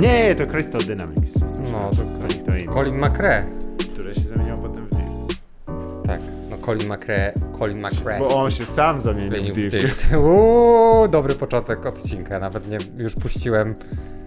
[0.00, 1.34] Nie, to Crystal Dynamics.
[1.72, 2.74] No, to nikt to inny.
[2.74, 3.46] Colin McRae.
[3.94, 5.40] Które się zamieniło potem w Dirt.
[6.06, 8.18] Tak, no Colin McRae, Colin McRae.
[8.18, 9.70] Bo on się sam zamienił w w Dirt.
[9.70, 10.06] Dirt.
[10.24, 13.74] Uuu, dobry początek odcinka, nawet nie, już puściłem,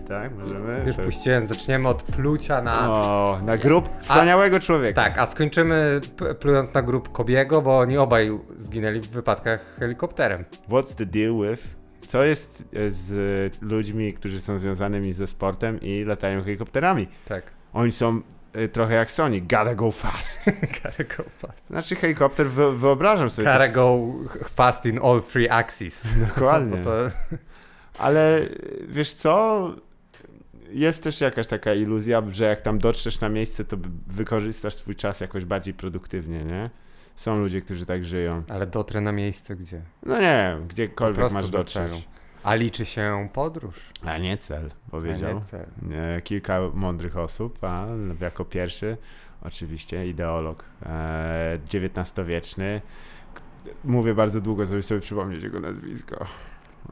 [0.07, 0.83] Tak, możemy?
[0.87, 2.91] już To- puściłem, zaczniemy od plucia na...
[2.91, 5.03] O, na grób wspaniałego człowieka.
[5.03, 6.01] Tak, a skończymy
[6.39, 10.45] plując na grób Kobiego, bo oni obaj zginęli w wypadkach helikopterem.
[10.69, 11.63] What's the deal with?
[12.05, 17.07] Co jest e, z ludźmi, którzy są związanymi ze sportem i latają helikopterami?
[17.25, 17.43] Tak.
[17.73, 18.21] Oni są
[18.53, 20.45] e, trochę jak Sonic, gotta go fast.
[20.83, 21.67] Gotta go fast.
[21.67, 23.45] Znaczy helikopter, wy, wyobrażam sobie.
[23.45, 24.07] Gotta jest- go
[24.45, 26.07] fast in all three axes.
[26.27, 26.77] Dokładnie.
[26.83, 26.91] To,
[27.97, 28.41] Ale
[28.87, 29.69] wiesz co?
[30.69, 35.21] Jest też jakaś taka iluzja, że jak tam dotrzesz na miejsce, to wykorzystasz swój czas
[35.21, 36.69] jakoś bardziej produktywnie, nie?
[37.15, 38.43] Są ludzie, którzy tak żyją.
[38.49, 39.81] ale dotrę na miejsce gdzie?
[40.05, 41.91] No nie gdziekolwiek masz do dotrzeć.
[41.91, 42.01] celu.
[42.43, 43.89] A liczy się podróż.
[44.05, 45.35] A nie cel, a powiedział.
[45.39, 45.65] nie cel.
[45.91, 47.85] E, Kilka mądrych osób, a
[48.21, 48.97] jako pierwszy
[49.41, 52.81] oczywiście ideolog e, XIX-wieczny.
[53.33, 53.41] K-
[53.83, 56.25] Mówię bardzo długo, żeby sobie przypomnieć jego nazwisko.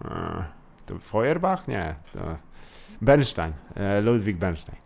[0.06, 0.44] E,
[0.86, 1.68] to Feuerbach?
[1.68, 1.96] Nie.
[2.14, 2.38] To
[3.02, 3.54] Bernstein.
[3.76, 4.78] E, Ludwig Bernstein.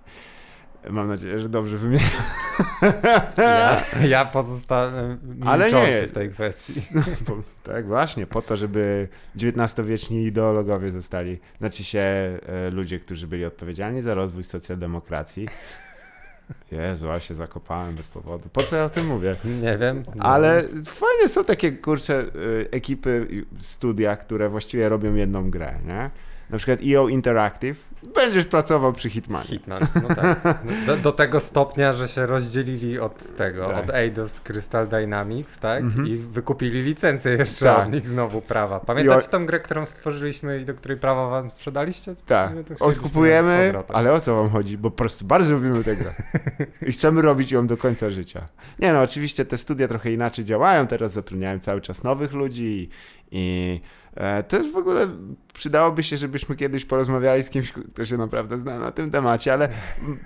[0.89, 2.09] Mam nadzieję, że dobrze wymieniam.
[3.37, 6.07] Ja, ja pozostanę Ale nie.
[6.07, 6.81] w tej kwestii.
[7.27, 13.45] Bo- tak, właśnie, po to, żeby XIX-wieczni ideologowie zostali, znaczy się e, ludzie, którzy byli
[13.45, 15.47] odpowiedzialni za rozwój socjaldemokracji.
[16.71, 18.49] Jezu, a się zakopałem bez powodu.
[18.53, 19.35] Po co ja o tym mówię?
[19.61, 20.03] Nie wiem.
[20.15, 20.85] nie Ale wiem.
[20.85, 22.25] fajnie są takie, kurcze,
[22.71, 23.27] ekipy,
[23.61, 26.09] studia, które właściwie robią jedną grę, nie?
[26.49, 27.77] Na przykład EO Interactive,
[28.13, 29.45] będziesz pracował przy Hitmanie.
[29.45, 30.63] Hitman, no tak.
[30.85, 33.83] Do, do tego stopnia, że się rozdzielili od tego, Tak.
[33.83, 35.83] od Eidos Crystal Dynamics, tak?
[35.83, 36.07] Mhm.
[36.07, 37.87] I wykupili licencję jeszcze Tak.
[37.87, 38.79] od nich znowu prawa.
[38.79, 42.15] Pamiętacie I tą grę, którą stworzyliśmy i do której prawa wam sprzedaliście?
[42.25, 44.77] Tak, to odkupujemy, ale o co wam chodzi?
[44.77, 46.13] Bo po prostu bardzo lubimy tę grę.
[46.87, 48.45] I chcemy robić ją do końca życia.
[48.79, 52.89] Nie no, oczywiście te studia trochę inaczej działają, teraz zatrudniają cały czas nowych ludzi i,
[53.31, 53.81] i
[54.15, 55.07] e, też w ogóle
[55.53, 59.69] przydałoby się, żebyśmy kiedyś porozmawiali z kimś, kto się naprawdę zna na tym temacie, ale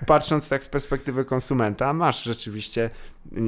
[0.06, 2.90] patrząc tak z perspektywy konsumenta, masz rzeczywiście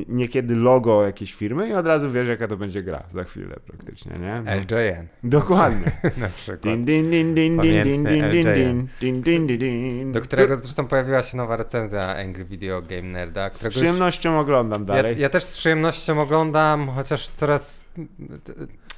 [0.09, 4.13] niekiedy logo jakiejś firmy i od razu wiesz, jaka to będzie gra za chwilę praktycznie,
[4.21, 4.43] nie?
[4.45, 4.55] No.
[4.55, 5.93] LJN Dokładnie.
[6.17, 6.61] na przykład.
[6.63, 10.13] Din, din, din, din, din, din, din, din, din.
[10.13, 13.51] Do którego zresztą pojawiła się nowa recenzja Angry Video Game Nerda.
[13.53, 15.19] Z przyjemnością oglądam Ja, dalej.
[15.19, 17.85] ja też z przyjemnością oglądam, chociaż coraz.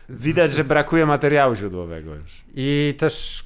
[0.09, 2.45] Widać, że brakuje materiału źródłowego już.
[2.55, 3.45] I też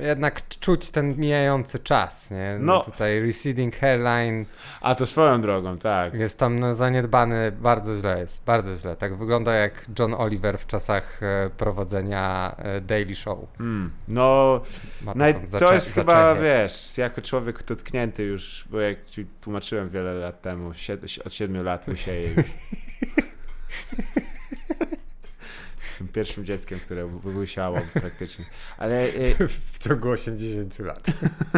[0.00, 2.56] jednak czuć ten mijający czas, nie?
[2.60, 2.80] No.
[2.80, 4.44] Tutaj receding hairline
[4.80, 6.14] A to swoją drogą, tak.
[6.14, 8.96] jest tam no, zaniedbany, bardzo źle jest, bardzo źle.
[8.96, 13.38] Tak wygląda jak John Oliver w czasach e, prowadzenia e, Daily Show.
[13.60, 13.90] Mm.
[14.08, 14.60] No,
[15.14, 20.42] naj, to jest chyba, wiesz, jako człowiek dotknięty już, bo jak ci tłumaczyłem wiele lat
[20.42, 21.84] temu, sied- od siedmiu lat.
[21.84, 21.94] Tym
[26.12, 28.44] pierwszym dzieckiem, które wyłysiało praktycznie.
[28.78, 29.08] Ale e,
[29.72, 31.06] w ciągu 80 lat.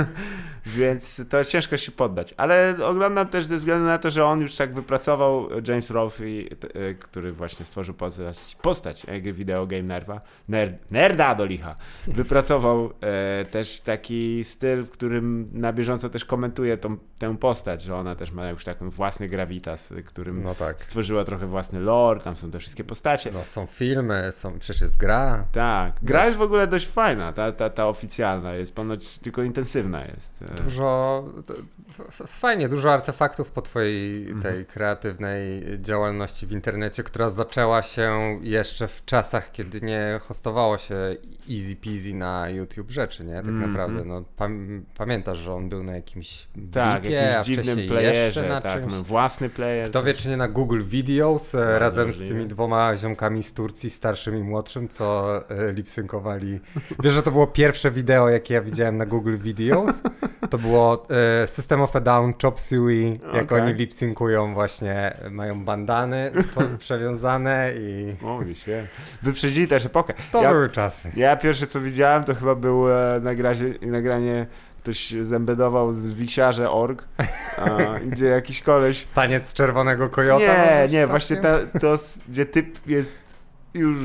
[0.67, 2.35] Więc to ciężko się poddać.
[2.37, 6.25] Ale oglądam też ze względu na to, że on już tak wypracował James Rolfe,
[6.99, 11.75] który właśnie stworzył postać, postać jakby Video Game Nerva, nerd, nerda do licha.
[12.07, 17.97] Wypracował e, też taki styl, w którym na bieżąco też komentuje tą, tę postać, że
[17.97, 20.83] ona też ma już taki własny gravitas, którym No tak.
[20.83, 23.31] stworzyła trochę własny lore, tam są te wszystkie postacie.
[23.33, 25.47] No, są filmy, są, przecież jest gra.
[25.53, 26.27] Tak, gra Wiesz.
[26.27, 30.45] jest w ogóle dość fajna, ta, ta, ta oficjalna jest, ponoć tylko intensywna jest.
[30.65, 31.25] Dużo,
[32.27, 34.43] fajnie, dużo artefaktów po twojej Mhm.
[34.55, 40.95] tej kreatywnej działalności w internecie, która zaczęła się jeszcze w czasach, kiedy nie hostowało się
[41.51, 43.35] easy peasy na YouTube rzeczy, nie?
[43.37, 43.71] Tak Mhm.
[43.71, 48.49] naprawdę, no pam- pamiętasz, że on był na jakimś Tak, blipie, a wcześniej playerze, jeszcze
[48.49, 48.93] na tak, czymś.
[48.93, 49.89] własny player.
[49.91, 53.91] Kto wie, czy nie na Google Videos e, razem z tymi dwoma ziomkami z Turcji,
[53.91, 56.61] starszym i młodszym, co e, lipsynkowali.
[57.03, 59.91] Wiesz, że to było pierwsze wideo, jakie ja widziałem na Google Videos?
[60.51, 61.07] To było
[61.43, 63.61] e, System of a Down, Chop Suey, jak Okej.
[63.61, 66.31] oni lipsynkują właśnie, mają bandany
[66.79, 68.87] przewiązane i Mówi się.
[69.23, 70.15] Wyprzedzili też epokę.
[70.33, 71.11] to Ja, były czasy.
[71.17, 74.47] ja pierwsze co widziałem to chyba było e, nagrazie, nagranie
[74.83, 77.05] ktoś zembedował z wisiarze.org,
[78.13, 79.07] gdzie jakiś koleś...
[79.15, 80.45] Taniec czerwonego kojota?
[80.45, 81.95] Nie, nie, tak właśnie ta, to,
[82.29, 83.35] gdzie typ jest
[83.75, 83.99] już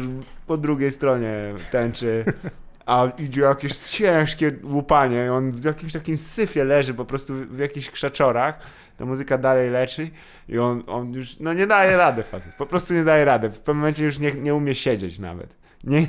[0.47, 1.33] po drugiej stronie
[1.71, 2.25] tęczy,
[2.85, 7.59] a idzie jakieś ciężkie łupanie i on w jakimś takim syfie leży po prostu w,
[7.59, 8.59] jakichś krzaczorach,
[8.97, 10.09] ta muzyka dalej leczy
[10.49, 13.59] i on, on już, no nie daje rady facet, po prostu nie daje rady, w
[13.59, 15.55] pewnym momencie już nie, nie umie siedzieć nawet.
[15.83, 16.07] nie,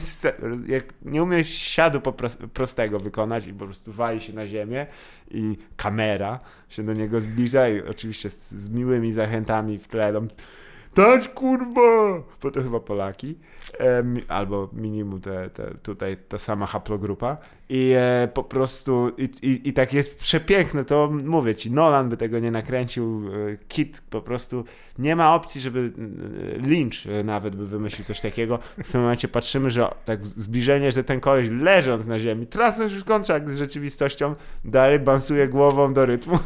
[0.66, 4.86] jak nie umie siadu po pros- prostego wykonać i po prostu wali się na ziemię
[5.30, 6.38] i kamera
[6.68, 10.28] się do niego zbliża i oczywiście z, z miłymi zachętami w tle tam
[10.94, 12.22] Tać kurwa!
[12.42, 13.38] Bo to chyba Polaki.
[13.80, 17.36] E, albo minimum te, te, tutaj ta sama haplogrupa.
[17.68, 22.16] I e, po prostu i, i, i tak jest przepiękne, to mówię ci, Nolan by
[22.16, 24.64] tego nie nakręcił, e, Kit po prostu
[24.98, 25.92] nie ma opcji, żeby
[26.58, 28.58] e, Lynch e, nawet by wymyślił coś takiego.
[28.84, 33.04] W tym momencie patrzymy, że tak zbliżenie, że ten koleś leżąc na ziemi, tracąc już
[33.04, 36.38] kontrakt z rzeczywistością, dalej bansuje głową do rytmu.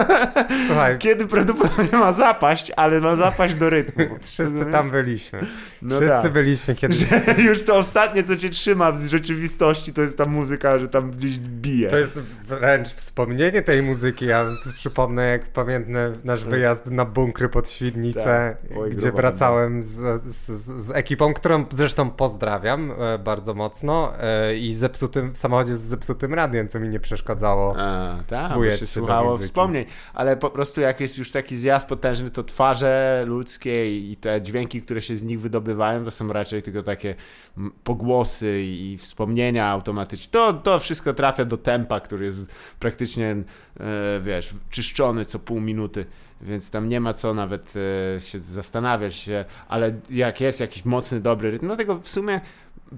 [0.66, 4.04] Słuchaj, Kiedy prawdopodobnie ma zapaść, ale ma zapaść do rytmu.
[4.20, 5.40] wszyscy tam byliśmy.
[5.82, 6.32] No wszyscy tak.
[6.32, 6.94] byliśmy kiedy...
[7.04, 11.10] Że już to ostatnie, co cię trzyma z rzeczywistości, to jest ta muzyka, że tam
[11.10, 11.90] gdzieś bije.
[11.90, 14.26] To jest wręcz wspomnienie tej muzyki.
[14.26, 18.78] Ja przypomnę, jak pamiętny nasz wyjazd na bunkry pod Świdnicę, Tak.
[18.78, 24.56] Oj, gdzie grubo wracałem z, z, z, ekipą, którą zresztą pozdrawiam e, bardzo mocno e,
[24.56, 27.74] i zepsutym, w samochodzie z zepsutym radiem, co mi nie przeszkadzało.
[27.78, 29.48] A, tak, bo się słuchało muzyki.
[29.48, 29.84] wspomnień,
[30.14, 34.82] ale po prostu jak jest już taki zjazd potężny, to twarze ludzkie i te dźwięki,
[34.82, 37.14] które się z nich wydobywają, to są raczej tylko takie
[37.58, 40.32] mm, pogłosy i wspomnienia automatyczne.
[40.32, 42.38] To, to wszystko trafia do tempa, który jest
[42.78, 43.36] praktycznie,
[43.80, 46.06] e, wiesz, czyszczony co pół minuty,
[46.40, 47.74] więc tam nie ma co nawet
[48.16, 52.40] e, się zastanawiać się, ale jak jest jakiś mocny, dobry rytm, no tego w sumie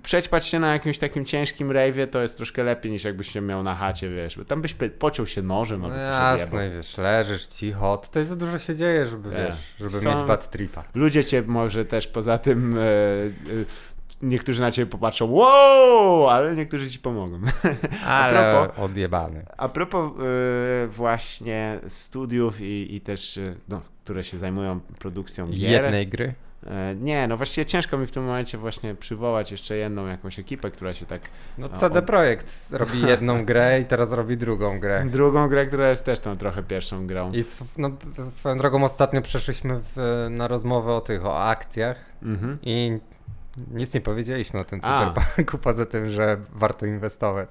[0.03, 3.63] przećpać się na jakimś takim ciężkim rejwie to jest troszkę lepiej niż jakbyś się miał
[3.63, 7.47] na chacie, wiesz, bo tam byś pociął się nożem No albo coś jasne, wiesz, leżysz
[7.47, 9.39] cicho, tutaj za dużo się dzieje, żeby, Tak.
[9.39, 10.85] wiesz, żeby Są- mieć bad tripa.
[10.95, 12.85] Ludzie cię może też poza tym e, e,
[14.23, 17.41] niektórzy na ciebie popatrzą wow, ale niektórzy ci pomogą.
[18.07, 19.47] Ale propos- odjebany.
[19.57, 20.13] A propos
[20.85, 25.83] e, właśnie studiów i, i też, e, no, które się zajmują produkcją gier.
[25.85, 26.35] Jednej gry?
[26.67, 30.71] E, nie, no właściwie ciężko mi w tym momencie właśnie przywołać jeszcze jedną jakąś ekipę,
[30.71, 31.21] która się tak
[31.59, 35.05] No A CD Projekt robi jedną grę i teraz robi drugą grę.
[35.11, 37.33] Drugą grę, która jest też tą trochę pierwszą grą.
[37.33, 37.91] I sw- no,
[38.31, 42.59] swoją drogą ostatnio przeszliśmy w, na rozmowę o tych, o akcjach Mhm.
[42.63, 42.99] i
[43.71, 47.49] nic nie powiedzieliśmy o tym cyberpunku, poza tym, że warto inwestować.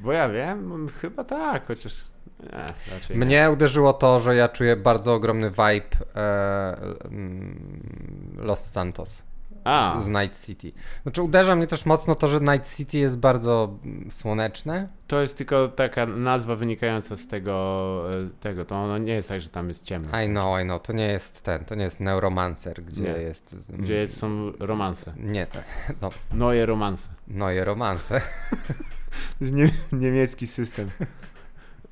[0.00, 2.04] Bo ja wiem, chyba tak, chociaż
[2.40, 3.24] nie, raczej nie.
[3.24, 6.76] Mnie uderzyło to, że ja czuję bardzo ogromny vibe e,
[8.36, 9.22] Los Santos.
[9.64, 10.72] A, z, z Night City.
[11.02, 14.88] Znaczy uderza mnie też mocno to, że Night City jest bardzo mm, słoneczne.
[15.06, 19.40] to jest tylko taka nazwa wynikająca z tego, e, tego, to ono nie jest tak,
[19.40, 20.22] że tam jest ciemno.
[20.22, 20.82] I know, I know.
[20.82, 23.08] To nie jest ten, to nie jest Neuromancer, gdzie Nie.
[23.10, 23.72] jest...
[23.72, 25.12] Gdzie jest, są romanse.
[25.16, 25.46] Nie,
[26.02, 27.08] no, Noje romanse.
[27.28, 28.20] Neue Romanse.
[29.10, 30.90] To jest nie, niemiecki system.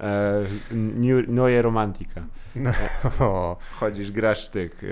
[0.00, 0.44] E,
[1.28, 2.22] neue Romantika.
[2.54, 2.72] No,
[3.20, 3.56] o.
[3.72, 4.86] Chodzisz, grasz tych e,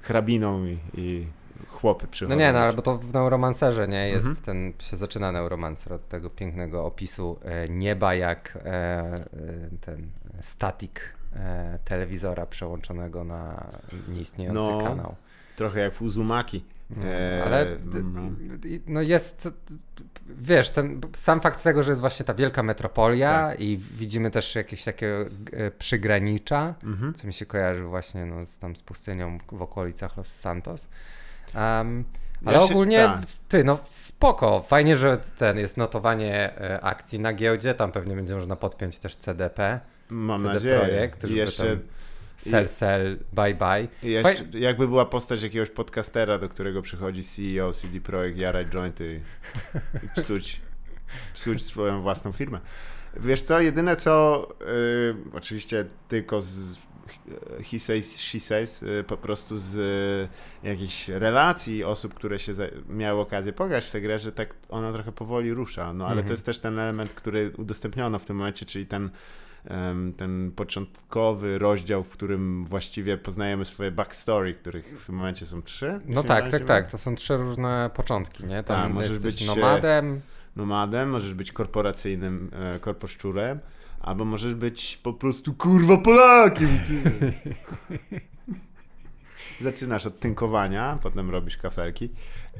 [0.00, 1.26] hrabiną i, i
[1.84, 2.38] chłopy no przychodzą.
[2.38, 4.08] nie, no ale bo to w Neuromancerze, nie?
[4.08, 4.44] Jest Mhm.
[4.44, 9.24] ten, się zaczyna Neuromancer od tego pięknego opisu e, nieba jak e, e,
[9.80, 10.06] ten
[10.40, 11.14] statik
[11.84, 13.66] telewizora przełączonego na
[14.08, 14.80] nieistniejący No.
[14.82, 15.14] kanał.
[15.56, 16.64] Trochę jak w Uzumaki.
[17.04, 17.92] E, Ale no.
[18.58, 19.48] d- no jest,
[20.28, 23.60] wiesz, ten, sam fakt tego, że jest właśnie ta wielka metropolia Tak.
[23.60, 25.26] i widzimy też jakieś takie
[25.78, 27.14] przygranicza, Mhm.
[27.14, 30.88] co mi się kojarzy właśnie no, z, tam z pustynią w okolicach Los Santos.
[31.56, 32.04] Um,
[32.42, 33.20] Ja ale się- ogólnie, tak.
[33.48, 38.34] ty, no spoko, fajnie, że ten jest notowanie e, akcji na giełdzie, tam pewnie będzie
[38.34, 40.78] można podpiąć też CDP, Mam CD nadzieję.
[40.78, 41.78] Projekt, I jeszcze,
[42.36, 43.88] sell, sell, bye, bye.
[44.10, 49.20] jeszcze jakby była postać jakiegoś podcastera, do którego przychodzi CEO CD Projekt, jarać jointy
[50.02, 50.60] i, i psuć,
[51.34, 52.60] psuć swoją własną firmę.
[53.16, 56.78] Wiesz co, jedyne co, y, oczywiście tylko z
[57.70, 59.74] he says, she says, y, po prostu z
[60.64, 62.52] y, jakichś relacji osób, które się
[62.88, 66.26] miały okazję pograć w tę grę, że tak ona trochę powoli rusza, no ale Mhm.
[66.26, 69.10] to jest też ten element, który udostępniono w tym momencie, czyli ten
[70.16, 76.00] ten początkowy rozdział, w którym właściwie poznajemy swoje backstory, których w tym momencie są trzy.
[76.06, 78.62] No tak, tak, tak, to są trzy różne początki, nie?
[78.62, 80.20] Tam Tak, możesz być, e, nomadem,
[80.56, 83.58] Nomadem, możesz być korporacyjnym e, korposzczurem,
[84.04, 86.68] albo możesz być po prostu kurwa Polakiem.
[89.60, 92.10] Zaczynasz od tynkowania, potem robisz kafelki.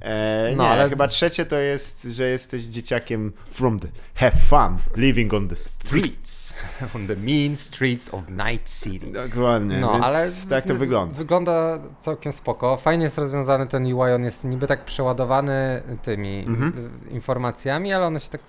[0.01, 4.77] E, No, nie, ale- chyba trzecie to jest, że jesteś dzieciakiem from the have fun,
[4.97, 6.55] living on the streets.
[6.97, 9.13] on the mean streets of Night City.
[9.13, 11.15] Dokładnie, No, ale tak to wygląda.
[11.15, 12.77] Wygląda całkiem spoko.
[12.77, 16.91] Fajnie jest rozwiązany ten UI, on jest niby tak przeładowany tymi Mhm.
[17.11, 18.41] informacjami, ale one się tak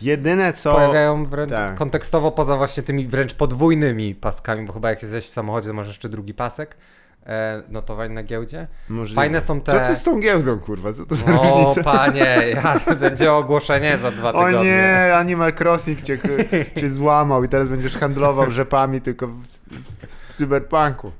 [0.00, 0.74] Jedyne co...
[0.74, 1.74] pojawiają wręcz tak.
[1.74, 5.86] kontekstowo poza właśnie tymi wręcz podwójnymi paskami, bo chyba jak jesteś w samochodzie, to masz
[5.86, 6.76] jeszcze drugi pasek.
[7.26, 8.66] e, notowań na giełdzie.
[8.88, 9.20] Możliwe.
[9.22, 9.72] Fajne są te...
[9.72, 10.92] Co ty z tą giełdą, kurwa?
[10.92, 11.82] Co to za O różnica?
[11.82, 14.70] panie, ja, będzie ogłoszenie za dwa O tygodnie.
[14.70, 16.18] nie, Animal Crossing cię,
[16.80, 21.12] cię złamał i teraz będziesz handlował rzepami tylko w, w, w cyberpunku.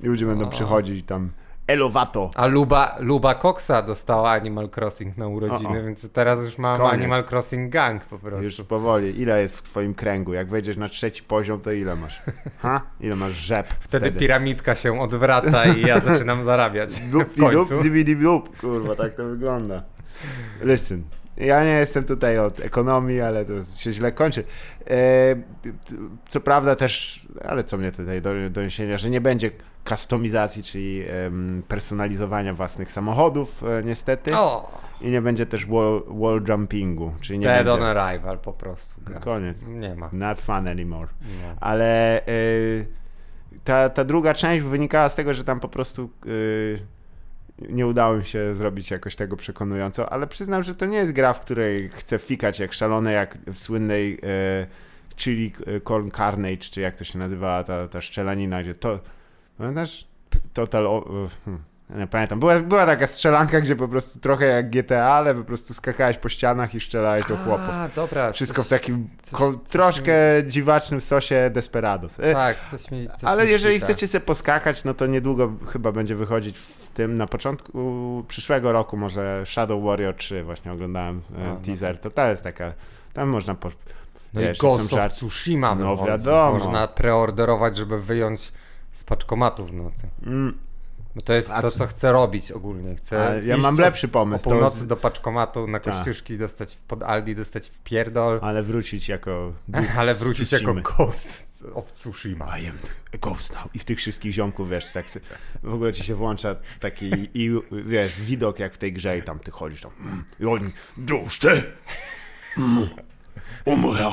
[0.00, 0.48] I ludzie będą O.
[0.48, 1.30] przychodzić i tam
[1.70, 2.30] Elovato.
[2.34, 5.84] A Luba, Luba Coxa dostała Animal Crossing na urodziny, O, o.
[5.84, 6.92] więc teraz już mam Koniec.
[6.92, 8.44] Animal Crossing Gang po prostu.
[8.44, 9.20] Już powoli.
[9.20, 10.32] Ile jest w twoim kręgu?
[10.34, 12.22] Jak wejdziesz na trzeci poziom, to ile masz?
[12.58, 12.80] Ha?
[13.00, 13.66] Ile masz rzep?
[13.80, 17.74] Wtedy piramidka się odwraca i ja zaczynam zarabiać Dup, w końcu.
[17.74, 18.60] dup, zibidi dup.
[18.60, 19.82] Kurwa, tak to wygląda.
[20.62, 21.02] Listen.
[21.40, 24.44] Ja nie jestem tutaj od ekonomii, ale to się źle kończy.
[24.90, 24.94] E,
[26.28, 29.50] co prawda też, ale co mnie tutaj do doniesienia, że nie będzie
[29.88, 31.04] kustomizacji, czyli
[31.68, 34.36] personalizowania własnych samochodów, e, niestety.
[34.36, 38.00] O, I nie będzie też wall, wall jumpingu, czyli nie Dead on będzie...
[38.00, 39.20] Arrival po prostu gra.
[39.20, 39.62] Koniec.
[39.62, 40.10] Nie ma.
[40.12, 41.08] Not fun anymore.
[41.20, 41.54] Nie.
[41.60, 42.86] Ale y,
[43.64, 46.78] ta, ta druga część wynikała z tego, że tam po prostu y,
[47.68, 51.32] nie udało mi się zrobić jakoś tego przekonująco, ale przyznam, że to nie jest gra,
[51.32, 54.66] w której chcę fikać jak szalone, jak w słynnej y,
[55.16, 55.52] Chili
[55.84, 59.00] Corn Carnage, czy jak to się nazywa ta, ta szczelanina, gdzie to,
[59.58, 60.08] pamiętasz?
[60.52, 61.62] Total, o, y, hmm,
[61.98, 65.74] nie pamiętam, była, była taka strzelanka, gdzie po prostu trochę jak GTA, ale po prostu
[65.74, 67.68] skakałeś po ścianach i strzelałeś do chłopów.
[67.70, 68.32] A, dobra.
[68.32, 70.12] Wszystko coś, w takim coś- ko- coś troszkę
[70.46, 72.20] dziwacznym sosie Desperados.
[72.20, 75.92] E, Tak, coś mi coś Ale mi jeżeli chcecie sobie poskakać, no to niedługo chyba
[75.92, 81.44] będzie wychodzić w tym, na początku przyszłego roku może Shadow Warrior 3, właśnie oglądałem e,
[81.50, 82.72] A, no teaser, to to jest taka,
[83.12, 83.68] tam można po,
[84.34, 86.52] No wiesz, i Ghost of żart- Tsushima No wiadomo.
[86.52, 88.52] Można preorderować, żeby wyjąć
[88.92, 90.08] z paczkomatu w nocy.
[90.26, 90.58] mm,
[91.14, 92.94] Bo to jest A to, co- chcę robić ogólnie.
[92.96, 95.94] Chcę ja mam o- lepszy O pomysł, to północy z, do paczkomatu na Tak.
[95.94, 99.52] kościuszki dostać pod Aldi, dostać w pierdol, ale wrócić jako
[99.98, 100.74] ale wrócić jako.
[100.74, 102.58] Ghost of Tsushima.
[102.58, 102.78] I am
[103.10, 103.74] the ghost now.
[103.74, 105.06] I w tych wszystkich ziomków, wiesz, tak
[105.62, 107.50] w ogóle ci się włącza taki, i,
[107.86, 111.62] wiesz, widok jak w tej grze i tam ty chodzisz tam mm, i oni, duszty,
[112.58, 112.88] mm,
[113.64, 114.10] umrę.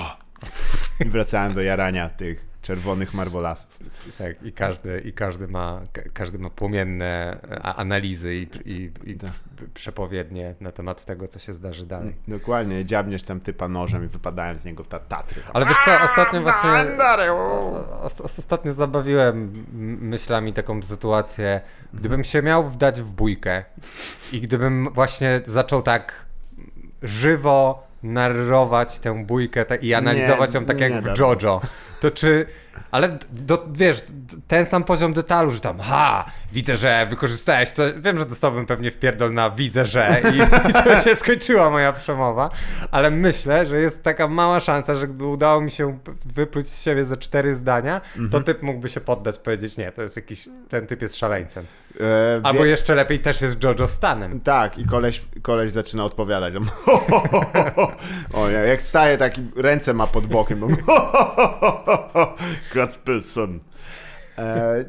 [1.06, 3.80] I wracałem do jarania tych czerwonych marbolasów.
[4.18, 9.32] Tak, i każdy, i każdy, ma, ka- każdy ma płomienne analizy i, i, i Tak.
[9.74, 12.16] przepowiednie na temat tego, co się zdarzy dalej.
[12.28, 15.42] Dokładnie, dziabniesz tam typa nożem i wypadałem z niego w ta tatry.
[15.54, 16.70] Ale wiesz co, ostatnio właśnie...
[18.24, 19.54] Ostatnio zabawiłem
[20.02, 21.62] myślami taką sytuację,
[21.94, 23.64] gdybym się miał wdać w bójkę
[24.32, 26.26] i gdybym właśnie zaczął tak
[27.02, 31.62] żywo narrować tę bójkę ta- i analizować ją tak nie jak w JoJo,
[32.00, 32.46] to czy...
[32.92, 34.04] Ale do, wiesz,
[34.48, 37.84] ten sam poziom detalu, że tam, ha, widzę, że wykorzystałeś to.
[37.98, 40.38] Wiem, że dostałbym pewnie w pierdol na widzę, że i,
[40.70, 42.50] i to się skończyła moja przemowa,
[42.92, 47.06] ale myślę, że jest taka mała szansa, że gdyby udało mi się wypluć z siebie
[47.06, 48.02] ze cztery zdania,
[48.32, 51.66] to typ mógłby się poddać, powiedzieć, nie, to jest jakiś, ten typ jest szaleńcem.
[52.00, 54.40] E, Albo wie- jeszcze lepiej też jest Jojo Stanem.
[54.40, 56.54] Tak, i koleś, koleś zaczyna odpowiadać.
[58.34, 60.60] o, jak staje, taki ręce ma pod bokiem.
[60.60, 60.68] bo-
[62.74, 63.60] Kacpelson.
[64.38, 64.86] E,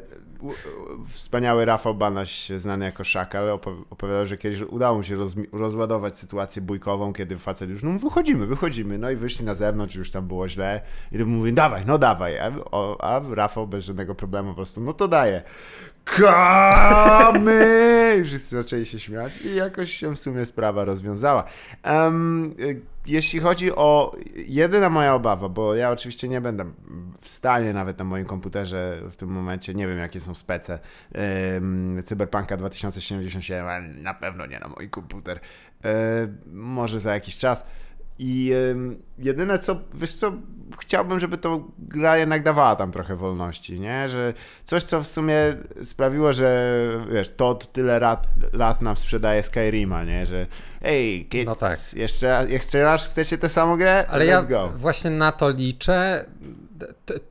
[1.09, 5.17] Wspaniały Rafał Banaś, znany jako Szakal, opo- opowiadał, że kiedyś udało mu się
[5.51, 10.11] rozładować sytuację bójkową, kiedy facet już, no wychodzimy, wychodzimy, no i wyszli na zewnątrz, już
[10.11, 12.51] tam było źle i to mówi, dawaj, no dawaj, a,
[12.99, 15.43] a Rafał bez żadnego problemu po prostu, no to daje.
[16.03, 17.61] Kamy!
[18.25, 21.43] Wszyscy zaczęli się śmiać i jakoś się w sumie sprawa rozwiązała.
[22.59, 24.15] Y, jeśli chodzi o
[24.47, 26.65] jedyna moja obawa, bo ja oczywiście nie będę
[27.21, 30.79] w stanie nawet na moim komputerze w tym momencie, nie wiem jakie są spece
[31.13, 35.39] em, Cyberpunka 2077, ale na pewno nie na mój komputer.
[35.85, 37.65] E, może za jakiś czas.
[38.21, 38.51] I
[39.17, 40.31] jedyne co, wiesz co,
[40.79, 44.09] chciałbym, żeby to gra jednak dawała tam trochę wolności, nie?
[44.09, 44.33] Że
[44.63, 45.35] coś, co w sumie
[45.83, 46.69] sprawiło, że
[47.11, 50.25] wiesz, Todd tyle lat, lat nam sprzedaje Skyrima, nie?
[50.25, 50.47] Że
[50.81, 51.77] ej, kids, No tak.
[51.95, 54.05] jeszcze, jeszcze raz chcecie tę samą grę?
[54.09, 54.69] Ale Let's ja go.
[54.75, 56.25] właśnie na to liczę.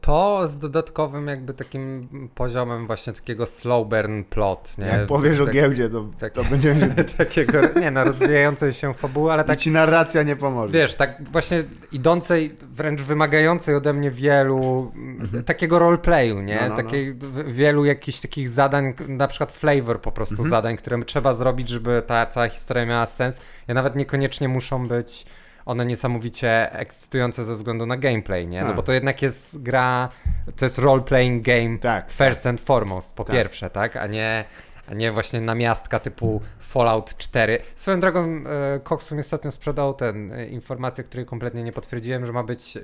[0.00, 4.86] To z dodatkowym jakby takim poziomem właśnie takiego slow burn plot, nie?
[4.86, 6.76] Jak powiesz o Tak- giełdzie, to, tak- to będzie...
[7.18, 10.72] takiego, nie no, rozwijającej się fabuły, ale Tak tak ci narracja nie pomoże.
[10.72, 11.62] Wiesz, tak właśnie
[11.92, 14.92] idącej, wręcz wymagającej ode mnie wielu
[15.34, 16.60] m, takiego roleplayu, nie?
[16.60, 16.70] Mhm.
[16.70, 16.88] No, no, no.
[16.88, 20.50] Takiej, w- wielu jakichś takich zadań, na przykład flavor po prostu Mhm.
[20.50, 23.40] zadań, które trzeba zrobić, żeby ta cała historia miała sens.
[23.68, 25.26] Ja nawet niekoniecznie muszą być
[25.68, 28.60] one niesamowicie ekscytujące ze względu na gameplay, nie?
[28.60, 28.76] No Tak.
[28.76, 30.08] bo to jednak jest gra,
[30.56, 32.12] to jest role-playing game Tak.
[32.12, 33.36] first and foremost, po Tak.
[33.36, 33.96] pierwsze, tak?
[33.96, 34.44] A nie,
[34.90, 37.58] a nie właśnie namiastka typu Fallout 4.
[37.74, 42.32] Swoją drogą e, Cox mi ostatnio sprzedał ten e, informację, której kompletnie nie potwierdziłem, że
[42.32, 42.80] ma być e,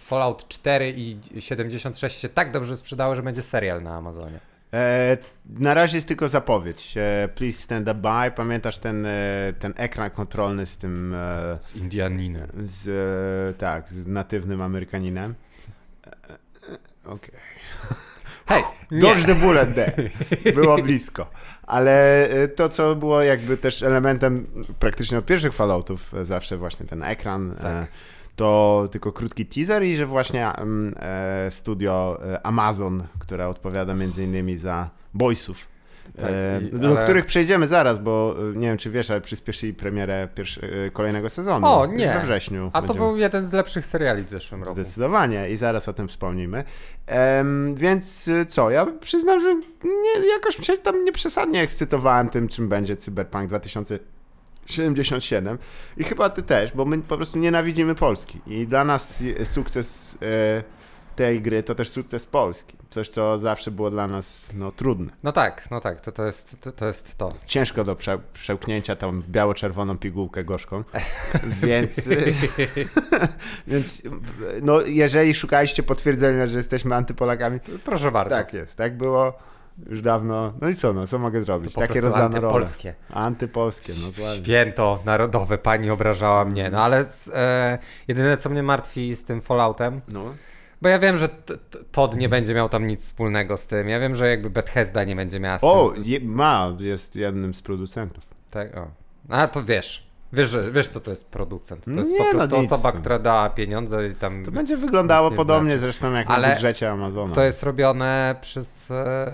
[0.00, 4.40] Fallout 4 i 76 się tak dobrze sprzedało, że będzie serial na Amazonie.
[4.74, 6.94] E, na razie jest tylko zapowiedź.
[6.96, 8.30] E, please stand up by.
[8.36, 11.16] Pamiętasz ten, e, ten ekran kontrolny z tym.
[11.60, 12.48] Z Indianinem.
[12.66, 15.34] z, tak, z natywnym Amerykaninem.
[17.04, 17.34] Okej.
[18.46, 18.62] Hej,
[19.00, 20.10] Dodge the bullet there.
[20.54, 21.30] Było blisko.
[21.62, 24.46] Ale to, co było jakby też elementem
[24.78, 27.66] praktycznie od pierwszych Falloutów, zawsze właśnie ten ekran, Tak.
[27.66, 27.86] e,
[28.36, 34.24] to tylko krótki teaser i że właśnie mm, e, studio e, Amazon, które odpowiada między
[34.24, 35.68] innymi za Boysów,
[36.16, 39.20] Tak, e, i- do ale- których przejdziemy zaraz, bo e, nie wiem, czy wiesz, ale
[39.20, 40.28] przyspieszyli premierę
[40.92, 41.66] kolejnego sezonu.
[41.66, 42.06] O, nie.
[42.14, 42.70] We wrześniu.
[42.72, 44.74] A to będziemy- był jeden z lepszych seriali w zeszłym roku.
[44.74, 46.64] Zdecydowanie i zaraz o tym wspomnimy.
[47.06, 52.68] Em, więc co, ja przyznam, że nie, jakoś się tam nie przesadnie ekscytowałem tym, czym
[52.68, 53.50] będzie Cyberpunk
[54.66, 55.58] 2077
[55.96, 60.82] i chyba ty też, bo my po prostu nienawidzimy Polski i dla nas sukces y,
[61.16, 62.76] tej gry to też sukces Polski.
[62.90, 65.12] Coś, co zawsze było dla nas no, trudne.
[65.22, 67.32] No tak, no tak, to, to, jest, to, to jest to.
[67.46, 70.84] Ciężko do prze, przełknięcia tą biało-czerwoną pigułkę gorzką,
[71.62, 72.08] więc,
[73.66, 74.02] więc
[74.62, 78.36] no, jeżeli szukaliście potwierdzenia, że jesteśmy antypolakami, Proszę bardzo.
[78.36, 79.38] tak jest, tak było
[79.90, 80.52] już dawno.
[80.60, 81.74] No i co, no, co mogę To zrobić?
[81.74, 82.36] po Takie rozdane role.
[82.36, 82.94] antypolskie.
[83.10, 84.44] Antypolskie, no dokładnie.
[84.44, 86.70] Święto narodowe, pani obrażała mnie.
[86.70, 90.34] No ale z, e, jedyne, co mnie martwi z tym Falloutem, No.
[90.82, 91.28] bo ja wiem, że
[91.92, 93.88] Todd nie będzie miał tam nic wspólnego z tym.
[93.88, 96.02] Ja wiem, że jakby Bethesda nie będzie miała z O, tym.
[96.06, 98.24] je, ma, jest jednym z producentów.
[98.50, 98.90] Tak, o.
[99.28, 100.11] A to wiesz.
[100.32, 101.84] Wiesz, wiesz, co to jest producent.
[101.84, 102.72] To jest Nie, po no prostu nic.
[102.72, 104.44] osoba, która dała pieniądze i tam.
[104.44, 105.80] To będzie wyglądało nie podobnie znaczy.
[105.80, 107.34] zresztą jak Ale na budżecie Amazona.
[107.34, 109.32] To jest robione przez e,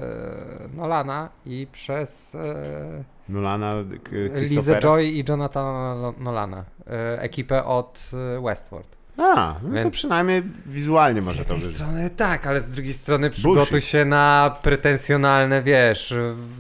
[0.75, 3.75] Nolana i przez e, Nolana,
[4.35, 4.79] Lizę.
[4.79, 6.65] Joy i Jonathana Nolana.
[6.87, 8.98] E, ekipę od e, Westworld.
[9.19, 11.77] A, no to Więc- przynajmniej wizualnie może z to jednej być.
[11.77, 13.85] strony tak, ale z drugiej strony przygotuj Bullshit.
[13.89, 16.15] się na pretensjonalne, wiesz,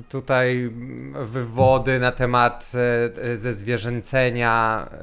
[0.08, 0.70] tutaj
[1.14, 4.98] wywody na temat e, e, ze zwierzęcenia e,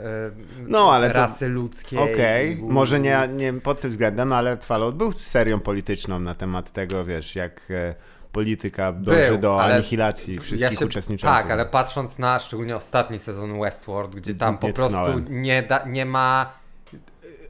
[0.68, 2.00] No, ale to- rasy ludzkiej.
[2.00, 6.72] Okej, U- może nie, nie pod tym względem, ale Fallout był serią polityczną na temat
[6.72, 7.96] tego, wiesz, jak e,
[8.32, 11.42] polityka dąży Był, do anihilacji wszystkich uczestniczących.
[11.42, 16.06] Tak, ale patrząc na szczególnie ostatni sezon Westworld, gdzie tam po prostu nie, da, nie
[16.06, 16.50] ma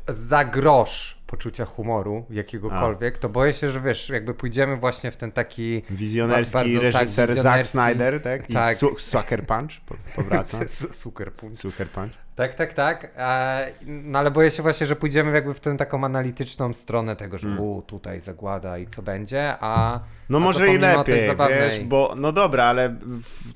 [0.07, 5.31] za grosz poczucia humoru jakiegokolwiek, to boję się, że wiesz, jakby pójdziemy właśnie w ten
[5.31, 7.71] taki Wizjonerski Ba- bardzo tak, reżyser Zack wizjonerski.
[7.71, 8.49] Snyder, tak?
[8.49, 8.77] I Tak.
[8.77, 10.59] Su- Sucker Punch po- powraca.
[10.67, 11.57] su- super punch.
[11.59, 12.24] Sucker Punch.
[12.35, 13.11] Tak, tak, tak.
[13.85, 17.49] No ale boję się właśnie, że pójdziemy jakby w tę taką analityczną stronę tego, że
[17.49, 22.13] u, tutaj zagłada i co będzie, a No a może i lepiej, zabawnej- wiesz, bo
[22.17, 22.95] no dobra, ale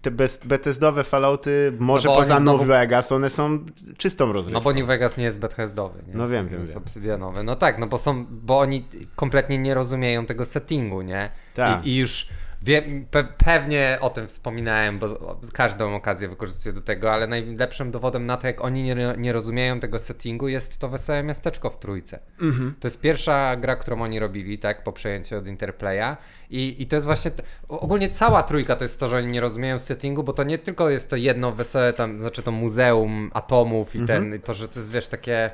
[0.02, 0.12] te
[0.46, 3.66] Bethesdowe Fallouty, może No poza znowu- New Vegas, one są
[3.98, 4.62] czystą No rozrywką.
[4.64, 6.14] bo New Vegas nie jest Bethesdowy, nie?
[6.14, 6.84] No wiem, wiem, Jest wiem.
[6.84, 7.44] obsydianowy.
[7.44, 11.30] No tak, no bo są, bo oni kompletnie nie rozumieją tego settingu, nie?
[11.56, 11.86] Tak.
[11.86, 12.30] I, I już
[12.62, 18.26] wie, pe, pewnie o tym wspominałem, bo każdą okazję wykorzystuję do tego, ale najlepszym dowodem
[18.26, 22.20] na to, jak oni nie, nie rozumieją tego settingu, jest to Wesołe Miasteczko w Trójce.
[22.42, 22.76] Mhm.
[22.80, 26.16] To jest pierwsza gra, którą oni robili, tak, po przejęciu od Interplaya
[26.50, 27.32] i, i to jest właśnie,
[27.68, 30.90] ogólnie cała Trójka to jest to, że oni nie rozumieją settingu, bo to nie tylko
[30.90, 34.32] jest to jedno wesołe tam, znaczy to muzeum atomów i Mhm.
[34.32, 35.52] ten, to, że to jest, wiesz, takie...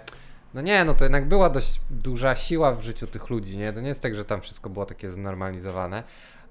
[0.54, 3.74] No nie, no to jednak była dość duża siła w życiu tych ludzi, nie?
[3.74, 6.04] To nie jest tak, że tam wszystko było takie znormalizowane.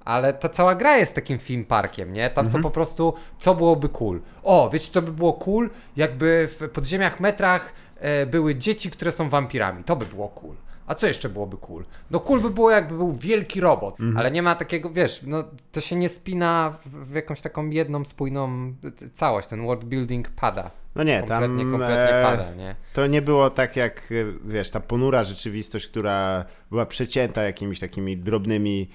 [0.05, 2.31] Ale ta cała gra jest takim film parkiem, nie?
[2.31, 4.21] Tam są po prostu, co byłoby cool.
[4.43, 5.71] O, wiecie co by było cool?
[5.97, 9.85] Jakby w podziemiach metrach e, były dzieci, które są wampirami.
[9.85, 10.57] To by było cool.
[10.87, 11.85] A co jeszcze byłoby cool?
[12.11, 15.81] No cool by było jakby był wielki robot, ale nie ma takiego, wiesz, no to
[15.81, 18.75] się nie spina w, w jakąś taką jedną, spójną
[19.12, 19.49] całość.
[19.49, 20.71] Ten world building pada.
[20.95, 22.77] No nie, kompletnie, tam kompletnie e, pada, nie?
[22.93, 24.14] to nie było tak jak, e,
[24.45, 28.88] wiesz, ta ponura rzeczywistość, która była przecięta jakimiś takimi drobnymi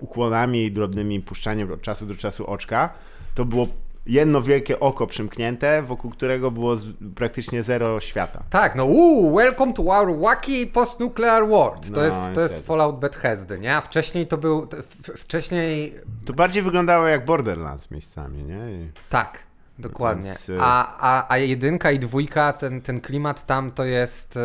[0.00, 2.90] ukłonami, drobnymi puszczaniem od czasu do czasu oczka.
[3.34, 3.66] To było
[4.06, 8.42] jedno wielkie oko przymknięte, wokół którego było z, praktycznie zero świata.
[8.50, 11.90] Tak, no uuu, welcome to our wacky post-nuclear world.
[11.90, 12.66] To, No, jest, to jest.
[12.66, 13.76] Fallout Bethesdy, nie?
[13.76, 14.68] A wcześniej to był,
[15.16, 15.94] wcześniej,
[16.26, 18.72] To bardziej wyglądało jak Borderlands miejscami, nie?
[18.72, 18.90] I...
[19.08, 19.38] tak,
[19.78, 20.24] dokładnie.
[20.24, 24.38] Więc, y- A, a, a jedynka i dwójka, ten, ten klimat tam to jest,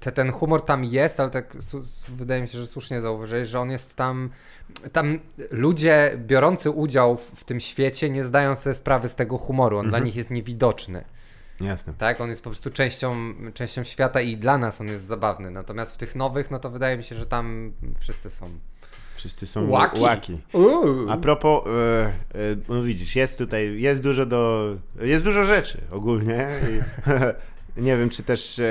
[0.00, 1.56] te, ten humor tam jest, ale tak
[2.08, 4.30] wydaje mi się, że słusznie zauważyłeś, że on jest tam,
[4.92, 5.18] tam
[5.50, 9.98] ludzie biorący udział w, tym świecie nie zdają sobie sprawy z tego humoru, on dla
[9.98, 11.04] nich jest niewidoczny.
[11.60, 11.94] Jasne.
[11.98, 15.50] Tak, on jest po prostu częścią, częścią świata i dla nas on jest zabawny.
[15.50, 18.50] Natomiast w tych nowych, no to wydaje mi się, że tam wszyscy są.
[19.20, 20.00] Wszyscy są Łaki.
[20.00, 20.38] łaki.
[21.08, 21.70] A propos, e,
[22.06, 22.12] e,
[22.68, 26.80] no widzisz, jest tutaj, jest dużo do, jest dużo rzeczy ogólnie i,
[27.76, 28.62] Nie wiem, czy też e,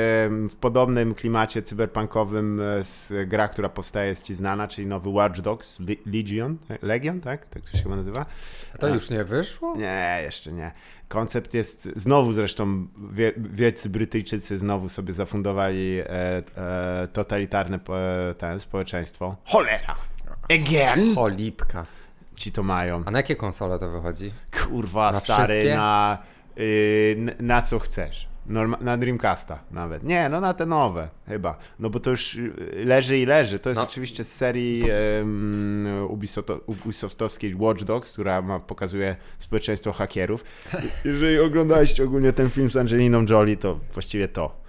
[0.49, 5.39] w podobnym klimacie cyberpunkowym e, z gra, która powstaje, jest ci znana, czyli nowy Watch
[5.39, 7.45] Dogs Le- Legion, Legion, tak?
[7.45, 8.25] Tak to się chyba nazywa?
[8.73, 9.75] A to już nie wyszło?
[9.77, 10.71] Nie, jeszcze nie.
[11.07, 16.07] Koncept jest, znowu zresztą wie, wielcy Brytyjczycy znowu sobie zafundowali e,
[16.57, 17.95] e, totalitarne po,
[18.37, 19.35] ten, społeczeństwo.
[19.45, 19.95] Cholera!
[20.49, 21.15] Again!
[21.15, 21.85] Cholipka.
[22.35, 23.03] Ci to mają.
[23.05, 24.31] A na jakie konsole to wychodzi?
[24.63, 25.75] Kurwa, Na stary, wszystkie?
[25.75, 26.17] na,
[26.59, 28.27] y, n- na co chcesz.
[28.49, 30.03] Norma- na Dreamcasta nawet.
[30.03, 31.57] Nie, no na te nowe chyba.
[31.79, 32.51] No bo to już y,
[32.85, 33.59] leży i leży.
[33.59, 33.87] To jest No.
[33.87, 34.83] oczywiście z serii
[35.19, 40.43] um, Ubisoft- Ubisoftowskiej Watch Dogs, która ma, pokazuje społeczeństwo hakerów.
[41.05, 44.61] Jeżeli oglądaliście ogólnie ten film z Angeliną Jolie, to właściwie to.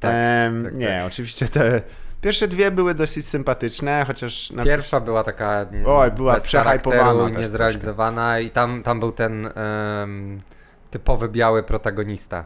[0.00, 1.06] Tak, Em, tak, nie, tak.
[1.06, 1.82] oczywiście te
[2.20, 4.50] pierwsze dwie były dosyć sympatyczne, chociaż...
[4.50, 9.46] na- Pierwsza była taka Oj, była przehypowana niezrealizowana i tam, tam był ten
[10.02, 10.40] em,
[10.90, 12.44] typowy biały protagonista.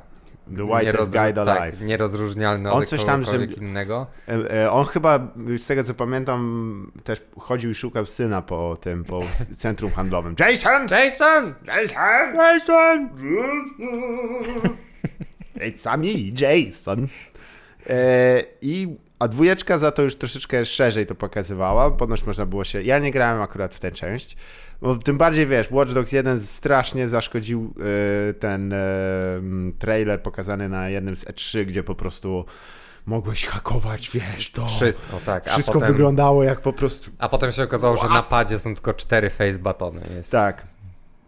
[0.57, 1.59] The whitest Nierozru- guy alive.
[1.77, 4.07] Tak, nierozróżnialny On od coś tam, że- innego.
[4.29, 5.19] E, e, On chyba,
[5.59, 9.21] z tego co pamiętam, też chodził i szukał syna po tym, po
[9.63, 10.35] centrum handlowym.
[10.39, 10.87] Jason!
[10.91, 11.55] Jason!
[11.67, 12.35] Jason!
[12.37, 13.09] Jason!
[15.57, 17.09] It's a me, Jason.
[17.91, 21.91] E, I, a dwójeczka za to już troszeczkę szerzej to pokazywała.
[21.91, 22.83] Ponoć można było się...
[22.83, 24.37] Ja nie grałem akurat w tę część.
[24.81, 27.75] Bo tym bardziej, wiesz, Watch Dogs 1 strasznie zaszkodził
[28.31, 28.77] e, ten e,
[29.37, 32.45] m, trailer pokazany na jednym z E3, gdzie po prostu
[33.07, 34.67] mogłeś hakować, wiesz, to...
[34.67, 35.49] Wszystko, tak.
[35.49, 37.11] A Wszystko potem, wyglądało jak po prostu...
[37.19, 40.01] A potem się okazało, że na padzie są tylko cztery face batony.
[40.17, 40.31] Jest...
[40.31, 40.67] Tak.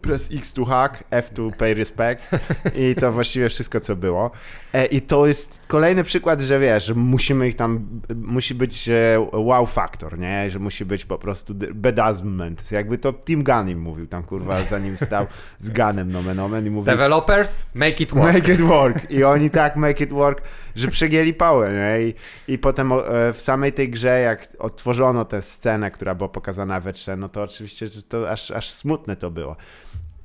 [0.05, 2.35] Press X to hack, F to pay respects
[2.77, 4.31] i to właściwie wszystko, co było.
[4.73, 9.29] E, I to jest kolejny przykład, że wiesz, że musimy ich tam, musi być e,
[9.33, 10.51] wow factor, nie?
[10.51, 12.73] Że musi być po prostu bedazzlement.
[12.73, 15.27] Jakby to Tim Gunn im mówił tam, kurwa, zanim stał
[15.59, 18.35] z Gunem nomen omen i mówił Developers, make it work.
[18.35, 19.11] Make it work.
[19.11, 20.43] I oni tak make it work,
[20.77, 22.09] że przegięli pałę, nie?
[22.09, 22.15] I,
[22.49, 22.97] i potem e,
[23.33, 27.43] w samej tej grze, jak otworzono tę scenę, która była pokazana we trzech, no to
[27.43, 29.57] oczywiście że to aż, aż smutne to było.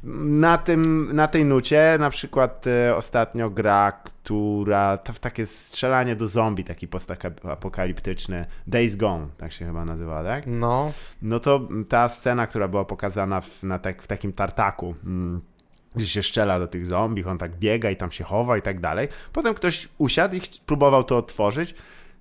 [0.04, 6.16] Na, tym, na tej nucie na przykład e, ostatnio gra, która to w takie strzelanie
[6.16, 10.44] do zombie, taki postapokaliptyczny, Days Gone, tak się chyba nazywa, tak?
[10.48, 15.42] No, No to ta scena, która była pokazana w, na tak, w takim tartaku, mm,
[15.96, 18.80] gdzie się szczela do tych zombie, on tak biega i tam się chowa i tak
[18.80, 19.08] dalej.
[19.34, 21.76] Potem ktoś usiadł i próbował to otworzyć.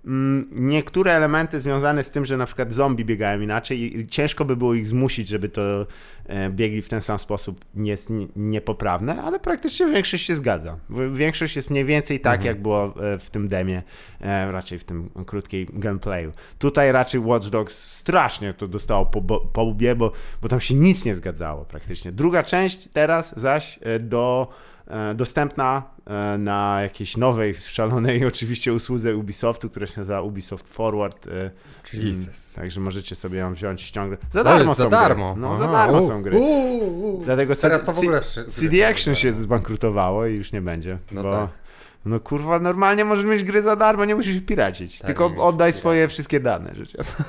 [0.09, 4.57] Mm, Niektóre elementy związane z tym, że na przykład zombie biegają inaczej i ciężko by
[4.57, 5.87] było ich zmusić, żeby to
[6.27, 10.77] e, biegli w ten sam sposób, jest nie- niepoprawne, ale praktycznie większość się zgadza.
[11.13, 13.83] Większość jest mniej więcej tak, jak było e, w tym demie,
[14.21, 16.33] e, raczej w tym krótkiej gameplayu.
[16.59, 21.05] Tutaj raczej Watch Dogs strasznie to dostało po, po łbie, bo, bo tam się nic
[21.05, 22.13] nie zgadzało praktycznie.
[22.13, 24.49] Druga część teraz zaś do,
[25.15, 31.27] dostępna e, na jakiejś nowej, szalonej oczywiście usłudze Ubisoftu, która się nazywa Ubisoft Forward.
[31.27, 31.51] e,
[31.95, 32.53] Jesus.
[32.53, 34.21] Także możecie sobie ją wziąć, ściągnąć.
[34.33, 35.33] Za To darmo są za darmo.
[35.33, 35.43] gry.
[35.43, 36.39] No, za darmo u, są gry.
[36.39, 37.23] u, u.
[37.25, 39.43] Dlatego Teraz to w ogóle CD Action się darmo.
[39.43, 40.99] zbankrutowało i już nie będzie.
[41.13, 41.49] No bo, tak.
[42.05, 44.99] No kurwa, normalnie możesz mieć gry za darmo, nie musisz ich piracić.
[44.99, 47.25] Tak, tylko oddaj swoje wszystkie dane, rzecz jasna.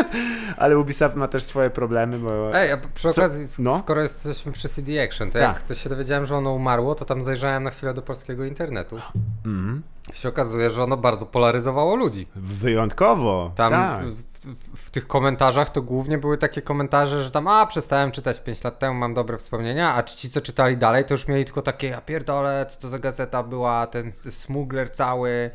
[0.56, 2.54] Ale Ubisoft ma też swoje problemy, bo...
[2.58, 3.78] Ej, a przy okazji, No.
[3.78, 5.54] skoro jesteśmy przy CD Action, to Tak.
[5.54, 8.98] jak to się dowiedziałem, że ono umarło, to tam zajrzałem na chwilę do polskiego internetu.
[9.46, 9.82] Mhm.
[10.12, 12.26] Się okazuje, że ono bardzo polaryzowało ludzi.
[12.36, 14.04] Wyjątkowo, Tam tak.
[14.06, 18.40] w, w, w tych komentarzach to głównie były takie komentarze, że tam, a przestałem czytać
[18.40, 21.62] 5 lat temu, mam dobre wspomnienia, a ci, co czytali dalej, to już mieli tylko
[21.62, 25.50] takie, ja pierdolę, co to za gazeta była, ten smugler cały.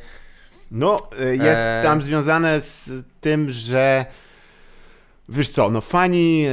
[0.70, 1.82] No, y, jest Eee.
[1.82, 4.06] tam związane z tym, że
[5.30, 6.50] wiesz co, no fani, y,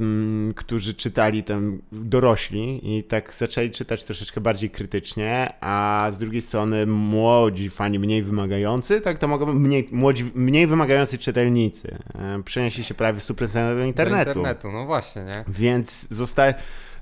[0.00, 6.42] mm, którzy czytali tam dorośli i tak zaczęli czytać troszeczkę bardziej krytycznie, a z drugiej
[6.42, 11.98] strony młodzi fani, mniej wymagający, tak to mogą mniej, młodzi, mniej wymagający czytelnicy
[12.38, 14.24] y, przenieśli się prawie w 100% do internetu.
[14.24, 15.44] Do internetu, no właśnie, nie?
[15.48, 16.54] Więc zostaje...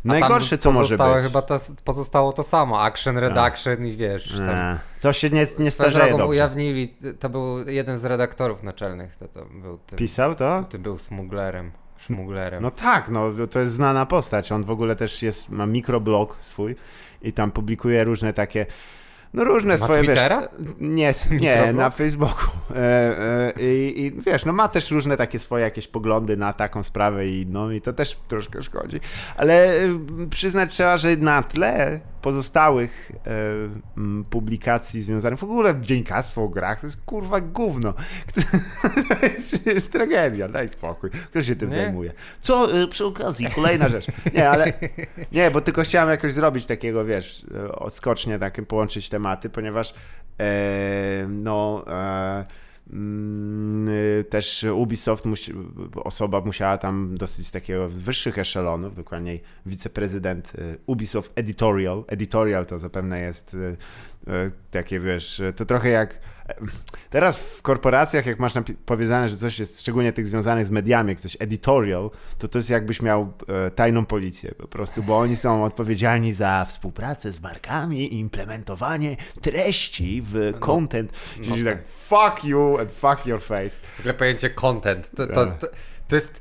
[0.04, 1.22] Najgorsze, co może być.
[1.22, 6.10] chyba to, pozostało to samo, action, redaction i wiesz, tam to się nie, nie starzeje
[6.10, 6.26] dobrze.
[6.26, 10.64] ujawnili, to był jeden z redaktorów naczelnych, to, to był tym, Pisał to?
[10.70, 12.62] ty był smuglerem, szmuglerem.
[12.62, 14.52] No tak, no to jest znana postać.
[14.52, 16.76] On w ogóle też jest, ma mikroblog swój
[17.22, 18.66] i tam publikuje różne takie,
[19.34, 20.40] no różne Ma swoje, Twittera?
[20.40, 20.50] wiesz...
[20.80, 22.50] Nie, nie, na Facebooku.
[22.70, 26.82] E, e, i, I wiesz, no ma też różne takie swoje jakieś poglądy na taką
[26.82, 29.00] sprawę i no i to też troszkę szkodzi.
[29.36, 29.88] Ale e,
[30.30, 36.86] przyznać trzeba, że na tle pozostałych e, publikacji związanych w ogóle dziennikarstwo o grach, to
[36.86, 37.94] jest kurwa gówno.
[39.08, 41.10] To jest przecież tragedia, daj spokój.
[41.10, 41.76] Kto się tym Nie?
[41.76, 42.12] zajmuje?
[42.40, 44.06] Co, e, przy okazji, kolejna rzecz.
[44.34, 44.72] Nie, ale
[45.32, 49.94] nie, bo tylko chciałem jakoś zrobić takiego, wiesz, e, odskocznie takie połączyć tematy, ponieważ
[51.28, 51.84] no
[52.42, 52.63] y,
[54.30, 55.52] też Ubisoft, musi,
[56.04, 62.04] osoba musiała tam dosyć takiego wyższych eszelonów, dokładniej wiceprezydent y, Ubisoft Editorial.
[62.06, 63.76] Editorial to zapewne jest y,
[64.28, 66.18] y, takie, wiesz, to trochę jak
[67.10, 68.52] Teraz w korporacjach, jak masz
[68.86, 72.70] powiedziane, że coś jest szczególnie tych związanych z mediami, jak coś editorial, to to jest
[72.70, 78.14] jakbyś miał e, tajną policję po prostu, bo oni są odpowiedzialni za współpracę z markami
[78.14, 81.12] i implementowanie treści w content.
[81.38, 81.74] no Czyli tak.
[81.74, 83.70] tak, fuck you and fuck your face.
[83.96, 85.10] W ogóle pojęcie content.
[85.10, 85.66] To, to, to,
[86.08, 86.40] to jest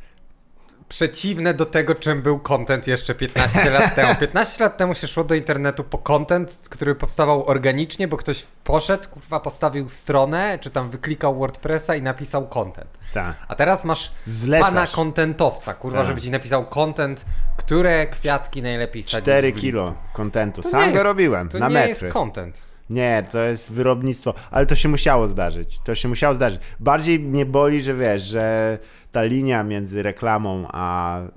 [0.94, 4.16] przeciwne do tego, czym był content jeszcze 15 lat temu.
[4.20, 9.10] 15 lat temu się szło do internetu po content, który powstawał organicznie, bo ktoś poszedł,
[9.10, 12.98] kurwa, postawił stronę, czy tam wyklikał WordPressa i napisał content.
[13.14, 13.36] Tak.
[13.48, 14.70] A teraz masz Zlecasz.
[14.70, 16.08] pana kontentowca, kurwa, Tak.
[16.08, 17.26] żeby ci napisał content,
[17.58, 19.62] które kwiatki najlepiej sadzić 4 w ulicy.
[19.62, 20.62] kilo kontentu.
[20.62, 21.90] To Sam nie go robiłem To na nie metry.
[22.06, 22.58] jest content.
[22.90, 25.80] Nie, to jest wyrobnictwo, ale to się musiało zdarzyć.
[25.84, 26.62] To się musiało zdarzyć.
[26.80, 28.78] Bardziej mnie boli, że wiesz, że
[29.14, 31.30] ta linia między reklamą a, y,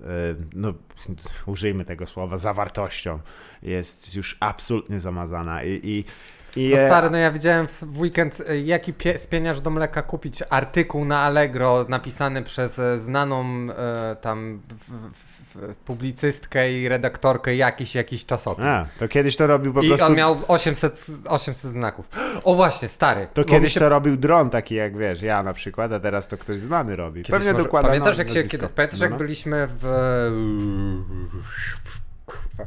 [0.55, 0.73] no,
[1.47, 3.19] użyjmy tego słowa, zawartością
[3.63, 5.65] jest już absolutnie zamazana.
[5.65, 6.05] I, i,
[6.57, 10.43] No e, stary, no ja widziałem w weekend, e, jaki pie, spieniarz do mleka kupić
[10.51, 15.36] artykuł na Allegro napisany przez e, znaną e, tam w,
[15.85, 18.65] publicystkę i redaktorkę jakiś, jakiś czasopis.
[18.65, 20.07] a, to kiedyś to robił po I prostu.
[20.07, 22.09] on miał 800, 800 znaków.
[22.45, 23.29] O właśnie, stary.
[23.35, 26.39] To kiedyś się to robił dron taki jak wiesz, ja na przykład, a teraz to
[26.39, 27.23] ktoś znany robi.
[27.23, 27.89] Kiedyś Pewnie może- dokładnie.
[27.89, 29.17] Pamiętasz, jak, się, kiedy, pamiętasz no, no.
[29.17, 29.85] byliśmy w,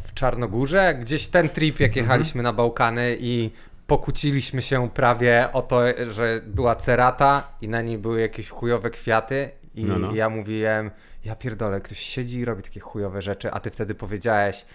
[0.03, 0.95] w Czarnogórze?
[1.01, 2.05] Gdzieś ten trip, jak Mhm.
[2.05, 3.51] jechaliśmy na Bałkany i
[3.87, 9.49] pokłóciliśmy się prawie o to, że była cerata i na niej były jakieś chujowe kwiaty
[9.79, 10.15] i No, no.
[10.15, 10.91] ja mówiłem,
[11.25, 14.65] ja pierdolę, ktoś siedzi i robi takie chujowe rzeczy, a ty wtedy powiedziałeś,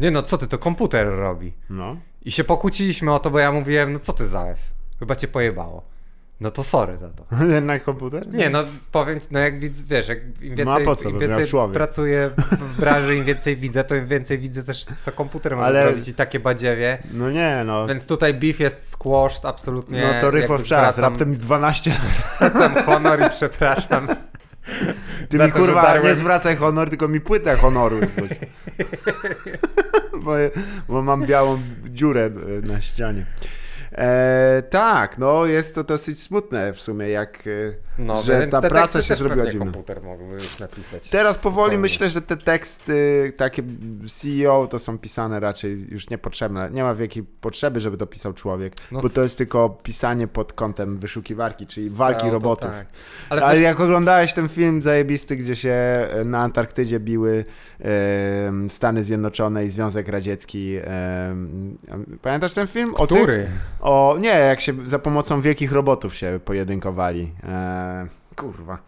[0.00, 1.52] nie no, co ty, to komputer robi.
[1.70, 1.96] No.
[2.22, 4.60] I się pokłóciliśmy o to, bo ja mówiłem, no co ty zalew,
[4.98, 5.82] chyba cię pojebało.
[6.40, 7.24] No to sorry za to.
[7.60, 8.28] na komputer?
[8.28, 11.46] Nie, no powiem, no jak widz, wiesz, jak im No więcej, po co, im więcej
[11.72, 15.82] pracuję w, branży, im więcej widzę, to im więcej widzę też, co komputer może Ale-
[15.82, 17.02] zrobić i takie badziewie.
[17.12, 17.86] No nie, no.
[17.86, 20.02] Więc tutaj beef jest squashed absolutnie.
[20.14, 22.00] No to rychło w czas, raptem 12 lat.
[22.36, 24.08] Zwracam honor i przepraszam.
[25.28, 28.00] Ty mi to, kurwa darłem- nie zwracaj honor, tylko mi płytę honoru
[30.24, 30.32] bo,
[30.88, 32.30] bo mam białą dziurę
[32.64, 33.26] e, na ścianie.
[33.92, 37.50] E, tak, no jest to dosyć smutne w sumie, jak e,
[37.98, 39.64] No, że ta praca się zrobiła dziwna.
[39.64, 41.10] komputer mógłby już napisać.
[41.10, 41.78] Teraz powoli Spokojnie.
[41.78, 43.62] myślę, że te teksty takie
[44.08, 46.70] CEO to są pisane raczej już niepotrzebne.
[46.70, 50.52] Nie ma wielkiej potrzeby, żeby to pisał człowiek, No bo to jest tylko pisanie pod
[50.52, 52.70] kątem wyszukiwarki, czyli walki robotów.
[52.70, 52.86] tak.
[53.30, 57.44] Ale, Ale, jak oglądałeś ten film zajebisty, gdzie się e, na Antarktydzie biły
[57.80, 60.76] em, Stany Zjednoczone i Związek Radziecki.
[60.84, 61.78] em,
[62.22, 62.94] pamiętasz ten film?
[62.94, 63.48] O tych- który?
[63.80, 67.32] O, nie, jak się za pomocą wielkich robotów się pojedynkowali.
[67.44, 68.78] E, kurwa.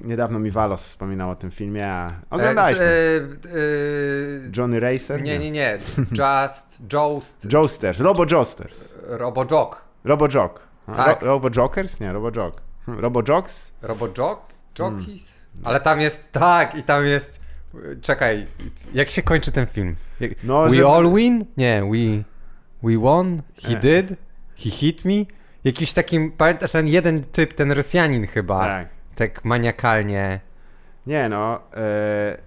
[0.00, 2.12] Niedawno mi Walos wspominał o tym filmie, a.
[2.32, 3.20] E, e, e,
[4.56, 5.22] Johnny Racer?
[5.22, 5.78] nie, nie, nie.
[5.98, 8.24] Just, Joust, Joesters, Robo.
[9.06, 9.82] Robojok.
[10.04, 10.60] Robo Jock.
[10.86, 11.22] A, Tak.
[11.22, 12.00] Ro, Robo Jokers?
[12.00, 12.60] Nie, Robo Jock.
[12.86, 13.72] Hm, Robo Jocks?
[13.82, 14.40] Robojok?
[14.78, 14.98] Hmm.
[14.98, 15.42] Jockeys?
[15.64, 17.40] Ale tam jest, tak, i tam jest,
[18.00, 18.46] czekaj,
[18.94, 19.96] jak się kończy ten film?
[20.20, 21.44] Jak, No, we że- all win?
[21.56, 22.22] Nie, we,
[22.90, 23.42] we won?
[23.62, 23.76] He Nie.
[23.76, 24.18] did?
[24.56, 25.12] He hit me?
[25.64, 29.44] Jakiś takim, pamiętasz ten jeden typ, ten Rosjanin chyba, tak, Tak.
[29.44, 30.40] maniakalnie.
[31.06, 31.60] Nie no.
[31.74, 32.38] E,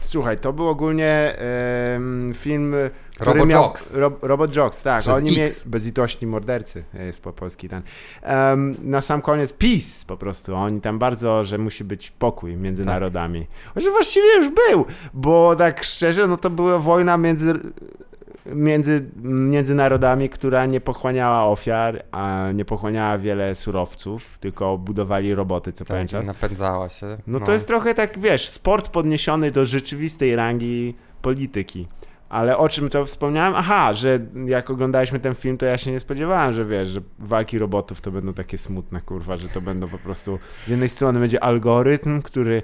[0.00, 2.74] słuchaj, to był ogólnie em, film,
[3.14, 3.62] który Robo miał...
[3.62, 3.94] Jocks.
[3.94, 5.00] Ro, Robot Jocks, tak.
[5.00, 5.52] Przez Oni mieli...
[5.66, 7.82] Bezlitośni mordercy, jest po polski ten.
[8.22, 10.54] Em, na sam koniec peace po prostu.
[10.54, 12.92] Oni tam bardzo, że musi być pokój między Tak.
[12.92, 13.46] narodami.
[13.76, 17.54] Że właściwie już był, bo tak szczerze, no to była wojna między
[18.54, 25.72] między, między narodami, która nie pochłaniała ofiar, a nie pochłaniała wiele surowców, tylko budowali roboty,
[25.72, 26.26] co Tak, pamiętasz?
[26.26, 27.18] napędzała się.
[27.26, 31.88] No to jest trochę tak, wiesz, sport podniesiony do rzeczywistej rangi polityki.
[32.28, 33.52] Ale o czym to wspomniałem?
[33.56, 37.58] Aha, że jak oglądaliśmy ten film, to ja się nie spodziewałem, że wiesz, że walki
[37.58, 41.44] robotów to będą takie smutne, kurwa, że to będą po prostu z jednej strony będzie
[41.44, 42.62] algorytm, który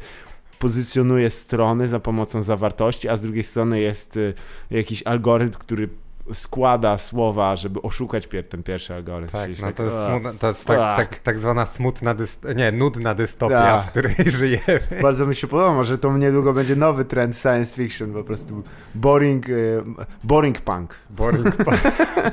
[0.59, 4.35] pozycjonuje strony za pomocą zawartości, a z drugiej strony jest y,
[4.71, 5.89] jakiś algorytm, który
[6.33, 9.33] składa słowa, żeby oszukać pier ten pierwszy algorytm.
[9.33, 11.11] Tak, no tak, to jest, "Ugh, smutna, to jest tak, fuck".
[11.11, 12.15] tak, tak zwana smutna,
[12.57, 13.83] nie, nudna dystopia, Tak.
[13.87, 14.81] w której żyjemy.
[15.03, 18.63] Bardzo mi się podoba, może to niedługo będzie nowy trend science fiction, po prostu
[18.95, 19.53] boring, e,
[20.25, 21.81] boring punk, Boring punk.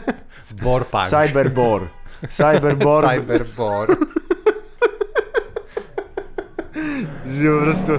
[0.48, 1.04] Zborpunk.
[1.04, 1.88] cyberbor,
[2.30, 3.98] cyberbor, Cyberbor.
[7.28, 7.92] Że po prostu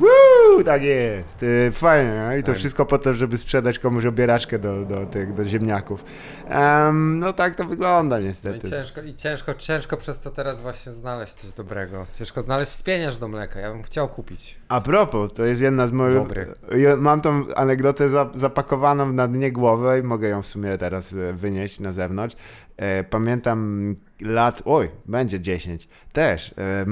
[0.00, 2.36] woo, tak jest, e, fajnie, no?
[2.36, 6.04] i to wszystko po to, żeby sprzedać komuś obieraczkę do, do, tych, do ziemniaków.
[6.48, 8.70] Em, no tak to wygląda No I niestety.
[8.70, 12.06] ciężko, i ciężko, ciężko przez to teraz właśnie znaleźć coś dobrego.
[12.12, 14.56] Ciężko znaleźć spieniarz do mleka, ja bym chciał kupić.
[14.68, 16.14] A propos, to jest jedna z moich.
[16.14, 16.46] Dobry.
[16.76, 21.12] Ja mam tą anegdotę za, zapakowaną na dnie głowy i mogę ją w sumie teraz
[21.12, 22.36] e, wynieść na zewnątrz.
[22.80, 26.86] E, pamiętam lat, oj, będzie 10, też e, e,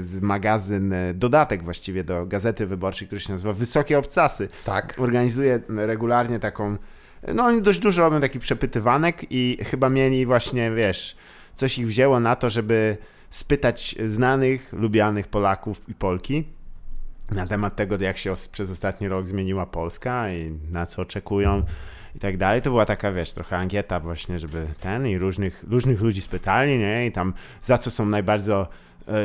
[0.00, 4.48] z magazyn, dodatek właściwie do Gazety Wyborczej, który się nazywa Wysokie Obcasy.
[4.64, 4.94] Tak.
[4.98, 6.76] Organizuje regularnie taką,
[7.34, 11.16] no oni dość dużo robią taki przepytywanek i chyba mieli właśnie, wiesz,
[11.54, 12.96] coś ich wzięło na to, żeby
[13.30, 16.44] spytać znanych, lubianych Polaków i Polki
[17.30, 21.62] na temat tego, jak się przez ostatni rok zmieniła Polska i na co oczekują
[22.14, 22.62] i tak dalej.
[22.62, 27.06] To była taka, wiesz, trochę ankieta właśnie, żeby ten i różnych, różnych ludzi spytali, nie?
[27.06, 28.54] I tam za co są najbardziej,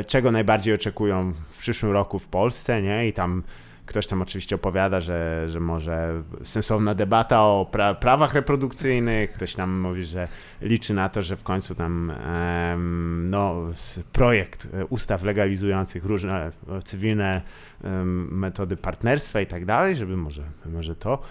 [0.06, 3.08] czego najbardziej oczekują w przyszłym roku w Polsce, nie?
[3.08, 3.42] I tam
[3.90, 9.80] ktoś tam oczywiście opowiada, że, że może sensowna debata o pra prawach reprodukcyjnych, ktoś tam
[9.80, 10.28] mówi, że
[10.62, 13.66] liczy na to, że w końcu tam em, no,
[14.12, 17.42] projekt e, ustaw legalizujących różne e, cywilne
[17.84, 21.22] em, metody partnerstwa i tak dalej, żeby może, może to.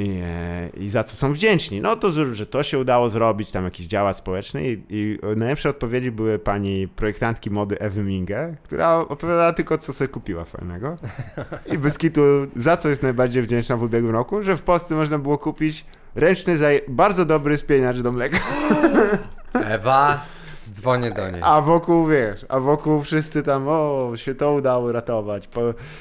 [0.00, 1.80] I, e, I za co są wdzięczni.
[1.80, 6.10] No to, że to się udało zrobić, tam jakiś działacz społeczny i, i najlepsze odpowiedzi
[6.10, 10.96] były pani projektantki mody Ewy Minge, która opowiadała tylko, co sobie kupiła fajnego.
[11.72, 12.22] I bez kitu,
[12.56, 15.84] za co jest najbardziej wdzięczna w ubiegłym roku, że w Polsce można było kupić
[16.14, 16.54] ręczny,
[16.88, 18.38] bardzo dobry spieniacz do mleka.
[19.52, 20.24] Ewa,
[20.70, 21.40] dzwonię do niej.
[21.44, 25.48] A wokół, wiesz, a wokół wszyscy tam, o, się to udało ratować.
[25.48, 25.60] Po,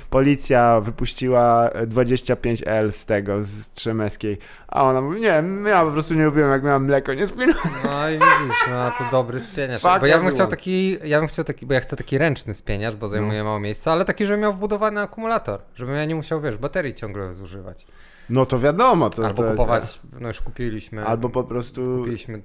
[0.09, 4.37] policja wypuściła 25L z tego, z Trzemeskiej.
[4.67, 7.55] A ona mówi, nie, ja po prostu nie lubiłem, jak miałam mleko, nie spinałem.
[7.83, 9.81] No i widzisz, no to dobry spieniarz.
[9.81, 10.31] Fuck Bo ja bym everyone.
[10.31, 13.59] chciał taki, ja bym chciał taki, bo ja chcę taki ręczny spieniarz, bo zajmuje mało
[13.59, 17.87] miejsca, ale taki, żeby miał wbudowany akumulator, żebym ja nie musiał, wiesz, baterii ciągle zużywać.
[18.29, 19.09] No to wiadomo.
[19.09, 21.05] To, Albo to, kupować, no już kupiliśmy.
[21.05, 22.41] Albo po prostu, kupiliśmy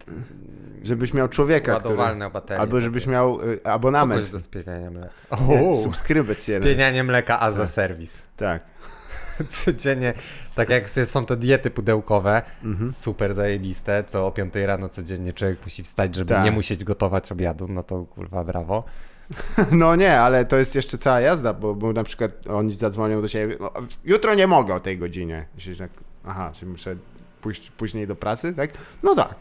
[0.83, 1.97] żebyś miał człowieka, który...
[2.31, 2.61] baterie.
[2.61, 4.31] Albo żebyś miał y, Kogoś abonament.
[4.31, 5.13] do spieniania mleka.
[5.49, 6.57] Nie, O, Subskrypcję.
[6.57, 8.23] spienianie mleka a za serwis.
[8.37, 8.63] Tak.
[9.49, 10.15] Codziennie,
[10.55, 12.93] tak jak są te diety pudełkowe, Mhm.
[12.93, 16.45] super zajebiste, co o 5 rano codziennie człowiek musi wstać, żeby Tak.
[16.45, 18.85] nie musieć gotować obiadu, no to kurwa brawo.
[19.73, 23.29] No nie, ale to jest jeszcze cała jazda, bo, bo na przykład oni zadzwonią do
[23.29, 23.71] siebie, no,
[24.05, 25.47] jutro nie mogę o tej godzinie.
[25.59, 25.91] I się tak,
[26.25, 26.97] aha, czy muszę
[27.41, 28.71] pójść później do pracy, tak?
[29.03, 29.35] No tak.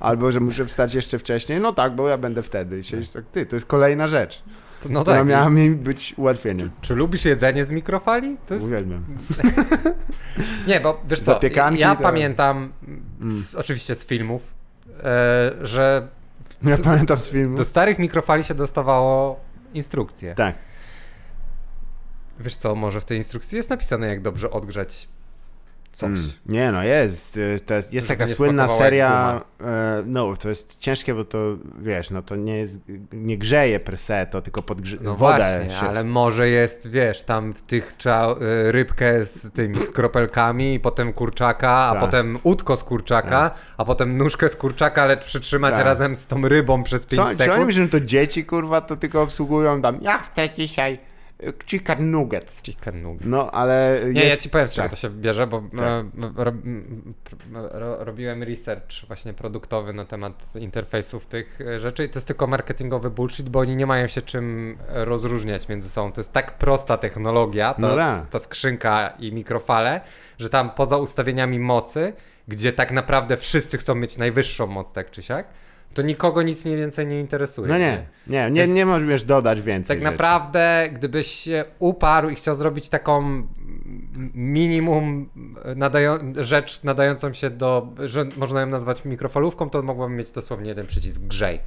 [0.00, 2.80] Albo, że muszę wstać jeszcze wcześniej, no tak, bo ja będę wtedy.
[2.80, 4.42] I tak, ty, to jest kolejna rzecz,
[4.88, 5.26] No która tak.
[5.26, 6.70] miała mi być ułatwieniem.
[6.80, 8.36] Czy lubisz jedzenie z mikrofali?
[8.46, 8.66] To jest...
[8.66, 9.04] Uwielbiam.
[10.68, 12.72] Nie, bo wiesz co, Zapiekanki ja to- pamiętam,
[13.26, 14.54] z, oczywiście z filmów,
[15.02, 16.08] e, że
[16.62, 17.56] Ja pamiętam z filmu.
[17.56, 19.40] do starych mikrofali się dostawało
[19.74, 20.34] instrukcje.
[20.34, 20.54] Tak.
[22.40, 25.08] Wiesz co, może w tej instrukcji jest napisane, jak dobrze odgrzać
[25.96, 26.08] coś.
[26.10, 26.20] Mm.
[26.46, 27.36] Nie no, jest.
[27.36, 29.40] y, To jest, jest taka słynna seria.
[29.60, 31.38] e, No, to jest ciężkie, bo to
[31.82, 32.80] wiesz, no to nie jest,
[33.12, 34.96] nie grzeje per se, to tylko podgrze...
[35.00, 35.86] No woda właśnie, się...
[35.88, 41.12] ale może jest, wiesz, tam w tych trzeba y, rybkę z tymi z kropelkami, potem
[41.12, 42.00] kurczaka, a Tak.
[42.00, 45.84] potem udko z kurczaka, a potem nóżkę z kurczaka, ale przytrzymać Tak.
[45.84, 47.66] razem z tą rybą przez 5 Co, czy oni sekund.
[47.66, 50.98] myślą, że to dzieci, kurwa, to tylko obsługują tam, ja chcę dzisiaj
[51.66, 52.62] chicken nugget.
[52.62, 53.26] Chicken nugget.
[53.26, 54.36] No, ale Nie, jest...
[54.36, 54.90] ja ci powiem, z czego tak.
[54.90, 55.80] to się bierze, bo Tak.
[55.80, 56.04] e,
[56.44, 56.52] ro,
[57.52, 62.46] ro, robiłem research właśnie produktowy na temat interfejsów tych e, rzeczy i to jest tylko
[62.46, 66.12] marketingowy bullshit, bo oni nie mają się czym rozróżniać między sobą.
[66.12, 67.96] To jest tak prosta technologia, ta, No
[68.30, 70.00] ta skrzynka i mikrofale,
[70.38, 72.12] że tam poza ustawieniami mocy,
[72.48, 75.46] gdzie tak naprawdę wszyscy chcą mieć najwyższą moc, tak czy siak,
[75.94, 77.68] to nikogo nic nie więcej nie interesuje.
[77.68, 80.12] No nie, nie, nie, Jest- nie możesz dodać więcej Tak rzeczy.
[80.12, 83.42] naprawdę, gdybyś się uparł i chciał zrobić taką
[84.34, 85.28] minimum
[85.76, 90.86] nadają- rzecz nadającą się do, że można ją nazwać mikrofalówką, to mogłabym mieć dosłownie jeden
[90.86, 91.60] przycisk grzej.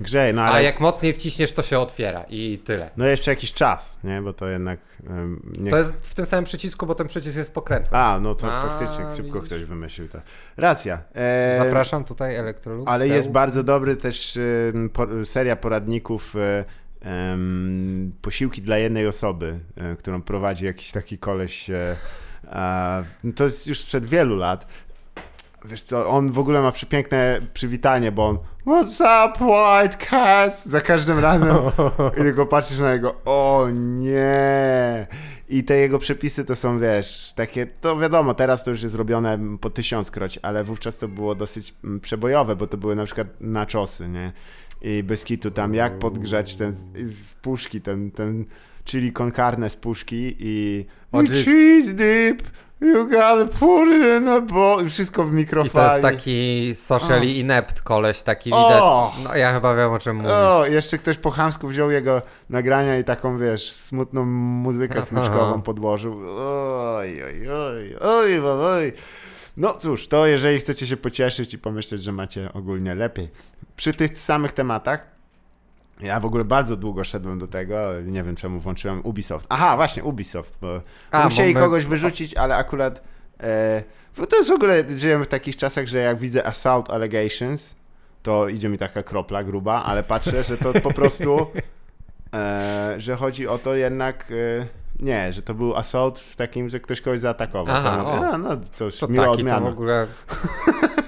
[0.00, 0.54] Grzej, no ale...
[0.54, 2.90] A jak mocniej wciśniesz, to się otwiera i tyle.
[2.96, 4.22] No jeszcze jakiś czas, nie?
[4.22, 4.80] Bo to jednak...
[5.08, 5.70] Um, nie...
[5.70, 7.98] To jest w tym samym przycisku, bo ten przycisk jest pokrętny.
[7.98, 9.46] A, no to A, faktycznie szybko widzisz.
[9.46, 10.18] ktoś wymyślił to.
[10.56, 10.98] Racja.
[11.14, 12.88] E, Zapraszam tutaj Electrolux.
[12.88, 14.38] Ale jest bardzo dobry też
[14.74, 16.64] em, po, seria poradników e,
[18.22, 21.70] posiłki dla jednej osoby, e, którą prowadzi jakiś taki koleś.
[21.70, 21.96] E,
[22.50, 23.02] a,
[23.36, 24.66] to jest już sprzed wielu lat.
[25.64, 30.66] Wiesz co, on w ogóle ma przepiękne przywitanie, bo on What's up, white cats?
[30.66, 31.56] Za każdym razem.
[32.18, 35.06] I tylko patrzysz na niego, o nie.
[35.48, 39.38] I te jego przepisy to są, wiesz, takie, to wiadomo, teraz to już jest robione
[39.60, 44.08] po tysiąckroć, ale wówczas to było dosyć mm, przebojowe, bo to były na przykład naczosy,
[44.08, 44.32] nie?
[44.82, 46.72] I bez kitu tam, jak podgrzać ten
[47.04, 48.44] z, puszki, ten, ten
[48.84, 52.42] chili con carne z puszki i, i cheese dip,
[52.80, 55.88] you gotta put it in a bowl, wszystko w I to mikrofali.
[55.90, 58.56] jest taki socially inept koleś, taki O!
[58.68, 59.24] widać.
[59.28, 60.30] No ja chyba wiem o czym mówisz.
[60.32, 66.20] O, jeszcze ktoś po chamsku wziął jego nagrania i taką, wiesz, smutną muzykę smyczkową podłożył.
[66.38, 68.92] Oj, oj, oj, oj, oj, oj.
[69.56, 73.28] No cóż, to jeżeli chcecie się pocieszyć i pomyśleć, że macie ogólnie lepiej.
[73.76, 75.06] Przy tych samych tematach,
[76.02, 77.74] ja w ogóle bardzo długo szedłem do tego,
[78.04, 79.46] nie wiem czemu włączyłem Ubisoft.
[79.48, 80.80] Aha, właśnie Ubisoft, bo
[81.10, 83.02] A, musieli bo my- kogoś wyrzucić, ale akurat
[83.40, 83.82] e,
[84.30, 87.76] to jest w ogóle, żyjemy w takich czasach, że jak widzę assault allegations,
[88.22, 91.46] to idzie mi taka kropla gruba, ale patrzę, że to po prostu,
[92.34, 94.66] e, że chodzi o to jednak, e,
[95.04, 97.74] nie, że to był assault w takim, że ktoś kogoś zaatakował.
[97.78, 99.60] Aha, to, no, no, to już To miła taki to odmiana.
[99.60, 100.06] w ogóle...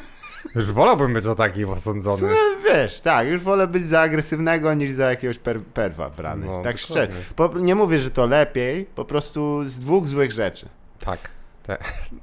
[0.55, 2.22] Już wolałbym być o takim osądzony.
[2.28, 6.46] No, wiesz, tak, już wolę być za agresywnego niż za jakiegoś per, perwa brany.
[6.46, 7.09] No, tak szczerze.
[7.36, 10.68] Po, nie mówię, że to lepiej, po prostu z dwóch złych rzeczy.
[11.05, 11.18] Tak.
[11.62, 11.78] Te-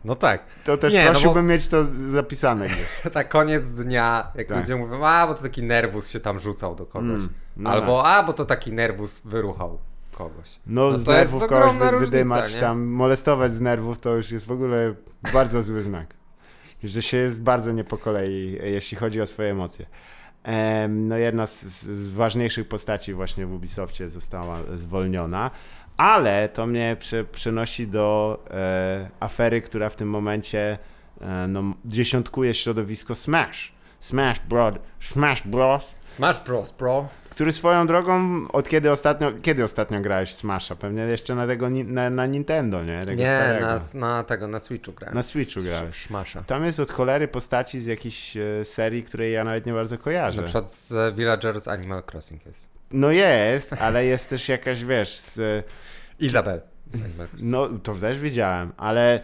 [0.06, 0.42] No tak.
[0.66, 2.68] To też Nie, no bo- prosiłbym mieć to zapisane.
[3.14, 4.58] Tak koniec dnia, jak Tak.
[4.58, 7.08] ludzie mówią, a bo to taki nerwus się tam rzucał do kogoś.
[7.10, 9.80] Mm, no Albo a bo to taki nerwus wyruchał
[10.12, 10.60] kogoś.
[10.68, 12.60] No, No z to jest nerwów kogoś różnica, wydymać, nie?
[12.62, 14.94] tam molestować z nerwów, to już jest w ogóle
[15.34, 16.19] bardzo zły znak.
[16.84, 19.86] Że się jest bardzo nie po kolei, jeśli chodzi o swoje emocje.
[20.44, 25.52] Em, no jedna z, z, ważniejszych postaci właśnie w Ubisoftie została zwolniona,
[25.98, 30.78] ale to mnie prze, przenosi do e, afery, która w tym momencie
[31.22, 33.74] e, no, dziesiątkuje środowisko Smash.
[34.00, 34.76] Smash Bros.
[35.00, 35.96] Smash Bros.
[36.08, 37.08] Smash Bros, bro.
[37.30, 40.76] Który swoją drogą, od kiedy ostatnio, kiedy ostatnio grałeś Smasha?
[40.76, 43.00] Pewnie jeszcze na tego, na, na Nintendo, nie?
[43.06, 43.66] Tego Nie, starego.
[43.66, 45.16] na, na tego, na Switchu grałem.
[45.16, 45.96] Na Switchu grałeś.
[45.96, 46.44] Szmasza.
[46.44, 50.38] Tam jest od cholery postaci z jakiejś e, serii, której ja nawet nie bardzo kojarzę.
[50.42, 52.70] Na przykład z e, Villagers Animal Crossing jest.
[52.92, 55.66] No jest, ale jest też jakaś, wiesz, z,
[56.20, 56.62] Izabel
[56.92, 57.52] z Animal Crossing.
[57.52, 59.20] no to też widziałem, ale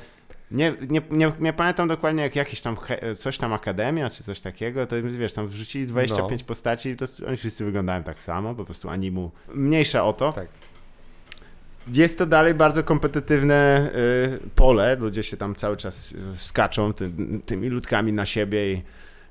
[0.52, 2.78] nie, nie, nie, nie pamiętam dokładnie jak jakieś tam,
[3.18, 6.48] coś tam Akademia czy coś takiego, to wiesz, tam wrzucili 25 No.
[6.48, 9.32] postaci i to oni wszyscy wyglądają tak samo, po prostu animu.
[9.54, 10.34] Mniejsza o to.
[10.34, 10.48] Tak.
[11.94, 13.90] Jest to dalej bardzo kompetytywne
[14.46, 17.12] y, pole, ludzie się tam cały czas y, skaczą ty,
[17.46, 18.82] tymi ludkami na siebie i,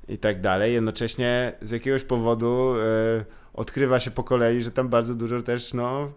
[0.08, 0.74] i tak dalej.
[0.74, 6.12] Jednocześnie z jakiegoś powodu y, odkrywa się po kolei, że tam bardzo dużo też no,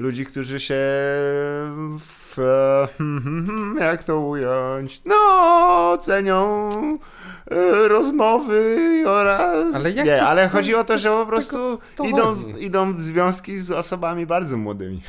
[0.00, 0.78] ludzi, którzy się
[1.98, 2.36] w,
[3.80, 6.68] jak to ująć, no cenią
[7.52, 8.76] y, rozmowy
[9.06, 9.74] oraz...
[9.74, 12.64] Ale nie, to- ale chodzi o to, że po prostu idą, chodzi?
[12.64, 15.02] idą w związki z osobami bardzo młodymi.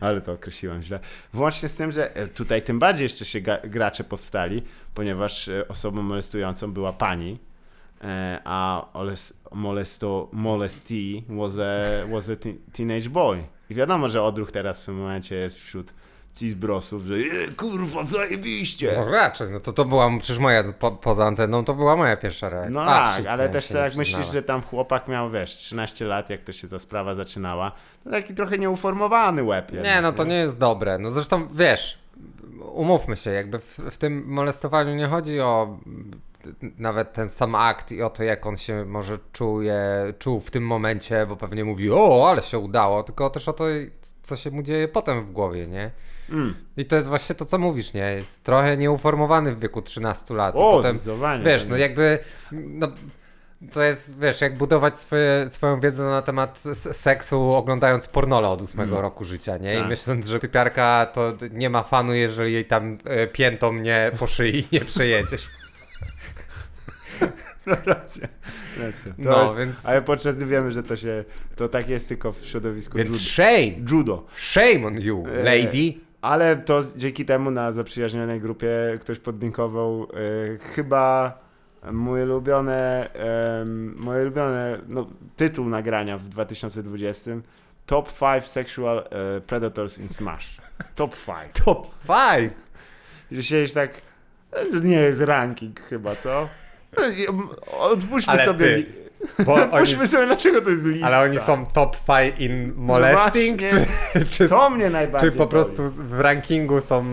[0.00, 1.00] Ale to określiłem źle.
[1.32, 4.62] Włącznie z tym, że e, tutaj tym bardziej jeszcze się gracze powstali,
[4.94, 7.38] ponieważ e, osobą molestującą była pani,
[8.04, 13.44] e, a oles- molesto, molestee was a, was a te- teenage boy.
[13.70, 15.94] I wiadomo, że odruch teraz w tym momencie jest wśród
[16.34, 18.94] cisbrosów, że e, kurwa, zajebiście.
[18.96, 22.48] No raczej, no to to była przecież moja, po, poza anteną, to była moja pierwsza
[22.48, 22.70] reakcja.
[22.70, 26.04] No A, tak, ale też tak nie jak myślisz, że tam chłopak miał, wiesz, 13
[26.04, 27.72] lat, jak to się ta sprawa zaczynała,
[28.04, 29.72] to taki trochę nieuformowany łeb.
[29.72, 30.98] Nie, jednak, no to nie jest dobre.
[30.98, 31.98] No zresztą wiesz,
[32.72, 35.78] umówmy się, jakby w, w tym molestowaniu nie chodzi o
[36.78, 39.78] nawet ten sam akt i o to, jak on się może czuje,
[40.18, 43.64] czuł w tym momencie, bo pewnie mówi, o, ale się udało, tylko też o to,
[44.22, 45.90] co się mu dzieje potem w głowie, nie?
[46.30, 46.54] Mm.
[46.76, 48.12] I to jest właśnie to, co mówisz, nie?
[48.12, 50.54] Jest trochę nieuformowany w wieku 13 lat.
[50.54, 50.98] I O, potem,
[51.44, 52.18] wiesz, to no jakby,
[52.52, 52.88] no,
[53.72, 56.58] to jest, wiesz, jak budować swoje, swoją wiedzę na temat
[56.92, 59.02] seksu oglądając pornole od ósmego Mm.
[59.02, 59.74] roku życia, nie?
[59.74, 59.88] I Tak.
[59.88, 64.68] myśląc, że typiarka to nie ma fanu, jeżeli jej tam e, piętą nie po szyi
[64.72, 65.48] nie przejedziesz.
[67.66, 68.28] Racja,
[68.80, 69.12] racja.
[69.12, 71.24] To No, jest, więc- Ale podczas gdy wiemy, że to się,
[71.56, 73.20] to tak jest tylko w środowisku Więc judo.
[73.30, 74.26] shame, judo.
[74.36, 75.94] shame on you, E, lady.
[76.22, 78.68] Ale to dzięki temu na zaprzyjaźnionej grupie
[79.00, 81.38] ktoś podlinkował e, chyba
[81.92, 83.10] moje ulubione,
[83.96, 85.06] moje ulubione no,
[85.36, 87.30] tytuł nagrania w 2020
[87.86, 90.56] Top 5 Sexual e, Predators in Smash.
[90.94, 91.38] Top 5.
[91.64, 92.52] Top 5.
[93.32, 93.90] Że siedzisz tak,
[94.72, 96.48] to nie jest ranking chyba, co?
[97.28, 98.86] M, Odpuśćmy Ale sobie, ty,
[99.44, 101.06] Bo oni, odpuśćmy sobie, dlaczego to jest lista.
[101.06, 103.68] ale oni są top 5 in molesting, No
[104.12, 105.50] czy, czy, To mnie najbardziej czy po boli.
[105.50, 107.04] prostu w rankingu są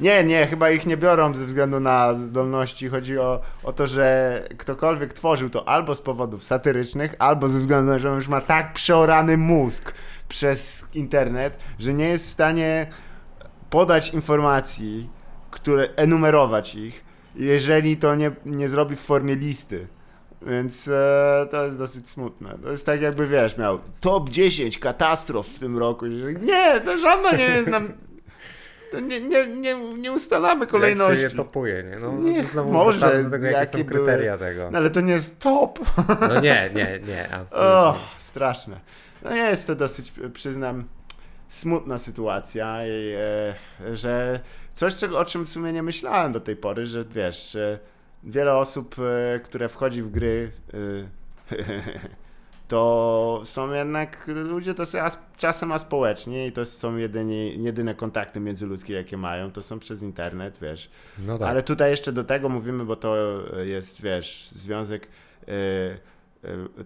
[0.00, 2.88] Nie, nie, chyba ich nie biorą ze względu na zdolności.
[2.88, 7.86] Chodzi o, o to, że ktokolwiek tworzył to albo z powodów satyrycznych, albo ze względu
[7.86, 9.94] na to, że on już ma tak przeorany mózg
[10.28, 12.86] przez internet, że nie jest w stanie
[13.70, 15.10] podać informacji,
[15.50, 17.04] które enumerować ich,
[17.40, 19.86] jeżeli to nie, nie zrobi w formie listy.
[20.42, 22.58] Więc e, to jest dosyć smutne.
[22.62, 26.06] To jest tak jakby, wiesz, miał top 10 katastrof w tym roku.
[26.06, 27.92] Nie, to żadna nie jest nam...
[28.92, 31.22] To nie, nie, nie, nie ustalamy kolejności.
[31.22, 31.98] Jak się je topuje, nie?
[31.98, 34.70] No, Nie, znowu może, do tego, jakie jakie są kryteria tego.
[34.70, 35.78] No ale to nie jest top.
[36.20, 37.68] No nie, nie, nie, absolutnie.
[37.68, 38.80] O, straszne.
[39.22, 40.84] No jest to dosyć, przyznam,
[41.48, 44.40] smutna sytuacja e, że
[44.72, 47.78] coś, czego, o czym w sumie nie myślałem do tej pory, że wiesz, że
[48.24, 48.96] wiele osób,
[49.34, 51.56] e, które wchodzi w gry, e,
[52.68, 58.40] to są jednak ludzie to są as, czasem aspołeczni i to są jedynie, jedyne kontakty
[58.40, 60.90] międzyludzkie, jakie mają, to są przez internet, wiesz.
[61.18, 61.48] No tak.
[61.48, 63.16] Ale tutaj jeszcze do tego mówimy, bo to
[63.64, 65.08] jest, wiesz, związek.
[65.48, 66.10] e,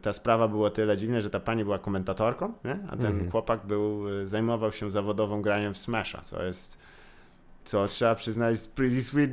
[0.03, 2.78] ta sprawa była tyle dziwna, że ta pani była komentatorką, nie?
[2.91, 3.30] a ten Mhm.
[3.30, 6.78] chłopak był, zajmował się zawodową graniem w Smasha, co jest,
[7.65, 9.31] co trzeba przyznać, jest pretty sweet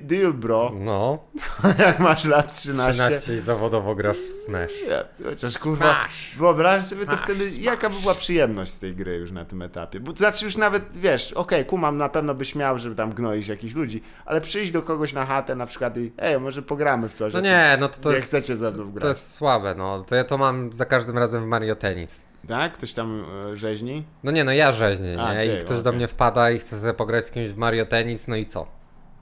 [0.00, 0.72] deal, bro.
[0.74, 1.18] No,
[1.78, 2.92] Jak masz lat 13.
[2.92, 4.72] 13 i zawodowo grasz w Smash.
[4.88, 9.32] Ja, chociaż kurwa, wyobraź sobie to wtedy, jaka by była przyjemność z tej gry już
[9.32, 10.00] na tym etapie.
[10.00, 13.48] Bo to znaczy już nawet, wiesz, okej, kumam, na pewno byś miał, żeby tam gnoić
[13.48, 17.14] jakichś ludzi, ale przyjść do kogoś na chatę na przykład i ej, może pogramy w
[17.14, 17.34] coś.
[17.34, 19.02] No nie, no to, to nie jest, chcecie za to grać.
[19.02, 20.04] to jest słabe, no.
[20.04, 22.31] To ja to mam za każdym razem w Mario Tennis.
[22.48, 22.72] Tak?
[22.72, 24.04] Ktoś tam e, rzeźni?
[24.24, 25.40] No nie, no ja rzeźnię, A, nie?
[25.40, 25.96] ty, I ktoś do okej.
[25.96, 28.66] mnie wpada i chce sobie pograć z kimś w Mario Tennis, no i co?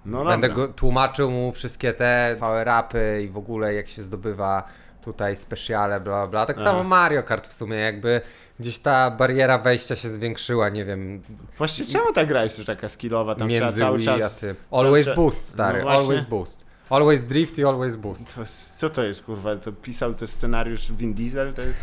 [0.04, 4.64] No Będę go tłumaczył mu wszystkie te power-upy i w ogóle jak się zdobywa
[5.04, 6.46] tutaj specjale, bla bla.
[6.46, 8.20] Tak samo Mario Kart w sumie, jakby
[8.60, 11.22] gdzieś ta bariera wejścia się zwiększyła, nie wiem,
[11.58, 13.34] Właściwie czemu ta gra jest już taka skillowa?
[13.34, 14.46] Tam trzeba między cały Wii czas...
[14.70, 16.00] Always trzeba- boost, stary, No właśnie.
[16.00, 16.69] always boost.
[16.90, 18.34] Always drift i always boost.
[18.34, 18.40] To,
[18.76, 19.56] co to jest, kurwa?
[19.56, 21.54] To pisał ten scenariusz Vin Diesel?
[21.54, 21.78] To jest,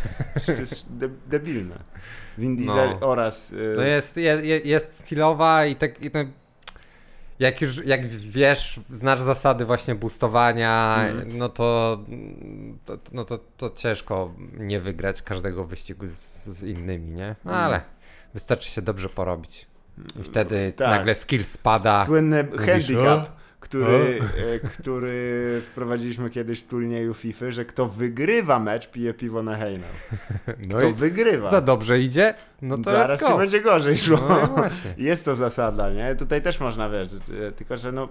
[0.46, 1.78] to jest de, debilne.
[2.38, 3.08] Vin Diesel No.
[3.08, 3.52] oraz...
[3.52, 6.20] e, No jest, jest, jest stylowa i tak, i no,
[7.38, 11.38] jak już, jak wiesz, znasz zasady właśnie boostowania, Mhm.
[11.38, 11.98] no to,
[12.84, 16.14] to, no to, to ciężko nie wygrać każdego wyścigu z,
[16.46, 17.36] z innymi, nie?
[17.44, 17.64] No, Mhm.
[17.66, 17.80] ale
[18.34, 19.66] wystarczy się dobrze porobić.
[20.20, 20.88] I wtedy Tak.
[20.90, 22.04] nagle skill spada.
[22.06, 23.36] Słynny Mówisz, handicap?
[23.60, 24.20] Który,
[24.54, 29.88] e, który wprowadziliśmy kiedyś w turnieju FIFA, że kto wygrywa mecz, pije piwo na hejnał.
[30.58, 31.50] No Kto i wygrywa.
[31.50, 33.38] za dobrze idzie, no to Zaraz go.
[33.38, 34.18] będzie gorzej szło.
[34.28, 34.94] No i właśnie.
[35.08, 36.14] Jest to zasada, nie?
[36.14, 37.08] Tutaj też można, wiesz,
[37.48, 38.08] e, tylko że no...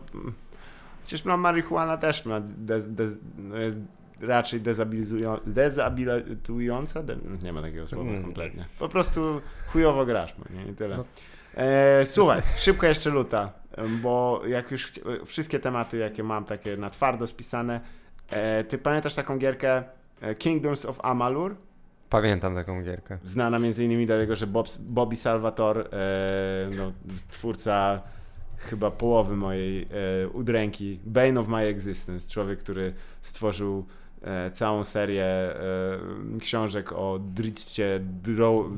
[1.03, 2.41] Przecież no marihuana też ma,
[3.37, 3.79] no jest
[4.21, 8.23] raczej dezabilizują, dezabilitująca, de, nie ma takiego słowa Mm.
[8.23, 8.65] kompletnie.
[8.79, 10.71] Po prostu chujowo grasz, no nie?
[10.71, 10.97] I tyle.
[10.97, 11.05] No.
[11.57, 13.53] E, słuchaj, szybko jeszcze luta,
[14.01, 14.91] bo jak już
[15.25, 17.81] wszystkie tematy, jakie mam takie na twardo spisane,
[18.29, 19.83] e, ty pamiętasz taką gierkę
[20.21, 21.55] e, Kingdoms of Amalur?
[22.09, 23.17] Pamiętam taką gierkę.
[23.23, 26.91] Znana między innymi dlatego, że Bob, Bobby Salvator, e, no,
[27.31, 28.01] twórca
[28.57, 29.87] chyba połowy mojej
[30.23, 33.85] e, udręki, Bane of My Existence, człowiek, który stworzył
[34.51, 35.55] całą serię e,
[36.39, 37.99] książek o Dritcie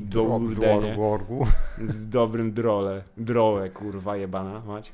[0.00, 0.96] Dourdenie
[1.84, 4.92] z dobrym drole, drole kurwa jebana mać.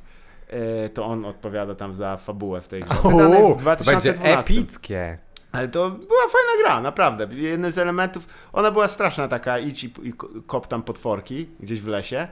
[0.48, 2.94] E, to on odpowiada tam za fabułę w tej grze.
[3.02, 4.54] Wydanej w To będzie 2012.
[4.54, 5.18] epickie.
[5.52, 7.28] Ale to była fajna gra, naprawdę.
[7.30, 10.12] Jeden z elementów, ona była straszna taka, idź i, i
[10.46, 12.28] kop tam potworki gdzieś w lesie,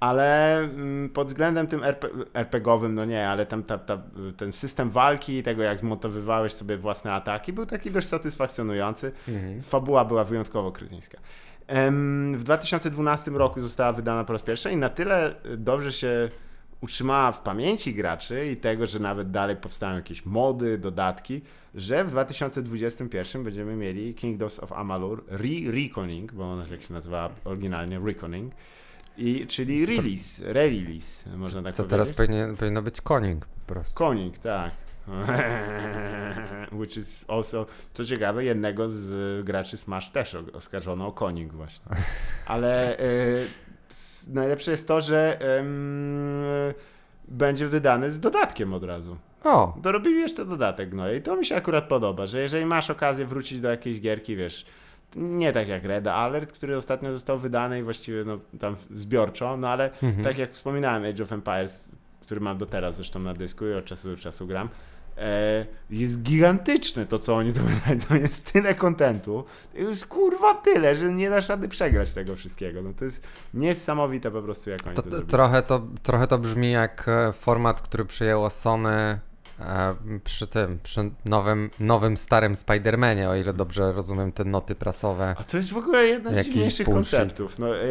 [0.00, 4.02] ale mm, pod względem tym RP, RPGowym, no nie, ale tam ta, ta,
[4.36, 9.12] ten system walki, tego jak zmontowywałeś sobie własne ataki, był taki dość satysfakcjonujący.
[9.28, 9.62] Mhm.
[9.62, 11.18] Fabuła była wyjątkowo krytyńska.
[12.34, 16.30] W 2012 roku została wydana po raz pierwszy i na tyle dobrze się
[16.80, 21.42] utrzymała w pamięci graczy i tego, że nawet dalej powstają jakieś mody, dodatki,
[21.74, 28.00] że w 2021 będziemy mieli Kingdoms of Amalur Re-Reckoning, bo ona jak się nazywa oryginalnie
[28.04, 28.54] Reckoning,
[29.18, 31.90] i, czyli release, re-release, można tak To powiedzieć.
[31.90, 33.98] teraz powinien, powinno być koning po prostu.
[33.98, 34.70] Konik, tak.
[36.72, 41.84] Which is also, co ciekawe, jednego z graczy Smash też oskarżono o konik właśnie.
[42.46, 42.96] Ale
[43.90, 46.42] s- najlepsze jest to, że em,
[47.28, 49.16] będzie wydany z dodatkiem od razu.
[49.44, 53.26] O, Dorobili jeszcze dodatek, no i to mi się akurat podoba, że jeżeli masz okazję
[53.26, 54.66] wrócić do jakiejś gierki, wiesz,
[55.16, 59.68] nie tak jak Red Alert, który ostatnio został wydany i właściwie no, tam zbiorczo, no
[59.68, 60.24] ale Mhm.
[60.24, 63.84] tak jak wspominałem, Age of Empires, który mam do teraz zresztą na dysku i od
[63.84, 64.68] czasu do czasu gram,
[65.18, 68.00] e, jest gigantyczne to, co oni to wydają.
[68.00, 69.44] Tam jest tyle kontentu.
[69.74, 72.82] Jest kurwa tyle, że nie dasz rady przegrać tego wszystkiego.
[72.82, 76.38] No to jest niesamowite po prostu, jak oni to, To, to trochę, to, trochę to
[76.38, 79.18] brzmi jak e, format, który przyjęło Sony
[79.60, 79.94] e,
[80.24, 85.34] przy tym, przy nowym, nowym starym Spider-Manie, o ile dobrze rozumiem te noty prasowe.
[85.38, 87.58] A to jest w ogóle jedna z dziwniejszych konceptów.
[87.58, 87.82] No, e,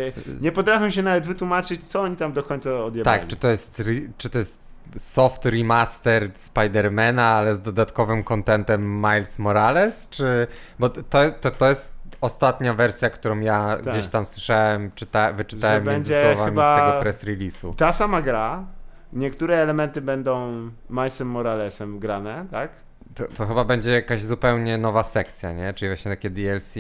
[0.41, 3.19] nie potrafię się nawet wytłumaczyć, co oni tam do końca odjebali.
[3.19, 3.83] Tak, czy to jest,
[4.17, 10.47] czy to jest soft remaster Spidermana, ale z dodatkowym kontentem Miles Morales, czy...
[10.79, 13.93] Bo to, to, to jest ostatnia wersja, którą ja Tak.
[13.93, 17.75] gdzieś tam słyszałem, czyta, wyczytałem Że między słowami z tego press release'u.
[17.75, 18.65] Ta sama gra,
[19.13, 20.51] niektóre elementy będą
[20.89, 22.71] Milesem Moralesem grane, tak?
[23.15, 25.73] To, to chyba będzie jakaś zupełnie nowa sekcja, nie?
[25.73, 26.75] Czyli właśnie takie DLC,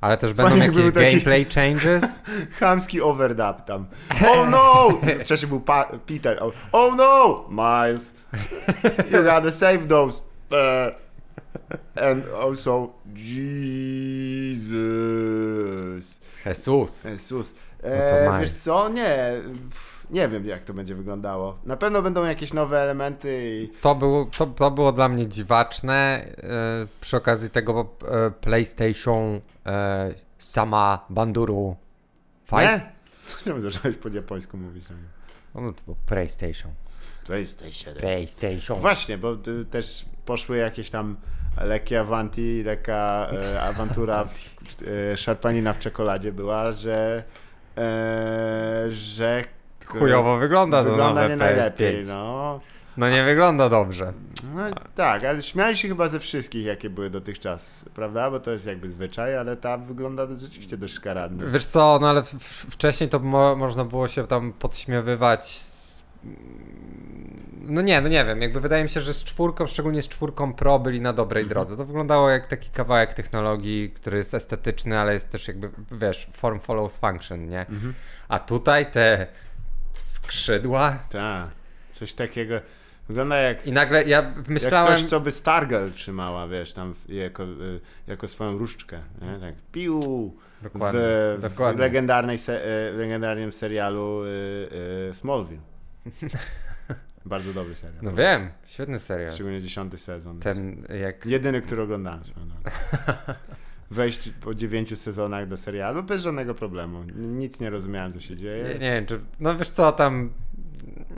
[0.00, 2.20] ale też będą Fajnie, jakieś był taki- gameplay changes.
[2.60, 3.86] Chamski overdub tam.
[4.28, 4.88] Oh no!
[5.20, 6.38] Wcześniej był pa- Peter.
[6.42, 7.44] Oh, oh no!
[7.50, 8.14] Miles.
[9.12, 10.22] You gotta save those.
[10.50, 10.94] Uh,
[12.02, 12.88] and also
[14.74, 16.20] Jesus.
[16.46, 17.04] Jesus.
[17.04, 17.54] Jezus.
[17.82, 18.62] No E, to wiesz Miles.
[18.62, 18.88] co?
[18.88, 19.32] Nie.
[20.10, 21.58] Nie wiem, jak to będzie wyglądało.
[21.64, 23.78] Na pewno będą jakieś nowe elementy i...
[23.80, 25.94] To było, to, to było dla mnie dziwaczne.
[25.94, 31.76] e, przy okazji tego e, PlayStation e, Sama Banduru
[32.50, 32.62] 5.
[32.62, 32.92] Nie?
[33.44, 34.84] Czemu zacząłeś po japońsku mówić?
[35.54, 36.72] No to było PlayStation.
[37.26, 37.94] PlayStation.
[37.94, 38.80] PlayStation.
[38.80, 41.16] Właśnie, bo y, też poszły jakieś tam
[41.60, 44.56] lekkie awanti, lekka e, awantura, w,
[45.12, 47.24] e, szarpanina w czekoladzie była, że
[47.76, 49.44] e, że
[49.86, 51.38] Chujowo wygląda to wygląda nowe nie PS5.
[51.38, 52.60] najlepiej, no.
[52.96, 54.12] No nie wygląda dobrze.
[54.54, 54.62] no.
[54.94, 58.30] Tak, ale śmiali się chyba ze wszystkich, jakie były dotychczas, prawda?
[58.30, 61.46] Bo to jest jakby zwyczaj, ale ta wygląda rzeczywiście dość szkaradnie.
[61.46, 62.22] Wiesz co, no ale
[62.70, 66.04] wcześniej to mo, można było się tam podśmiewywać z...
[67.66, 70.52] No nie, no nie wiem, jakby wydaje mi się, że z czwórką, szczególnie z czwórką
[70.54, 71.48] Pro byli na dobrej Mhm.
[71.54, 71.76] drodze.
[71.76, 76.60] To wyglądało jak taki kawałek technologii, który jest estetyczny, ale jest też jakby, wiesz, form
[76.60, 77.60] follows function, nie?
[77.60, 77.94] Mhm.
[78.28, 79.26] A tutaj te
[79.98, 81.48] skrzydła Tak,
[81.92, 82.60] coś takiego.
[83.08, 84.96] Wygląda jak, i nagle ja jak myślałem...
[84.96, 89.40] coś, co by Stargirl trzymała, wiesz, tam w- jako, y, jako swoją różdżkę, nie?
[89.40, 90.00] Tak, piu!
[90.62, 91.80] Dokładnie, w, w dokładnie.
[91.80, 94.28] legendarnej se, e, legendarnym serialu y,
[95.10, 95.62] y, Smallville.
[97.24, 97.98] Bardzo dobry serial.
[98.02, 99.30] No wiem, świetny serial.
[99.30, 100.40] Szczególnie dziesiąty sezon.
[100.40, 101.26] Ten jak...
[101.26, 102.20] Jedyny, który oglądałem.
[103.94, 107.04] Wejść po dziewięciu sezonach do serialu bez żadnego problemu.
[107.16, 108.64] Nic nie rozumiałem, co się dzieje.
[108.64, 109.20] Nie, nie wiem, czy...
[109.40, 110.30] No wiesz co, tam...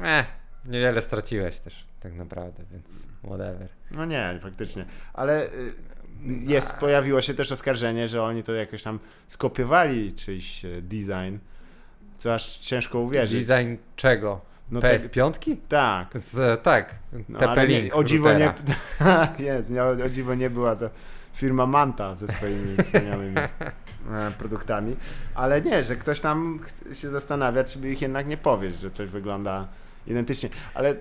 [0.03, 0.27] Eh,
[0.65, 3.69] niewiele straciłeś też tak naprawdę, więc whatever.
[3.91, 4.85] No nie, faktycznie.
[5.15, 5.49] Ale y,
[6.25, 11.37] jest, pojawiło się też oskarżenie, że oni to jakoś tam skopiowali czyjś e, design,
[12.17, 13.47] co aż ciężko uwierzyć.
[13.47, 14.41] Design czego?
[14.71, 15.57] No tak- PS5?
[15.69, 16.21] Tak.
[16.21, 16.95] Z, tak,
[17.29, 18.55] No, TP ale nie, Link o dziwo nie,
[18.99, 20.91] tak jest, nie, o, o dziwo nie była to
[21.37, 24.95] firma Manta ze swoimi wspaniałymi e, produktami,
[25.35, 26.61] ale nie, że ktoś tam
[26.93, 29.69] się zastanawia, czy by ich jednak nie powiedzieć, że coś wygląda
[30.07, 30.95] identycznie, ale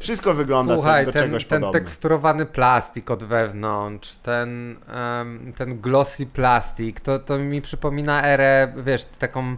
[0.00, 1.80] wszystko wygląda Słuchaj, do ten, czegoś ten podobne.
[1.80, 9.04] teksturowany plastik od wewnątrz, ten, em, ten glossy plastik, to, to mi przypomina erę, wiesz,
[9.04, 9.56] taką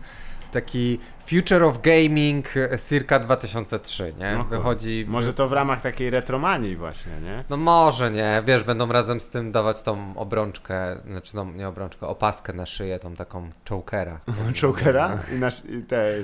[0.52, 4.36] taki Future of Gaming e, circa 2003, nie?
[4.36, 5.04] No, Wychodzi...
[5.08, 7.44] Może to w ramach takiej retromanii właśnie, nie?
[7.50, 12.06] No może nie, wiesz, będą razem z tym dawać tą obrączkę, znaczy no nie obrączkę,
[12.06, 14.20] opaskę na szyję, tą taką chokera.
[14.60, 16.14] Chokera i, nasz, i te,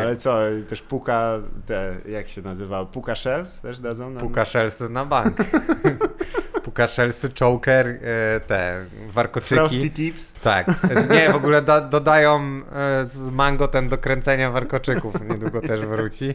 [0.00, 4.10] ale co, też puka, te, jak się nazywa, puka shells też dadzą?
[4.10, 4.20] nam?
[4.20, 5.36] Puka szelsy na bank.
[6.70, 9.54] Puka szelsy, choker, e, te warkoczyki.
[9.54, 10.32] Frosty tips?
[10.32, 10.66] Tak.
[11.10, 12.40] Nie, w ogóle da, dodają
[12.72, 15.14] e, z mango ten do kręcenia warkoczyków.
[15.30, 16.34] Niedługo też wróci.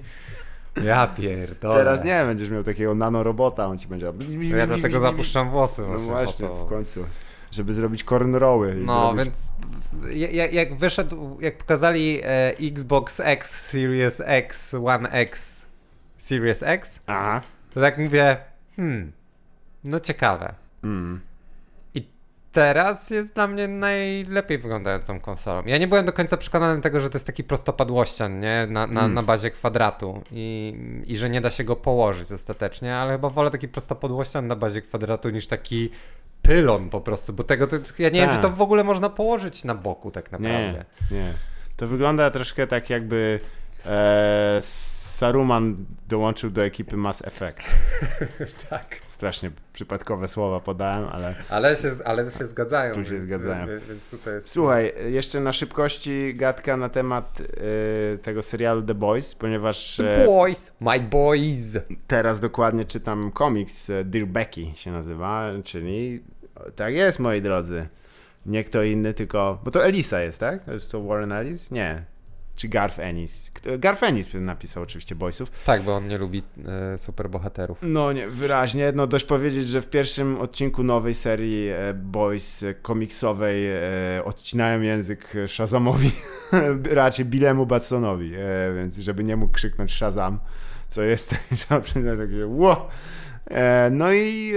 [0.83, 1.75] Ja pierdolę.
[1.75, 4.13] Teraz nie, będziesz miał takiego nanorobota, on ci będzie...
[4.51, 5.81] To Ja dlatego zapuszczam włosy.
[5.91, 7.05] No właśnie, w końcu.
[7.51, 8.75] Żeby zrobić cornrowy.
[8.77, 9.25] No, zrobić...
[9.25, 9.51] więc
[10.15, 15.61] ja- ja- jak wyszedł, jak pokazali e, Xbox X, Series X, One X,
[16.17, 17.41] Series X, Aha.
[17.73, 18.37] to tak mówię,
[18.75, 19.11] hmm,
[19.85, 20.53] no ciekawe.
[20.83, 21.21] Mm.
[21.95, 22.07] I
[22.51, 25.63] teraz jest dla mnie najlepiej wyglądającą konsolą.
[25.65, 28.67] Ja nie byłem do końca przekonany tego, że to jest taki prostopadłościan, nie?
[28.69, 29.13] Na, na, Mm.
[29.13, 30.73] na bazie kwadratu I,
[31.07, 34.81] i że nie da się go położyć ostatecznie, ale chyba wolę taki prostopadłościan na bazie
[34.81, 35.89] kwadratu niż taki
[36.41, 38.35] pylon po prostu, bo tego to, ja nie wiem, Tak.
[38.37, 40.85] czy to w ogóle można położyć na boku tak naprawdę.
[41.11, 41.33] Nie, nie.
[41.77, 43.39] To wygląda troszkę tak jakby
[43.87, 47.61] e, Saruman dołączył do ekipy Mass Effect.
[48.69, 48.99] tak.
[49.07, 51.35] Strasznie przypadkowe słowa podałem, ale...
[51.49, 52.93] Ale się, ale się zgadzają.
[52.93, 53.67] Tu się więc, zgadzają.
[53.67, 54.49] Więc, tutaj jest...
[54.49, 57.41] Słuchaj, jeszcze na szybkości gadka na temat
[58.13, 61.77] e, tego serialu The Boys, ponieważ The e, boys, my boys.
[62.07, 66.23] teraz dokładnie czytam komiks e, Dear Becky się nazywa, czyli
[66.75, 67.87] tak jest moi drodzy.
[68.45, 69.59] Nie kto inny, tylko.
[69.63, 70.63] Bo to Elisa jest, tak?
[70.63, 71.71] To jest to Warren Ellis?
[71.71, 72.14] Nie.
[72.55, 73.51] Czy Garth Ennis?
[73.79, 75.51] Garth Ennis napisał oczywiście Boysów.
[75.65, 77.77] Tak, bo on nie lubi e, superbohaterów.
[77.81, 78.91] No nie, wyraźnie.
[78.95, 83.81] No dość powiedzieć, że w pierwszym odcinku nowej serii e, Boys e, komiksowej e,
[84.25, 86.11] odcinają język Shazamowi,
[86.91, 90.39] raczej Billemu Batsonowi, e, więc żeby nie mógł krzyknąć Shazam,
[90.87, 92.77] co jest, trzeba przyznać, takie wow.
[93.45, 94.53] E, no i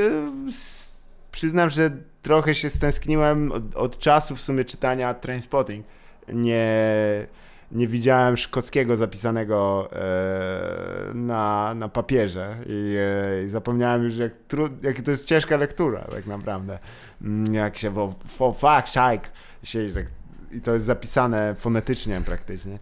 [1.30, 1.90] przyznam, że
[2.22, 5.86] trochę się stęskniłem od, od czasu w sumie czytania Trainspotting.
[6.32, 7.26] Nie,
[7.72, 14.68] nie widziałem szkockiego zapisanego e, na, na papierze i, e, i zapomniałem już, jak, tru,
[14.82, 16.78] jak to jest ciężka lektura, tak naprawdę.
[17.22, 19.28] Mm, Jak się wo, for fuck's sake
[19.62, 20.06] się tak,
[20.52, 22.78] i to jest zapisane fonetycznie praktycznie.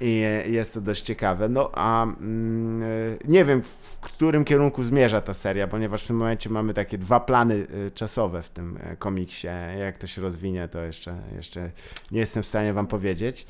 [0.00, 1.48] I e, jest to dość ciekawe.
[1.48, 2.86] No a mm, e,
[3.24, 7.20] nie wiem, w którym kierunku zmierza ta seria, ponieważ w tym momencie mamy takie dwa
[7.20, 9.48] plany e, czasowe w tym komiksie.
[9.78, 11.70] Jak to się rozwinie, to jeszcze, jeszcze
[12.10, 13.46] nie jestem w stanie wam powiedzieć.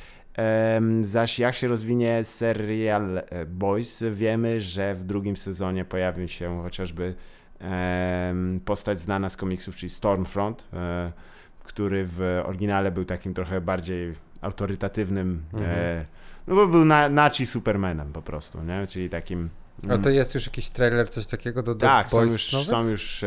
[1.02, 7.14] Zaś jak się rozwinie serial e, Boys, wiemy, że w drugim sezonie pojawi się chociażby
[8.64, 11.12] postać znana z komiksów, czyli Stormfront, e,
[11.64, 15.70] który w oryginale był takim trochę bardziej autorytatywnym, Mhm.
[15.74, 16.04] e,
[16.46, 18.86] no bo był na, naci Supermanem po prostu, nie?
[18.86, 19.48] Czyli takim...
[19.90, 22.68] A to jest już jakiś trailer, coś takiego do The Tak, są Boys już, nowych?
[22.68, 23.24] są już,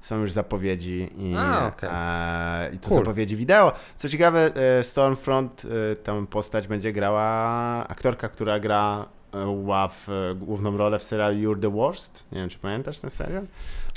[0.00, 1.88] są już zapowiedzi i, A, okej.
[1.92, 3.00] e, i to Cool.
[3.00, 3.72] zapowiedzi wideo.
[3.96, 7.22] Co ciekawe, e, Stormfront, e, tą postać będzie grała
[7.88, 12.26] aktorka, która gra e, ław e, główną rolę w serialu You're the Worst.
[12.32, 13.42] Nie wiem, czy pamiętasz ten serial?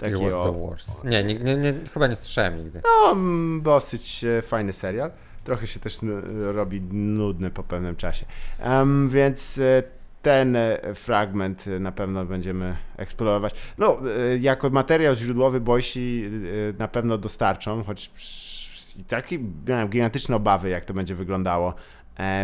[0.09, 1.03] It was o- the worst.
[1.03, 2.81] Nie, nie, nie, nie, chyba nie słyszałem nigdy.
[2.85, 3.15] no,
[3.61, 5.11] dosyć e, fajny serial.
[5.43, 5.97] Trochę się też
[6.51, 8.25] robi nudny po pewnym czasie.
[8.59, 9.83] Em, więc e,
[10.21, 13.53] ten e, fragment e, na pewno będziemy eksplorować.
[13.77, 13.97] No,
[14.33, 16.29] e, jako materiał źródłowy Boysi
[16.69, 18.11] e, na pewno dostarczą, choć
[18.97, 21.73] i taki miałem gigantyczne obawy, jak to będzie wyglądało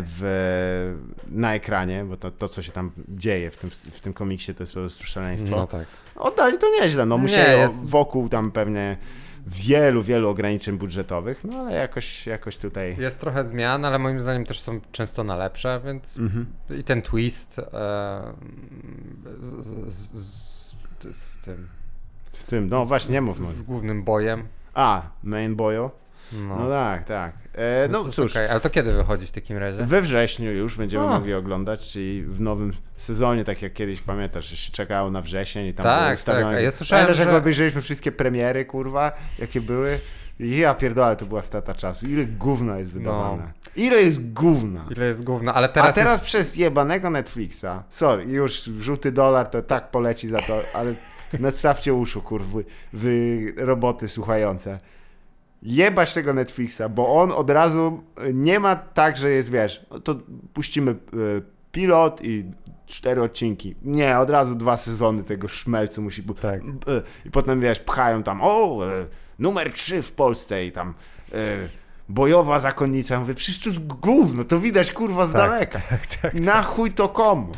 [0.05, 0.95] w,
[1.28, 4.63] na ekranie, bo to, to, co się tam dzieje w tym, w tym komiksie, to
[4.63, 5.55] jest po prostu szaleństwo.
[5.55, 5.88] No tak.
[6.15, 8.97] Oddali to nieźle, no Nie, musieli jest- wokół tam pewnie
[9.46, 12.96] wielu, wielu ograniczeń budżetowych, no ale jakoś, jakoś tutaj...
[13.00, 16.46] Jest trochę zmian, ale moim zdaniem też są często na lepsze, więc Mhm.
[16.80, 17.64] i ten twist e,
[19.41, 20.76] z, z, z,
[21.12, 21.68] z, tym.
[22.32, 24.48] Z tym, no właśnie, nie mów z, z głównym bojem.
[24.74, 25.91] A, Main Boyo?
[26.34, 27.34] No, No tak, tak.
[27.53, 28.47] E, no jest cóż, okej.
[28.47, 29.86] Ale to kiedy wychodzi w takim razie?
[29.86, 34.71] we wrześniu już będziemy mogli oglądać, czyli w nowym sezonie, tak jak kiedyś pamiętasz, się
[34.71, 36.55] czekało na wrzesień i tam Tak, ustawione.
[36.55, 39.99] tak, ja słyszałem, jak że- obejrzeliśmy wszystkie premiery, kurwa, jakie były?
[40.39, 42.05] I Ja pierdolę, to była strata czasu.
[42.05, 43.51] Ile gówna jest wydawane?
[43.76, 44.86] Ile jest gówna?
[44.95, 46.23] Ile jest gówno, ale teraz, A teraz jest...
[46.23, 50.93] przez jebanego Netflixa, sorry, już żółty dolar to tak poleci za to, ale
[51.39, 52.63] nastawcie uszu, kurwy,
[52.93, 54.78] wy roboty słuchające.
[55.62, 59.99] Jebać tego Netflixa, bo on od razu y, nie ma tak, że jest, wiesz, no
[59.99, 60.16] to
[60.53, 60.95] puścimy y,
[61.72, 62.45] pilot i
[62.86, 63.76] cztery odcinki.
[63.82, 66.39] Nie, od razu dwa sezony tego szmelcu musi być.
[66.39, 66.62] Tak.
[67.26, 69.08] I potem, wiesz, pchają tam, o, y,
[69.39, 70.93] numer trzy w Polsce i tam
[71.34, 71.34] y,
[72.10, 73.20] bojowa zakonnica.
[73.20, 75.82] Mówię, przecież to jest gówno, to widać, kurwa, z Tak, daleka.
[76.34, 77.51] Na chuj to komu?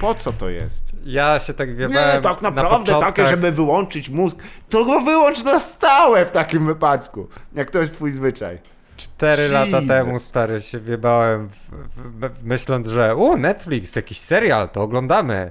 [0.00, 0.84] Po co to jest?
[1.04, 3.28] Ja się tak wiebałem Nie, tak na naprawdę takie, początkach.
[3.28, 4.38] żeby wyłączyć mózg,
[4.70, 7.28] to go wyłącz na stałe w takim wypadku.
[7.54, 8.58] Jak to jest twój zwyczaj.
[8.96, 9.88] Cztery lata Jesus.
[9.88, 11.54] temu, stary, się wiebałem, w,
[11.96, 15.50] w, w, myśląc, że u, Netflix, jakiś serial, to oglądamy.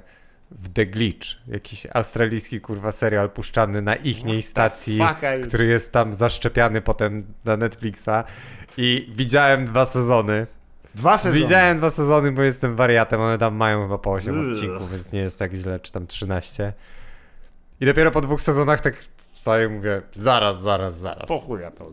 [0.51, 4.99] W The Glitch, jakiś australijski kurwa serial puszczany na ichniej stacji,
[5.47, 8.23] który jest tam zaszczepiany potem na Netflixa
[8.77, 10.47] i widziałem dwa sezony.
[10.95, 11.41] Dwa sezony.
[11.41, 14.51] Widziałem dwa sezony, bo jestem wariatem, one tam mają chyba po 8 Ugh.
[14.51, 16.73] odcinków, więc nie jest tak źle, czy tam 13.
[17.79, 18.95] I dopiero po dwóch sezonach tak
[19.33, 21.27] stoję i mówię, zaraz, zaraz, zaraz.
[21.27, 21.91] Po chuja to.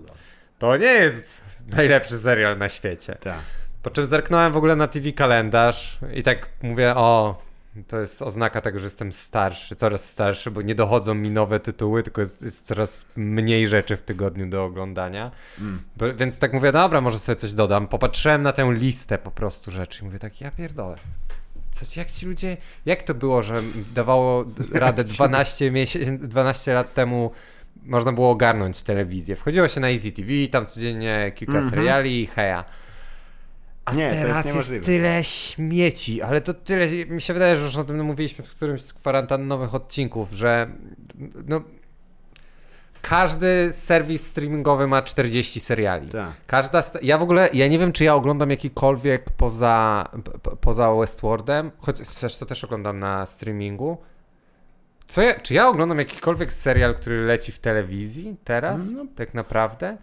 [0.59, 3.17] To nie jest najlepszy serial na świecie.
[3.21, 3.39] Tak.
[3.83, 7.43] Po czym zerknąłem w ogóle na TV kalendarz i tak mówię, o,
[7.89, 12.03] to jest oznaka tego, że jestem starszy, coraz starszy, bo nie dochodzą mi nowe tytuły,
[12.03, 15.31] tylko jest, jest coraz mniej rzeczy w tygodniu do oglądania.
[15.61, 15.83] Mm.
[15.97, 17.89] Bo, więc tak mówię, dobra, może sobie coś dodam.
[17.89, 20.97] Popatrzyłem na tę listę po prostu rzeczy i mówię tak, ja pierdolę.
[21.71, 22.57] Coś, jak ci ludzie,
[22.87, 23.61] jak to było, że
[23.95, 27.31] dawało radę 12, miesię- 12 lat temu
[27.83, 29.37] można było ogarnąć telewizję.
[29.37, 31.71] Wchodziło się na Easy TV, tam codziennie kilka Mhm.
[31.71, 32.65] seriali i heja.
[33.85, 34.85] A Nie, to jest teraz jest, niemożliwe.
[34.87, 38.83] tyle śmieci, ale to tyle, mi się wydaje, że już o tym mówiliśmy w którymś
[38.83, 40.69] z kwarantannowych odcinków, że
[41.47, 41.61] no,
[43.03, 46.09] każdy serwis streamingowy ma 40 seriali.
[46.09, 46.31] Tak.
[46.47, 50.09] Każda, ja w ogóle, ja nie wiem, czy ja oglądam jakikolwiek poza,
[50.43, 53.99] p- poza Westworldem, choć też to też oglądam na streamingu.
[55.17, 58.91] Ja, czy ja oglądam jakikolwiek serial, który leci w telewizji teraz?
[58.91, 59.07] No.
[59.17, 59.97] Tak naprawdę?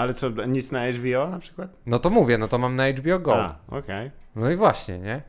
[0.00, 1.70] Ale co, nic na HBO na przykład?
[1.86, 3.42] No to mówię, no to mam na HBO Go.
[3.44, 4.10] A, okej.
[4.36, 5.22] No i właśnie, nie?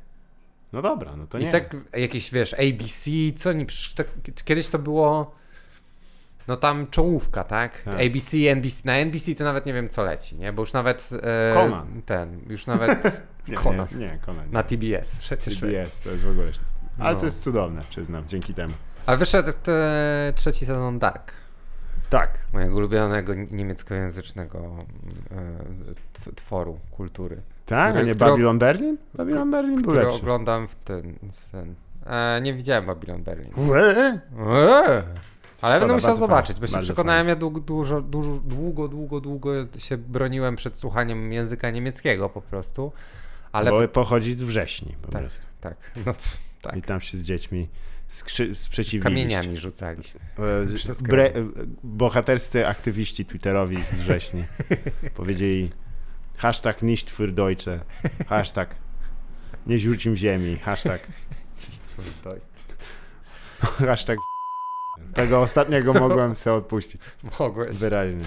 [0.74, 1.52] No dobra, no to I nie.
[1.52, 4.08] tak jakieś, wiesz, ABC, co przecież tak,
[4.46, 5.36] kiedyś to było,
[6.48, 7.82] no tam czołówka, tak?
[7.82, 7.94] Tak.
[7.94, 10.54] ABC, NBC, na NBC to nawet nie wiem co leci, nie?
[10.54, 12.02] Bo już nawet e, Conan.
[12.06, 13.88] ten, już nawet nie, Conan.
[13.92, 14.46] Nie, nie, Conan.
[14.46, 14.52] nie.
[14.54, 15.76] na TBS przecież leci.
[15.76, 16.52] CBS, to jest w ogóle...
[17.00, 17.20] Ale No.
[17.20, 18.74] to jest cudowne, przyznam, dzięki temu.
[19.06, 21.34] A wyszedł te, trzeci sezon Dark,
[22.12, 22.40] Tak.
[22.54, 24.76] mojego ulubionego niemieckojęzycznego
[26.14, 28.98] tw- tworu kultury, Tak, a nie Babylon Berlin?
[29.14, 30.16] Babylon Berlin był lepszy.
[30.18, 33.52] oglądam w ten, w ten e, nie widziałem Babylon Berlin.
[33.58, 35.04] Eee.
[35.62, 39.98] Ale będę musiał zobaczyć, bo się przekonałem, ja długo, dużo, dużo, długo, długo, długo się
[39.98, 42.92] broniłem przed słuchaniem języka niemieckiego po prostu.
[43.52, 45.22] Ale Bo pochodzi z wrześni po Tak.
[45.22, 45.42] prostu.
[45.62, 46.14] tak, no
[46.62, 46.76] tak.
[46.78, 47.70] I tam się z dziećmi
[48.12, 49.04] skrzy- sprzeciwiliście.
[49.04, 50.20] Kamieniami rzucaliśmy.
[50.64, 51.32] E, z- bre, e,
[51.84, 54.44] bohaterscy aktywiści twitterowi z wrześni
[55.16, 55.72] powiedzieli
[56.38, 57.80] hashtag nicht für Deutsche,
[58.28, 58.76] hashtag
[59.68, 61.08] nie rzucim ziemi, hashtag,
[63.78, 64.18] hashtag
[65.14, 67.02] tego ostatniego mogłem sobie odpuścić,
[67.40, 67.78] Mogłeś.
[67.78, 68.24] wyraźnie.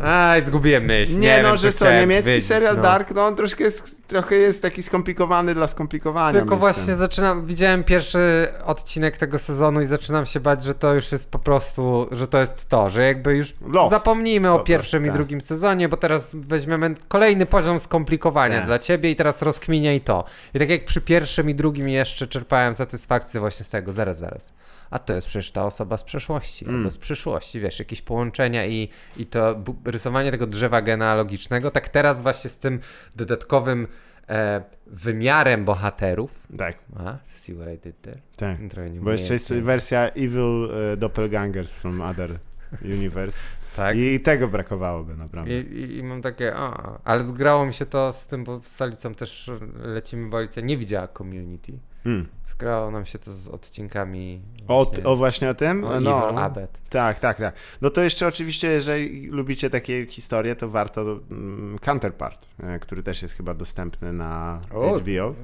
[0.00, 1.12] Aj, zgubiłem myśl.
[1.12, 2.82] Nie, Nie, no, wiem, że co niemiecki powiedzieć, serial no.
[2.82, 6.32] Dark, no on troszkę jest, trochę jest taki skomplikowany dla skomplikowania.
[6.32, 6.58] Tylko myślę.
[6.72, 11.30] właśnie zaczynam, widziałem pierwszy odcinek tego sezonu i zaczynam się bać, że to już jest
[11.30, 13.90] po prostu, że to jest to, że jakby już Lost.
[13.90, 15.14] zapomnijmy o pierwszym i tak.
[15.16, 18.66] drugim sezonie, bo teraz weźmiemy kolejny poziom skomplikowania Tak.
[18.66, 20.24] dla ciebie i teraz rozkminiaj to.
[20.54, 24.52] I tak jak przy pierwszym i drugim jeszcze czerpałem satysfakcję właśnie z tego, zaraz, zaraz.
[24.90, 26.76] A to jest przecież ta osoba z przeszłości Mm.
[26.76, 32.22] albo z przyszłości, wiesz, jakieś połączenia i, i to rysowanie tego drzewa genealogicznego, tak teraz
[32.22, 32.80] właśnie z tym
[33.16, 33.88] dodatkowym
[34.28, 38.20] e, wymiarem bohaterów, Tak, a, see what I did there?
[38.36, 38.58] tak.
[39.00, 42.38] Bo jeszcze jest wersja Evil e, Doppelgangers from Other
[42.84, 43.40] Universe.
[43.76, 43.96] Tak.
[43.96, 45.52] I tego brakowałoby naprawdę.
[45.60, 48.66] I, i, I mam takie, a, ale zgrało mi się to z tym, bo z
[48.66, 51.72] Salicą też lecimy, bo Alicja nie widziała Community.
[52.04, 52.28] Hmm.
[52.46, 55.84] Zgrało nam się to z odcinkami O, właśnie o właśnie o tym?
[55.84, 56.80] o no, Evil Abbott.
[56.90, 57.54] tak, tak, tak.
[57.82, 61.00] No to jeszcze oczywiście, jeżeli lubicie takie historie, to warto
[61.30, 65.34] mm, Counterpart, e, który też jest chyba dostępny na O, HBO.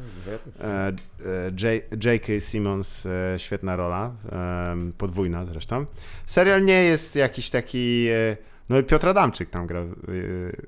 [0.61, 0.93] E, e,
[1.63, 2.41] J- J.K.
[2.41, 4.13] Simmons, e, świetna rola,
[4.99, 5.85] podwójna zresztą.
[6.27, 8.07] Serial nie jest jakiś taki...
[8.69, 9.85] No i Piotr Adamczyk tam gra e,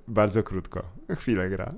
[0.09, 0.83] bardzo krótko,
[1.17, 1.69] chwilę gra.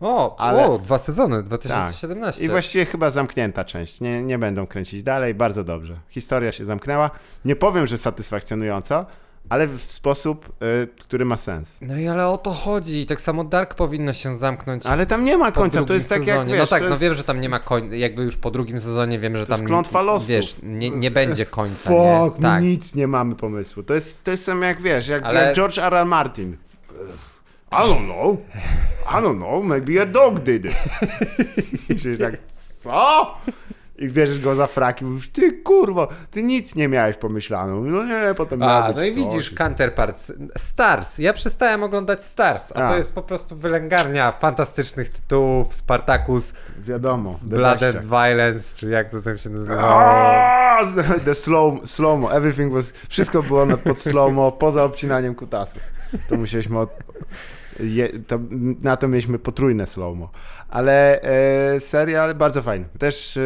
[0.00, 2.44] O, Ale- o, dwa sezony, 2017.
[2.44, 4.00] I właściwie chyba zamknięta część.
[4.00, 5.34] Nie, nie będą kręcić dalej.
[5.34, 5.96] Bardzo dobrze.
[6.08, 7.10] Historia się zamknęła.
[7.44, 9.06] Nie powiem, że satysfakcjonująco,
[9.48, 10.48] ale w sposób,
[10.82, 11.76] y, który ma sens.
[11.80, 13.06] No i ale o to chodzi.
[13.06, 14.86] Tak samo Dark powinno się zamknąć.
[14.86, 15.84] Ale tam nie ma końca.
[15.84, 16.52] To jest tak jak sezonie.
[16.54, 17.00] wiesz, No tak, no jest...
[17.02, 17.96] wiem, że tam nie ma końca.
[17.96, 19.66] Jakby już po drugim sezonie wiem, że To jest tam.
[19.68, 20.28] klątwa losów.
[20.28, 21.90] Wiesz, nie, nie będzie końca.
[21.90, 22.42] Fuck, nie?
[22.42, 22.62] Tak.
[22.62, 23.82] nic nie mamy pomysłu.
[23.82, 25.94] To jest, to jest sam jak wiesz, jak, Ale- jak George R.
[25.94, 26.06] R.
[26.06, 26.56] Martin.
[27.72, 28.36] I don't know.
[29.10, 29.64] I don't know.
[29.64, 30.72] Maybe a dog did it.
[32.14, 33.34] I tak, co?
[33.98, 37.80] I bierzesz go za fraki mówisz, ty kurwo, ty nic nie miałeś pomyślano.
[37.80, 40.32] No nie, potem A, no i widzisz, Counterparts.
[40.56, 41.18] Stars.
[41.18, 42.88] Ja przestałem oglądać Stars, a, A.
[42.88, 45.74] to jest po prostu wylęgarnia fantastycznych tytułów.
[45.74, 47.38] Spartacus, Wiadomo.
[47.42, 50.78] Blood and Violence, czy jak to tam się nazywa.
[51.24, 55.82] The slow, slow-mo, everything was, wszystko było na, pod slow-mo, poza obcinaniem kutasów.
[56.28, 56.90] To musieliśmy, od,
[57.80, 58.38] je, to,
[58.82, 60.28] na to mieliśmy potrójne slow-mo.
[60.68, 62.86] Ale e, serial bardzo fajny.
[62.98, 63.40] Też e,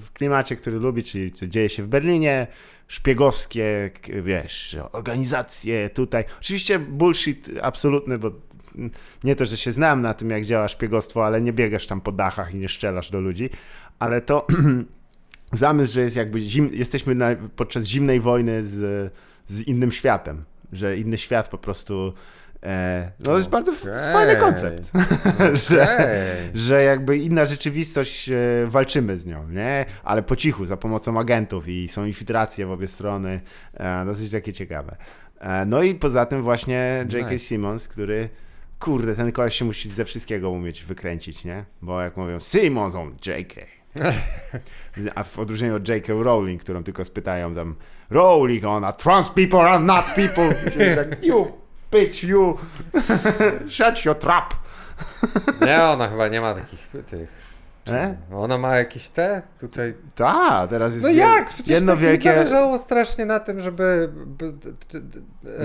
[0.00, 2.46] w klimacie, który lubi, czyli co dzieje się w Berlinie,
[2.88, 3.90] szpiegowskie,
[4.22, 6.24] wiesz, organizacje tutaj.
[6.40, 8.30] Oczywiście bullshit absolutny, bo
[9.24, 12.12] nie to, że się znam na tym, jak działa szpiegostwo, ale nie biegasz tam po
[12.12, 13.50] dachach i nie strzelasz do ludzi,
[13.98, 14.46] ale to
[15.52, 19.12] zamysł, że jest jakby zim, jesteśmy na, podczas zimnej wojny z,
[19.46, 22.12] z innym światem, że inny świat po prostu
[23.18, 24.12] no to jest bardzo f- Okej.
[24.12, 24.90] fajny koncept,
[25.68, 26.06] że, Okej.
[26.54, 28.34] że jakby inna rzeczywistość, e,
[28.66, 29.84] walczymy z nią, nie?
[30.04, 33.40] Ale po cichu, za pomocą agentów i są infiltracje w obie strony,
[33.74, 34.96] e, dosyć takie ciekawe.
[35.40, 37.30] E, no i poza tym właśnie J.K.
[37.30, 37.38] Nice.
[37.44, 38.28] Simmons, który
[38.80, 41.64] kurde, ten koleś się musi ze wszystkiego umieć wykręcić, nie?
[41.82, 43.60] Bo jak mówią Simmons on J.K.
[45.14, 46.12] A w odróżnieniu od J.K.
[46.22, 47.74] Rowling, którą tylko spytają tam
[48.10, 50.70] Rowling, ona trans people are not people.
[50.72, 51.52] Czyli tak, you
[51.94, 52.58] bitch, you
[53.76, 54.54] shut your trap.
[55.66, 57.44] Nie, ona chyba nie ma takich tych.
[57.90, 58.16] E?
[58.32, 59.94] Ona ma jakieś te tutaj.
[60.14, 61.48] Ta, teraz jest No jak?
[61.48, 62.32] Przecież jedno tak jej wielkie...
[62.32, 64.08] zależało strasznie na tym, żeby.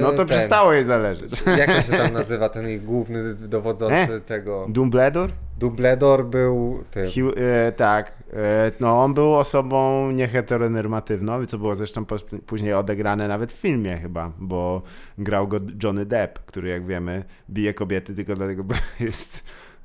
[0.01, 1.43] No to ten- przestało jej zależeć.
[1.57, 4.19] Jak się tam nazywa, ten ich główny dowodzący E?
[4.19, 4.65] tego.
[4.69, 5.33] Dumbledore?
[5.59, 7.09] Dumbledore był tym.
[7.37, 8.13] E, tak.
[8.33, 12.05] E, no, on był osobą nieheteronormatywną, co było zresztą
[12.45, 14.81] później odegrane nawet w filmie chyba, bo
[15.17, 19.43] grał go Johnny Depp, który jak wiemy bije kobiety tylko dlatego, bo jest,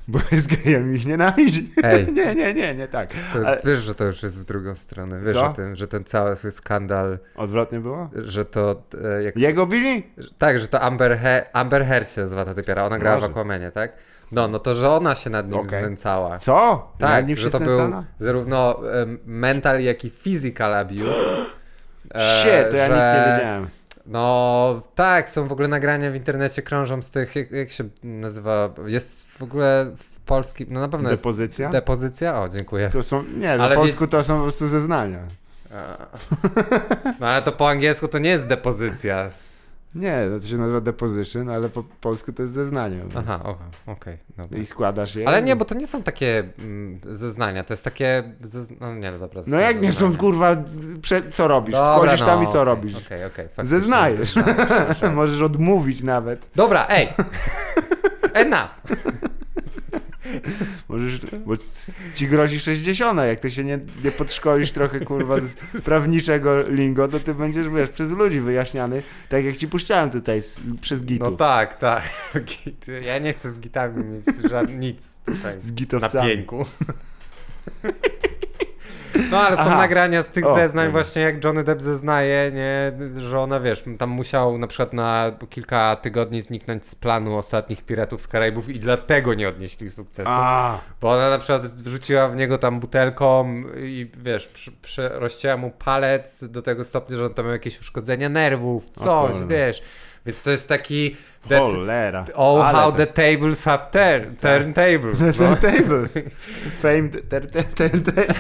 [0.09, 1.73] bo jest gejem i ich nienawidzi.
[1.83, 2.07] Ej.
[2.13, 3.15] nie, nie, nie, nie tak.
[3.15, 5.21] Jest, Ale- Wiesz, że to już jest w drugą stronę.
[5.21, 5.45] Wiesz Co?
[5.47, 8.11] o tym, że ten cały swój skandal, Odwrotnie było?
[8.15, 10.03] że to e, jak Jego bili?
[10.39, 13.33] Tak, że to Amber, He Amber Heard się nazywa ta typiara, ona grała w Może.
[13.33, 13.93] Aquamanie, tak?
[14.33, 15.81] No, no to, że ona się nad nim Okej.
[15.83, 16.39] znęcała.
[16.39, 16.89] Co?
[17.01, 17.79] Nad Tak, nim że się to był
[18.21, 18.81] zarówno
[19.27, 21.15] mental, jak i physical abuse.
[22.41, 23.69] Shit, to ja że- nic nie wiedziałem.
[24.07, 28.71] No tak, są w ogóle nagrania w internecie, krążą z tych, jak, jak się nazywa,
[28.87, 31.71] jest w ogóle w polskim, no na pewno jest Depozycja?
[31.71, 32.89] depozycja, o dziękuję.
[32.89, 35.19] To są, nie, Ale wie- polsku to są po prostu zeznania.
[37.21, 39.29] No ale to po angielsku to nie jest depozycja.
[39.95, 43.01] Nie, to się nazywa deposition, ale po polsku to jest zeznanie.
[43.19, 43.41] Aha,
[43.87, 44.59] okej, dobra.
[44.59, 45.29] I składasz je.
[45.29, 48.23] Ale nie, bo to nie są takie mm, zeznania, to jest takie.
[48.81, 49.43] No nie, no dobra.
[49.47, 50.19] No jak nie są, zeznania.
[50.19, 50.57] kurwa,
[51.03, 51.23] prze...
[51.31, 51.75] co robisz?
[51.75, 52.95] Dobra, Wchodzisz tam i no, co okej, robisz?
[52.95, 53.49] Okej, okej.
[53.49, 54.35] faktycznie Zeznajesz.
[54.35, 55.03] zeznajesz.
[55.15, 56.47] Możesz odmówić nawet.
[56.55, 57.09] Dobra, ej!
[58.35, 58.71] Enough!
[60.89, 61.55] Możesz, bo
[62.15, 67.21] ci grozi 60, jak ty się nie, nie podszkolisz trochę, kurwa, z prawniczego lingo, to
[67.21, 71.39] ty będziesz, wiesz, przez ludzi wyjaśniany, tak jak ci puszczałem tutaj z, przez No gitów.
[71.39, 72.03] tak, tak.
[73.07, 74.71] Ja nie chcę z gitami mieć żad...
[74.71, 76.29] nic tutaj z na gitowcami.
[76.31, 76.67] pieńku.
[79.31, 79.77] No ale są Aha.
[79.77, 82.93] nagrania z tych O, zeznań właśnie jak Johnny Depp zeznaje, nie,
[83.23, 88.23] że ona wiesz, tam musiał na przykład na kilka tygodni zniknąć z planu ostatnich Piratów
[88.23, 90.29] z Karaibów i dlatego nie odnieśli sukcesu.
[90.31, 95.57] A, Bo ona na przykład wrzuciła w niego tam butelką i wiesz, przy, przy, rozcięła
[95.57, 99.83] mu palec do tego stopnia, że on tam miał jakieś uszkodzenia nerwów, coś, wiesz.
[100.27, 101.17] Więc to jest taki...
[101.49, 102.25] that- cholera.
[102.35, 105.19] Oh, Ale how to- the tables have turned, turntables.
[105.19, 105.57] The No.
[105.57, 106.19] turntables.
[106.81, 108.37] Famed tur- tur- turntables.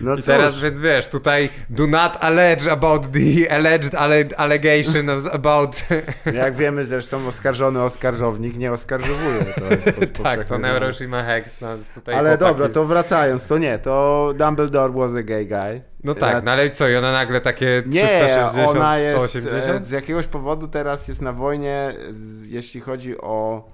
[0.00, 0.24] No I cóż.
[0.26, 5.84] teraz, więc wiesz, tutaj do not allege about the alleged alle- allegation about...
[6.32, 9.44] Jak wiemy zresztą, oskarżony oskarżownik nie oskarżowuje.
[9.44, 10.58] To jest po- tak, to.
[10.58, 12.74] Neuroshima Hex, no tutaj Ale dobra, jest...
[12.74, 15.82] to wracając, to nie, to Dumbledore was a gay guy.
[16.04, 19.82] No tak, no ale co, i ona nagle takie Nie, 360, ona jest 180?
[19.82, 23.64] e, z jakiegoś powodu teraz jest na wojnie, z, jeśli chodzi o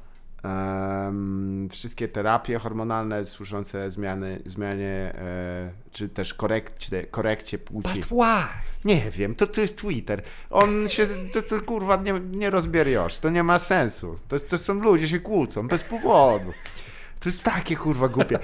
[1.71, 8.01] wszystkie terapie hormonalne służące zmiany, zmianie, e, czy też korekcie, korekcie płci.
[8.01, 8.45] But why?
[8.85, 10.23] Nie wiem, to, to jest Twitter.
[10.51, 14.17] On się, to, to kurwa nie, nie rozbierz, to nie ma sensu.
[14.29, 16.53] To, to są ludzie, się kłócą, bez powodu.
[17.21, 18.39] To jest takie kurwa głupie.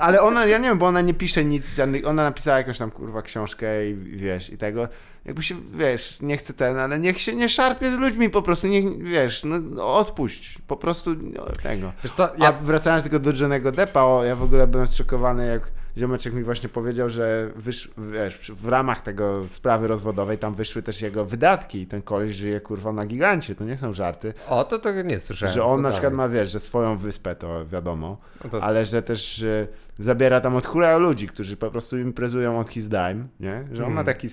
[0.00, 3.22] Ale ona, ja nie wiem, bo ona nie pisze nic, ona napisała jakąś tam kurwa
[3.22, 4.88] książkę i wiesz, i tego.
[5.28, 8.66] Jakby się, wiesz, nie chcę ten, ale niech się nie szarpie z ludźmi po prostu,
[8.66, 11.92] niech, wiesz, no, no odpuść, po prostu no, tego.
[12.04, 12.52] Wiesz co, Ja ja...
[12.52, 16.68] wracając tylko do Johnego Deppa, o, ja w ogóle byłem zszokowany, jak ziomeczek mi właśnie
[16.68, 21.86] powiedział, że wysz, wiesz, w ramach tego sprawy rozwodowej tam wyszły też jego wydatki i
[21.86, 24.32] ten koleś żyje kurwa na gigancie, to nie są żarty.
[24.48, 25.54] O, to tego nie słyszałem.
[25.54, 28.62] że on na przykład ma, wiesz, że swoją wyspę, to wiadomo, No to...
[28.62, 29.66] ale że też że
[29.98, 33.68] zabiera tam od hura ludzi, którzy po prostu imprezują od his dime, nie?
[33.72, 34.06] Że on ma Mhm.
[34.06, 34.28] taki,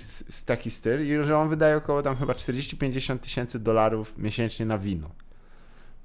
[0.46, 5.10] taki styl i że on wydaje około tam chyba 40-50 tysięcy dolarów miesięcznie na wino.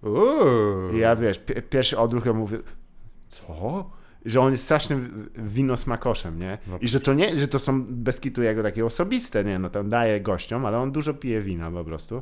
[0.04, 0.96] Uuu.
[0.96, 2.58] I ja wiesz, pi- pierwszy odruch ja mówię,
[3.28, 3.90] co?
[4.26, 6.58] Że on jest strasznym winosmakoszem, nie?
[6.68, 6.78] No.
[6.82, 9.60] I że to nie, że to są bez kitu jego takie osobiste, nie?
[9.60, 12.22] No tam daje gościom, ale on dużo pije wina po prostu.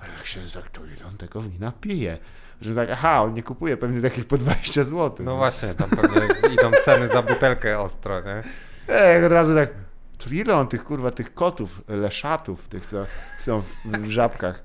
[0.00, 2.18] A jak się tak to ile on tego wina pije?
[2.60, 5.26] Że tak, aha, on nie kupuje pewnie takich po 20 zł.
[5.26, 8.42] No właśnie, tam pewnie idą ceny za butelkę ostro, nie?
[8.94, 9.70] E, jak od razu tak,
[10.18, 13.06] to ile on tych kurwa, tych kotów, leszatów, tych co
[13.38, 14.64] są w, żabkach.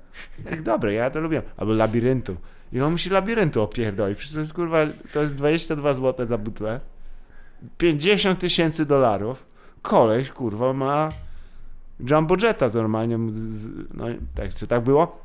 [0.50, 1.42] Jak dobre, ja to lubię.
[1.56, 2.36] Albo labiryntu.
[2.72, 4.18] Ile on musi labiryntu opierdolić?
[4.18, 4.78] Przecież to jest kurwa,
[5.12, 6.80] to jest 22 zł za butlę.
[7.78, 9.46] 50 tysięcy dolarów.
[9.82, 11.08] Koleś kurwa ma
[12.10, 13.18] Jumbo Jetta z normalnie.
[13.28, 14.04] z, no
[14.34, 15.23] tak, czy tak było?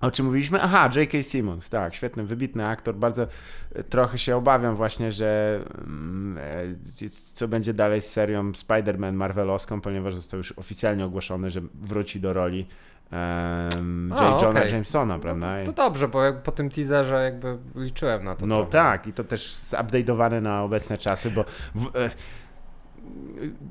[0.00, 0.62] O czym mówiliśmy?
[0.62, 1.22] Aha, J.K.
[1.22, 2.94] Simmons, tak, świetny, wybitny aktor.
[2.94, 3.26] Bardzo
[3.74, 9.80] e, trochę się obawiam właśnie, że mm, e, co będzie dalej z serią Spider-Man Marvelowską,
[9.80, 12.66] ponieważ został już oficjalnie ogłoszony, że wróci do roli
[13.12, 14.20] um, J.
[14.20, 14.72] A, Johna okej.
[14.72, 15.64] Jamesona, prawda?
[15.64, 18.70] To dobrze, bo jak po tym teaserze jakby liczyłem na to No trochę.
[18.70, 21.44] tak, i to też zupdate'owane na obecne czasy, bo
[21.74, 22.10] w, e,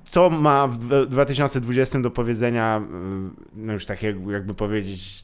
[0.06, 2.90] co ma w 2020 do powiedzenia, e,
[3.56, 5.24] no już tak jak- jakby powiedzieć,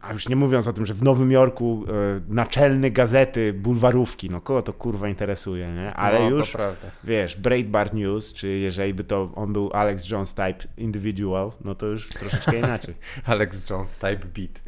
[0.00, 4.40] a już nie mówiąc o tym, że w Nowym Jorku e, naczelny gazety, bulwarówki, no
[4.40, 5.94] kogo to kurwa interesuje, nie?
[5.94, 6.56] Ale no, już,
[7.04, 11.86] wiesz, Breitbart News, czy jeżeli by to on był Alex Jones type individual, no to
[11.86, 12.94] już troszeczkę inaczej.
[13.24, 14.62] Alex Jones type beat.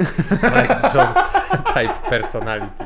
[0.55, 1.15] Alex Jones
[1.67, 2.85] type personality.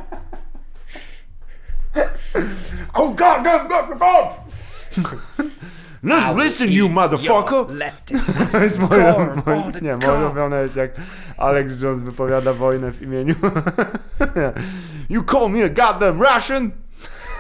[2.95, 5.69] oh god, god, god, god!
[6.03, 7.67] No, listen you motherfucker!
[7.71, 8.27] Leftist.
[8.53, 9.15] To jest moje,
[9.47, 10.23] moje, nie, moje corn.
[10.25, 10.91] ulubione jest jak
[11.37, 13.35] Alex Jones wypowiada wojnę w imieniu
[15.11, 16.71] You call me a goddamn Russian?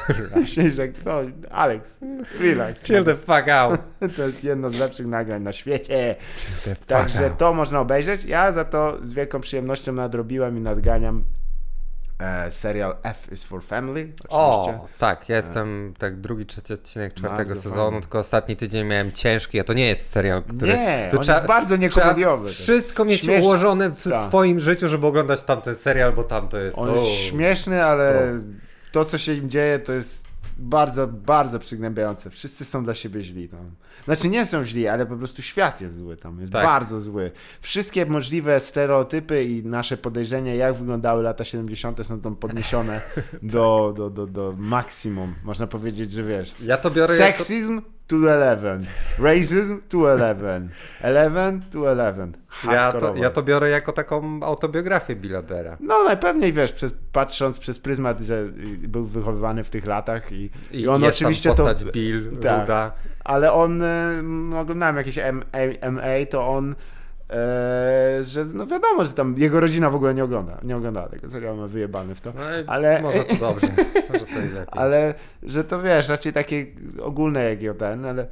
[0.36, 1.20] Myślisz, jak co?
[1.50, 2.00] Alex,
[2.40, 2.84] relax.
[2.84, 3.80] Chill the fuck out.
[4.16, 6.16] To jest jedno z lepszych nagrań na świecie.
[6.86, 7.38] Także out.
[7.38, 8.24] to można obejrzeć.
[8.24, 11.24] Ja za to z wielką przyjemnością nadrobiłem i nadganiam
[12.18, 14.12] e, serial F is for Family.
[14.28, 14.80] Oczywiście.
[14.82, 18.00] O, tak, ja jestem tak drugi, trzeci odcinek czwartego Bardzo sezonu, fajnie.
[18.00, 20.72] tylko ostatni tydzień miałem ciężki, a to nie jest serial, który...
[20.72, 22.48] Nie, to on jest bardzo niekomediowy.
[22.48, 23.42] Trzeba wszystko mieć Śmieszny.
[23.42, 24.28] ułożone w Tak.
[24.28, 26.78] swoim życiu, żeby oglądać tamten serial, bo tamto jest...
[26.78, 26.94] On o.
[26.94, 28.32] jest śmieszny, ale
[28.92, 30.27] to, co się im dzieje, to jest
[30.58, 32.30] bardzo, bardzo przygnębiające.
[32.30, 33.70] Wszyscy są dla siebie źli tam.
[34.04, 36.40] Znaczy nie są źli, ale po prostu świat jest zły tam.
[36.40, 36.64] Jest Tak.
[36.64, 37.30] bardzo zły.
[37.60, 42.06] Wszystkie możliwe stereotypy i nasze podejrzenia, jak wyglądały lata 70.
[42.06, 43.00] są tam podniesione
[43.42, 45.34] do, do, do, do maksimum.
[45.44, 46.60] Można powiedzieć, że wiesz.
[46.60, 47.44] Ja to biorę jako...
[48.08, 48.90] To 11.
[49.18, 50.68] Racism to 11.
[51.04, 52.32] 11 to 11.
[52.64, 55.76] Ja to, ja to biorę jako taką autobiografię Billa Bera.
[55.80, 60.50] No najpewniej wiesz, przez, patrząc przez pryzmat, że y, był wychowywany w tych latach i,
[60.70, 61.64] i, I on jest oczywiście tam to.
[61.64, 62.60] postać Bill, tak.
[62.60, 62.92] Ruda.
[63.24, 65.18] Ale on, y, no, oglądałem jakieś
[65.92, 66.74] MA, to on,
[67.30, 71.30] e, że no wiadomo, że tam jego rodzina w ogóle nie ogląda, nie oglądała tego
[71.30, 72.32] serialu, ma wyjebany w to.
[72.36, 73.66] No Ale- może to dobrze,
[74.12, 74.66] może to i lepiej.
[74.70, 76.66] Ale, że to wiesz, raczej takie
[77.02, 78.26] ogólne jak ten, ale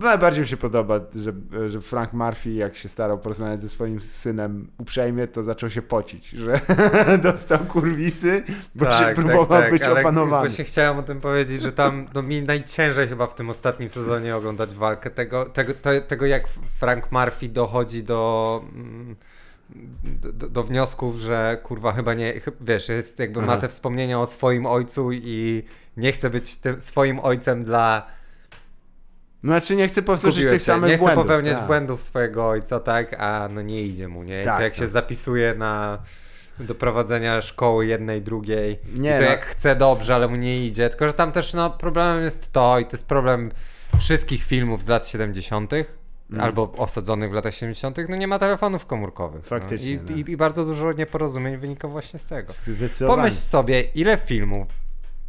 [0.00, 1.32] najbardziej mi się podoba, że,
[1.68, 6.28] że Frank Murphy, jak się starał porozmawiać ze swoim synem uprzejmie, to zaczął się pocić,
[6.28, 6.60] że
[7.22, 8.42] dostał kurwisy,
[8.74, 10.48] bo się próbował być Tak, ale opanowany.
[10.48, 14.36] Właśnie chciałem o tym powiedzieć, że tam no, mi najciężej chyba w tym ostatnim sezonie
[14.36, 19.16] oglądać walkę tego, tego, to, tego jak Frank Murphy dochodzi do, mm,
[20.14, 23.60] do, do wniosków, że kurwa chyba nie, wiesz, jest jakby ma Aha.
[23.60, 25.62] te wspomnienia o swoim ojcu i
[25.96, 28.16] nie chce być tym swoim ojcem dla
[29.46, 30.66] Znaczy nie chcę powtórzyć Skupiłem tych się.
[30.66, 31.24] samych Nie chcę błędów.
[31.24, 31.66] popełniać tak.
[31.66, 34.42] błędów swojego ojca, tak, a no nie idzie mu, nie?
[34.42, 34.80] I Tak, to jak tak.
[34.80, 35.98] się zapisuje na
[36.58, 39.30] do prowadzenia szkoły jednej, drugiej Nie, i to no.
[39.30, 42.78] jak chce dobrze, ale mu nie idzie, tylko że tam też no problemem jest to
[42.78, 43.50] i to jest problem
[43.98, 45.72] wszystkich filmów z lat 70.
[45.72, 46.44] Mm.
[46.44, 49.46] Albo osadzonych w latach 70., no nie ma telefonów komórkowych.
[49.46, 50.02] Faktycznie, No.
[50.02, 50.16] I, no.
[50.28, 52.52] i, I bardzo dużo nieporozumień wynika właśnie z tego.
[53.06, 54.68] Pomyśl sobie, ile filmów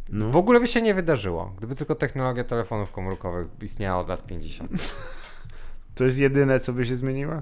[0.08, 0.30] No.
[0.30, 4.70] w ogóle by się nie wydarzyło, gdyby tylko technologia telefonów komórkowych istniała od lat 50.
[5.94, 7.32] To jest jedyne, co by się zmieniło?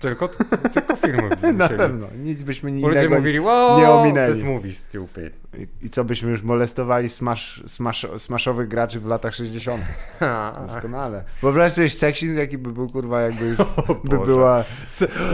[0.00, 0.28] Tylko,
[0.72, 1.78] tylko filmy by Na musieli.
[1.78, 2.06] pewno.
[2.18, 4.32] Nic byśmy Bo ludzie innego mówili, wow, nie ominęli.
[4.32, 5.32] this movie stupid.
[5.58, 9.84] I, I co byśmy już molestowali smash, smash, smashowych graczy w latach 60.
[10.66, 11.24] Doskonale.
[11.42, 13.58] Wyobraź sobie seksizm, jaki by był kurwa, jakby już
[14.04, 14.64] by była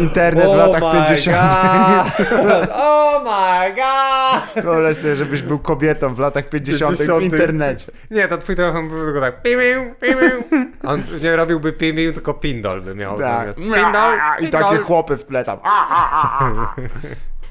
[0.01, 1.37] internet w latach 50.
[1.37, 2.29] god!
[2.73, 4.65] Oh my god!
[4.65, 6.95] Wyobraź sobie, żebyś był kobietą w latach 50.
[6.95, 7.23] w 50.
[7.23, 7.93] internecie.
[8.11, 10.67] Nie, to twój telefon by tylko tak pimiu, pimiu.
[10.85, 13.55] On nie robiłby pimiu, tylko pindol by miał Tak.
[13.55, 13.59] zamiast.
[13.59, 14.61] Pindol, I pindol.
[14.63, 15.59] takie chłopy w tle tam.
[15.63, 16.75] A, a, a, a.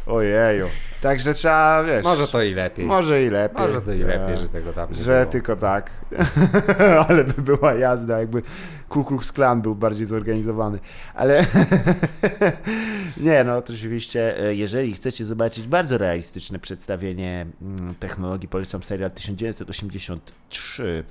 [0.06, 0.70] Ojeju.
[1.02, 2.04] Także trzeba, wiesz...
[2.04, 2.86] Może to i lepiej.
[2.86, 3.58] Może i lepiej.
[3.68, 4.08] Może to i Tak.
[4.08, 5.32] lepiej, że tego tam nie Że było.
[5.32, 5.92] tylko tak.
[7.08, 8.42] Ale by była jazda, jakby
[8.90, 10.80] Ku Klux Klan był bardziej zorganizowany.
[11.14, 11.46] Ale
[13.18, 19.12] nie, no to oczywiście, e, jeżeli chcecie zobaczyć bardzo realistyczne przedstawienie mm, technologii, polecam serial
[19.12, 21.04] 1983.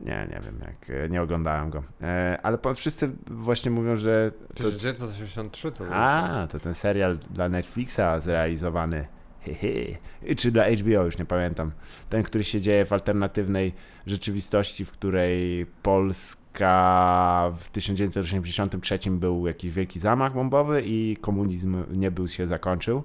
[0.00, 1.82] Nie, nie wiem, jak e, nie oglądałem go.
[2.02, 8.00] E, Ale wszyscy właśnie mówią, że to, 1983 to a, to ten serial dla Netflixa
[8.18, 9.06] zrealizowany.
[9.40, 9.96] Hehe.
[10.36, 11.72] Czy dla HBO, już nie pamiętam.
[12.10, 13.74] Ten, który się dzieje w alternatywnej
[14.06, 22.28] rzeczywistości, w której Polska w 1983 był jakiś wielki zamach bombowy i komunizm nie był
[22.28, 23.02] się zakończył.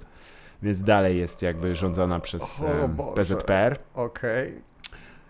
[0.63, 3.13] Więc dalej jest jakby rządzona przez O.
[3.15, 3.79] PZPR.
[3.93, 4.61] Okej.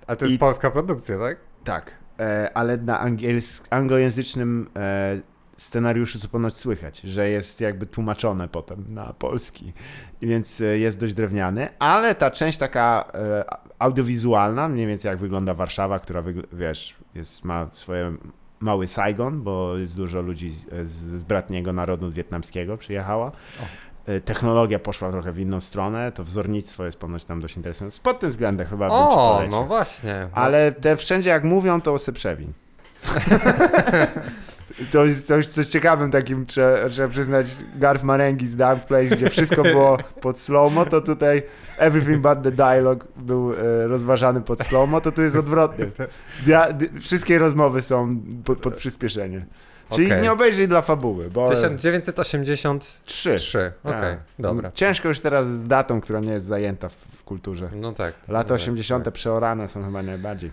[0.08, 1.38] A to jest I- polska produkcja, tak?
[1.64, 5.22] Tak, e, ale na angiels- anglojęzycznym e,
[5.58, 9.74] scenariuszu co ponoć słychać, że jest jakby tłumaczone potem na polski,
[10.22, 13.46] więc e, jest dość drewniany, ale ta część taka e,
[13.80, 18.18] audiowizualna, mniej więcej jak wygląda Warszawa, która wiesz, jest, ma swoje
[18.60, 23.32] mały Saigon, bo jest dużo ludzi z, z bratniego narodu wietnamskiego przyjechała.
[24.08, 28.00] E, Technologia poszła trochę w inną stronę, to wzornictwo jest ponoć tam dość interesujące.
[28.04, 29.60] Pod tym względem chyba bym ci O, polecił.
[29.60, 30.28] no właśnie.
[30.34, 32.54] Ale te wszędzie jak mówią, to se przewin.
[34.92, 39.30] To jest coś, coś ciekawym takim, trzeba, trzeba przyznać, Garth Marenghi z Dark Place, gdzie
[39.30, 41.44] wszystko było pod slow-mo, to tutaj
[41.78, 45.86] Everything But The Dialogue był e, rozważany pod slow-mo, to tu jest odwrotnie.
[46.46, 48.10] Dia, di, wszystkie rozmowy są
[48.46, 49.46] pod, pod przyspieszenie.
[49.96, 50.22] Czyli Okej.
[50.22, 51.50] nie obejrzyj dla fabuły, bo...
[51.50, 53.36] 1983.
[53.36, 53.72] Trzy.
[53.84, 54.20] Okej, Tak.
[54.40, 54.72] dobra.
[54.72, 57.70] Ciężko już teraz z datą, która nie jest zajęta w, w kulturze.
[57.76, 58.14] No tak.
[58.28, 59.06] Lata tak, 80.
[59.06, 59.14] tak.
[59.14, 60.52] przeorane są chyba najbardziej.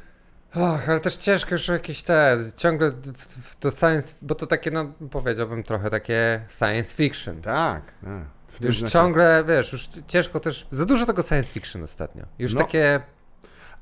[0.55, 4.71] Ach, ale też ciężko już jakieś te, ciągle w- w- to science, bo to takie,
[4.71, 7.41] no powiedziałbym trochę takie science fiction.
[7.41, 7.83] Tak.
[8.05, 8.61] tak.
[8.61, 12.25] Już znaczy- ciągle, wiesz, już ciężko też, za dużo tego science fiction ostatnio.
[12.39, 12.61] Już No.
[12.61, 13.01] takie,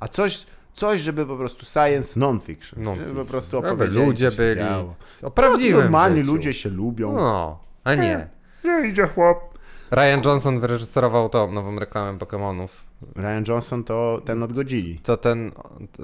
[0.00, 0.46] A coś,
[0.78, 2.82] coś, żeby po prostu science non-fiction.
[2.82, 3.08] Non-fiction.
[3.08, 4.60] Żeby po prostu Żeby opowiedzieli, ludzie byli.
[4.60, 4.94] działo.
[5.22, 6.32] o prawdziwym Normalni życiu.
[6.32, 7.12] ludzie się lubią.
[7.12, 8.28] No, a nie.
[8.64, 9.58] Nie idzie chłop.
[9.90, 12.68] Ryan Johnson wyreżyserował tą nową reklamę Pokémonów.
[13.16, 14.98] Ryan Johnson to ten od Godzilli.
[14.98, 15.52] To ten,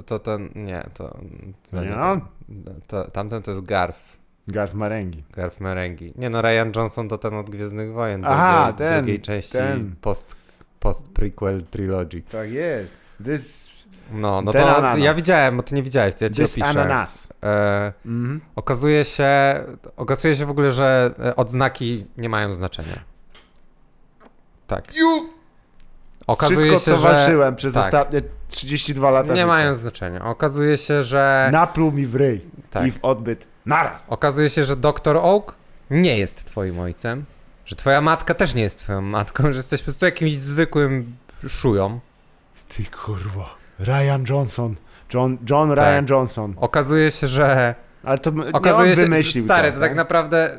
[0.07, 1.17] to, ten, nie, to,
[1.71, 2.21] to Nie on?
[2.87, 4.15] To, tamten to jest Garf.
[4.49, 5.25] Garth Marenghi.
[5.33, 6.13] Garf Merengi.
[6.17, 8.25] Nie no, Ryan Johnson to ten od Gwiezdnych Wojen.
[8.25, 9.95] Aha, drugiej, ten, drugiej części ten.
[10.01, 10.37] post,
[10.81, 12.23] post prequel trilogy.
[12.23, 12.93] Tak jest.
[13.25, 14.99] This, No, no Ten to ananas.
[14.99, 16.67] ja widziałem, bo ty nie widziałeś, to ja ci this opiszę.
[16.69, 17.29] ananas.
[17.43, 18.41] E, Mhm.
[18.57, 19.29] okazuje się,
[19.97, 23.01] okazuje się w ogóle, że e, odznaki nie mają znaczenia.
[24.67, 24.97] Tak.
[24.97, 25.29] You!
[26.27, 27.85] Okazuje Wszystko, się, co że walczyłem przez tak.
[27.85, 29.47] ostatnie 32 lata nie życia.
[29.47, 30.25] mają znaczenia.
[30.25, 32.41] Okazuje się, że Napluł mi w ryj
[32.71, 32.87] tak.
[32.87, 33.47] i w odbyt.
[33.67, 34.05] Naraz.
[34.09, 35.17] Okazuje się, że Dr.
[35.17, 35.55] Oak
[35.91, 37.25] nie jest twoim ojcem,
[37.65, 41.17] że twoja matka też nie jest twoją matką, że jesteś po prostu jakimś zwykłym
[41.49, 42.01] szują.
[42.69, 43.55] Ty kurwa.
[43.79, 44.75] Ryan Johnson.
[45.15, 45.79] John, John Tak.
[45.79, 46.55] Ryan Johnson.
[46.57, 47.75] Okazuje się, że
[48.05, 50.59] Ale to okazuje on się, wymyślił stary, to, to tak naprawdę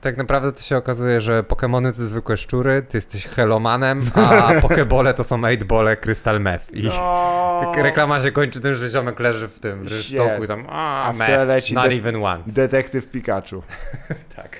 [0.00, 5.14] tak naprawdę to się okazuje, że Pokémony to zwykłe szczury, ty jesteś helomanem, a Pokebole
[5.14, 6.72] to są 8-bole Crystal Meth.
[6.74, 7.72] I No.
[7.82, 9.92] reklama się kończy tym, że ziomek leży w tym Shit.
[9.92, 12.52] rynsztoku i tam a, A w meth, not de- even once.
[12.52, 13.62] Detektyw Pikachu.
[14.36, 14.56] tak.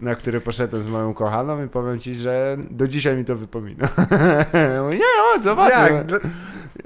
[0.00, 3.88] Na który poszedłem z moją kochaną i powiem ci, że do dzisiaj mi to wypomina.
[4.92, 5.96] Nie, o, zobaczmy.
[5.96, 6.06] Jak?
[6.06, 6.18] Dla-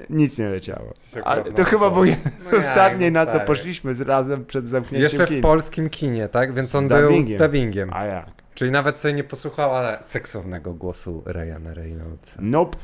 [0.09, 0.93] Nic nie leciało.
[1.23, 1.95] Ale to chyba osobą.
[1.95, 2.59] był jeden z No
[2.99, 5.41] no na co poszliśmy z razem przed zamknięciem Jeszcze w kin.
[5.41, 6.53] polskim kinie, tak?
[6.53, 7.89] Więc Z on był z dubbingiem.
[7.93, 8.25] A jak?
[8.53, 12.39] Czyli nawet sobie nie posłuchała seksownego głosu Ryana Reynoldsa.
[12.39, 12.77] Nope.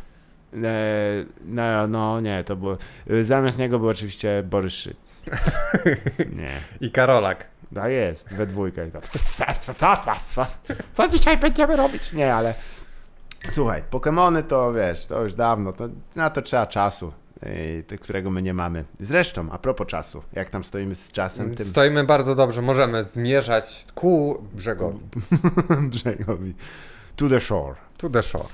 [0.64, 2.78] E, no, no nie, to było...
[3.22, 5.24] Zamiast niego był oczywiście Borys Szyc.
[6.38, 6.50] Nie.
[6.82, 7.46] I Karolak.
[7.76, 8.90] Tak jest, we dwójkę.
[10.94, 12.14] Co dzisiaj będziemy robić?
[12.14, 12.54] Nie, ale
[13.50, 17.14] słuchaj, Pokemony to wiesz, to już dawno, to, na to trzeba czasu,
[17.92, 18.86] yy, którego my nie mamy.
[19.00, 23.86] Zresztą, a propos czasu, jak tam stoimy z czasem, tym Stoimy bardzo dobrze, możemy zmierzać
[23.96, 25.00] ku brzegowi.
[25.92, 26.56] brzegowi.
[27.16, 27.76] To the shore.
[27.98, 28.50] To the shore.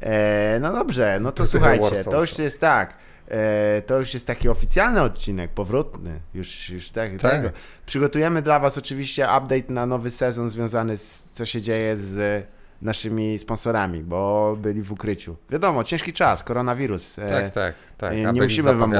[0.00, 2.94] E, no dobrze, no to To słuchajcie, to już jest tak.
[3.28, 6.20] E, to już jest taki oficjalny odcinek, powrotny.
[6.34, 7.32] Już, już tak, Tak.
[7.32, 7.50] tego.
[7.86, 12.46] Przygotujemy dla Was oczywiście update na nowy sezon związany z co się dzieje z
[12.82, 15.36] naszymi sponsorami, bo byli w ukryciu.
[15.50, 17.18] Wiadomo, ciężki czas, koronawirus.
[17.18, 18.16] E, Tak, tak, tak.
[18.16, 18.92] nie A byli musimy wam.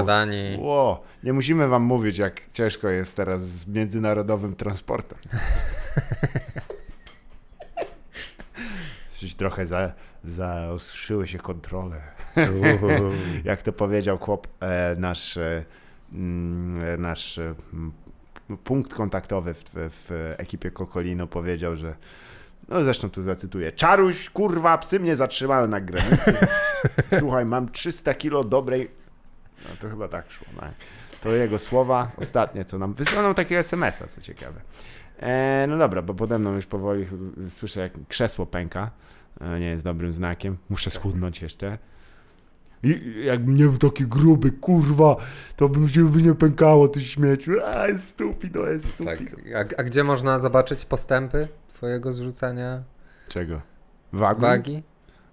[0.59, 5.19] Ło, nie musimy Wam mówić, jak ciężko jest teraz z międzynarodowym transportem.
[9.07, 9.93] Coś trochę za,
[10.25, 12.01] zaostrzyły się kontrole.
[13.45, 15.65] Jak to powiedział chłop, e, nasz, e,
[16.15, 17.55] mm, nasz e,
[18.65, 21.95] punkt kontaktowy w, w ekipie Kokolino powiedział, że
[22.69, 23.73] no zresztą tu zacytuję.
[23.73, 26.35] Czaruś, kurwa, psy mnie zatrzymały na granicy.
[27.19, 28.91] Słuchaj, mam 300 kilo dobrej...
[29.65, 30.47] No to chyba tak szło.
[30.57, 30.63] No.
[31.23, 32.95] To jego słowa, ostatnie co nam...
[32.95, 34.61] Wysłał nam takiego SMS-a, co ciekawe.
[35.19, 37.07] E, no dobra, bo pode mną już powoli
[37.49, 38.91] słyszę, jak krzesło pęka.
[39.40, 40.56] E, nie jest dobrym znakiem.
[40.69, 41.78] Muszę schudnąć jeszcze.
[42.82, 45.16] I jakbym nie był taki gruby, kurwa,
[45.56, 47.52] to bym się by nie pękało, ty śmieciu.
[47.74, 49.16] A, jest stupido, jest tak.
[49.19, 49.36] stupido.
[49.59, 52.82] A, a gdzie można zobaczyć postępy twojego zrzucania
[53.28, 53.61] Czego?
[54.12, 54.40] Wagi?
[54.40, 54.82] wagi?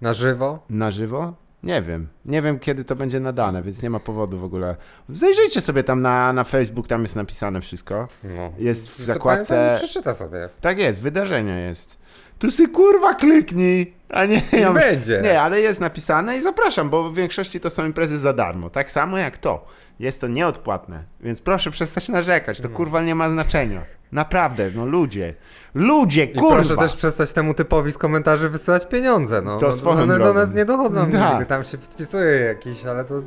[0.02, 0.66] Na żywo?
[0.70, 1.34] Na żywo?
[1.64, 2.08] Nie wiem.
[2.26, 4.76] Nie wiem, kiedy to będzie nadane, więc nie ma powodu w ogóle.
[5.10, 8.08] Zajrzyjcie sobie tam na, na Facebook, tam jest napisane wszystko.
[8.24, 8.52] No.
[8.58, 10.50] Jest w zakładce- Przeczyta sobie.
[10.62, 11.98] Tak jest, wydarzenie jest.
[12.42, 14.42] Tu sy kurwa kliknij, a nie...
[14.54, 15.22] I Ja, będzie.
[15.24, 18.70] nie, ale jest napisane i zapraszam, bo w większości to są imprezy za darmo.
[18.70, 19.66] Tak samo jak to.
[20.00, 22.76] Jest to nieodpłatne, więc proszę przestać narzekać, to No.
[22.76, 23.82] kurwa nie ma znaczenia.
[24.12, 25.34] Naprawdę, no ludzie.
[25.76, 26.56] Ludzie, I kurwa!
[26.56, 29.42] proszę też przestać temu typowi z komentarzy wysyłać pieniądze.
[29.42, 31.46] No, To no, one do nas nie dochodzą nigdy.
[31.48, 33.22] Tam się podpisuje jakiś, ale to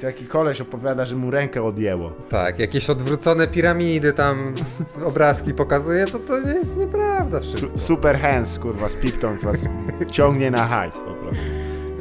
[0.00, 2.12] Taki koleś opowiada, że mu rękę odjęło.
[2.28, 4.54] tak, jakieś odwrócone piramidy tam
[5.06, 7.68] obrazki pokazuje, to to nie jest nieprawda wszystko.
[7.68, 9.64] Su super hands, kurwa, z Picton was
[10.10, 11.44] ciągnie na hajs po prostu.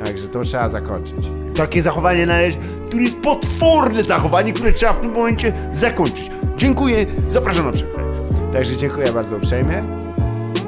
[0.03, 1.30] Także to trzeba zakończyć.
[1.56, 2.57] Takie zachowanie należy,
[2.88, 6.32] które jest potworne zachowanie, które trzeba w tym momencie zakończyć.
[6.57, 8.03] Dziękuję, zapraszam na przerwę.
[8.52, 9.82] Także dziękuję bardzo uprzejmie.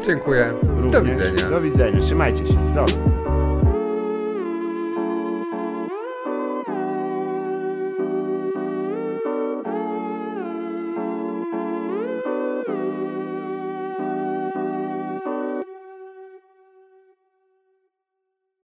[0.05, 0.53] Dziękuję.
[0.77, 0.91] Również.
[0.91, 1.49] Do widzenia.
[1.49, 1.99] Do widzenia.
[2.01, 2.53] Trzymajcie się.
[2.71, 2.93] Zdrowie.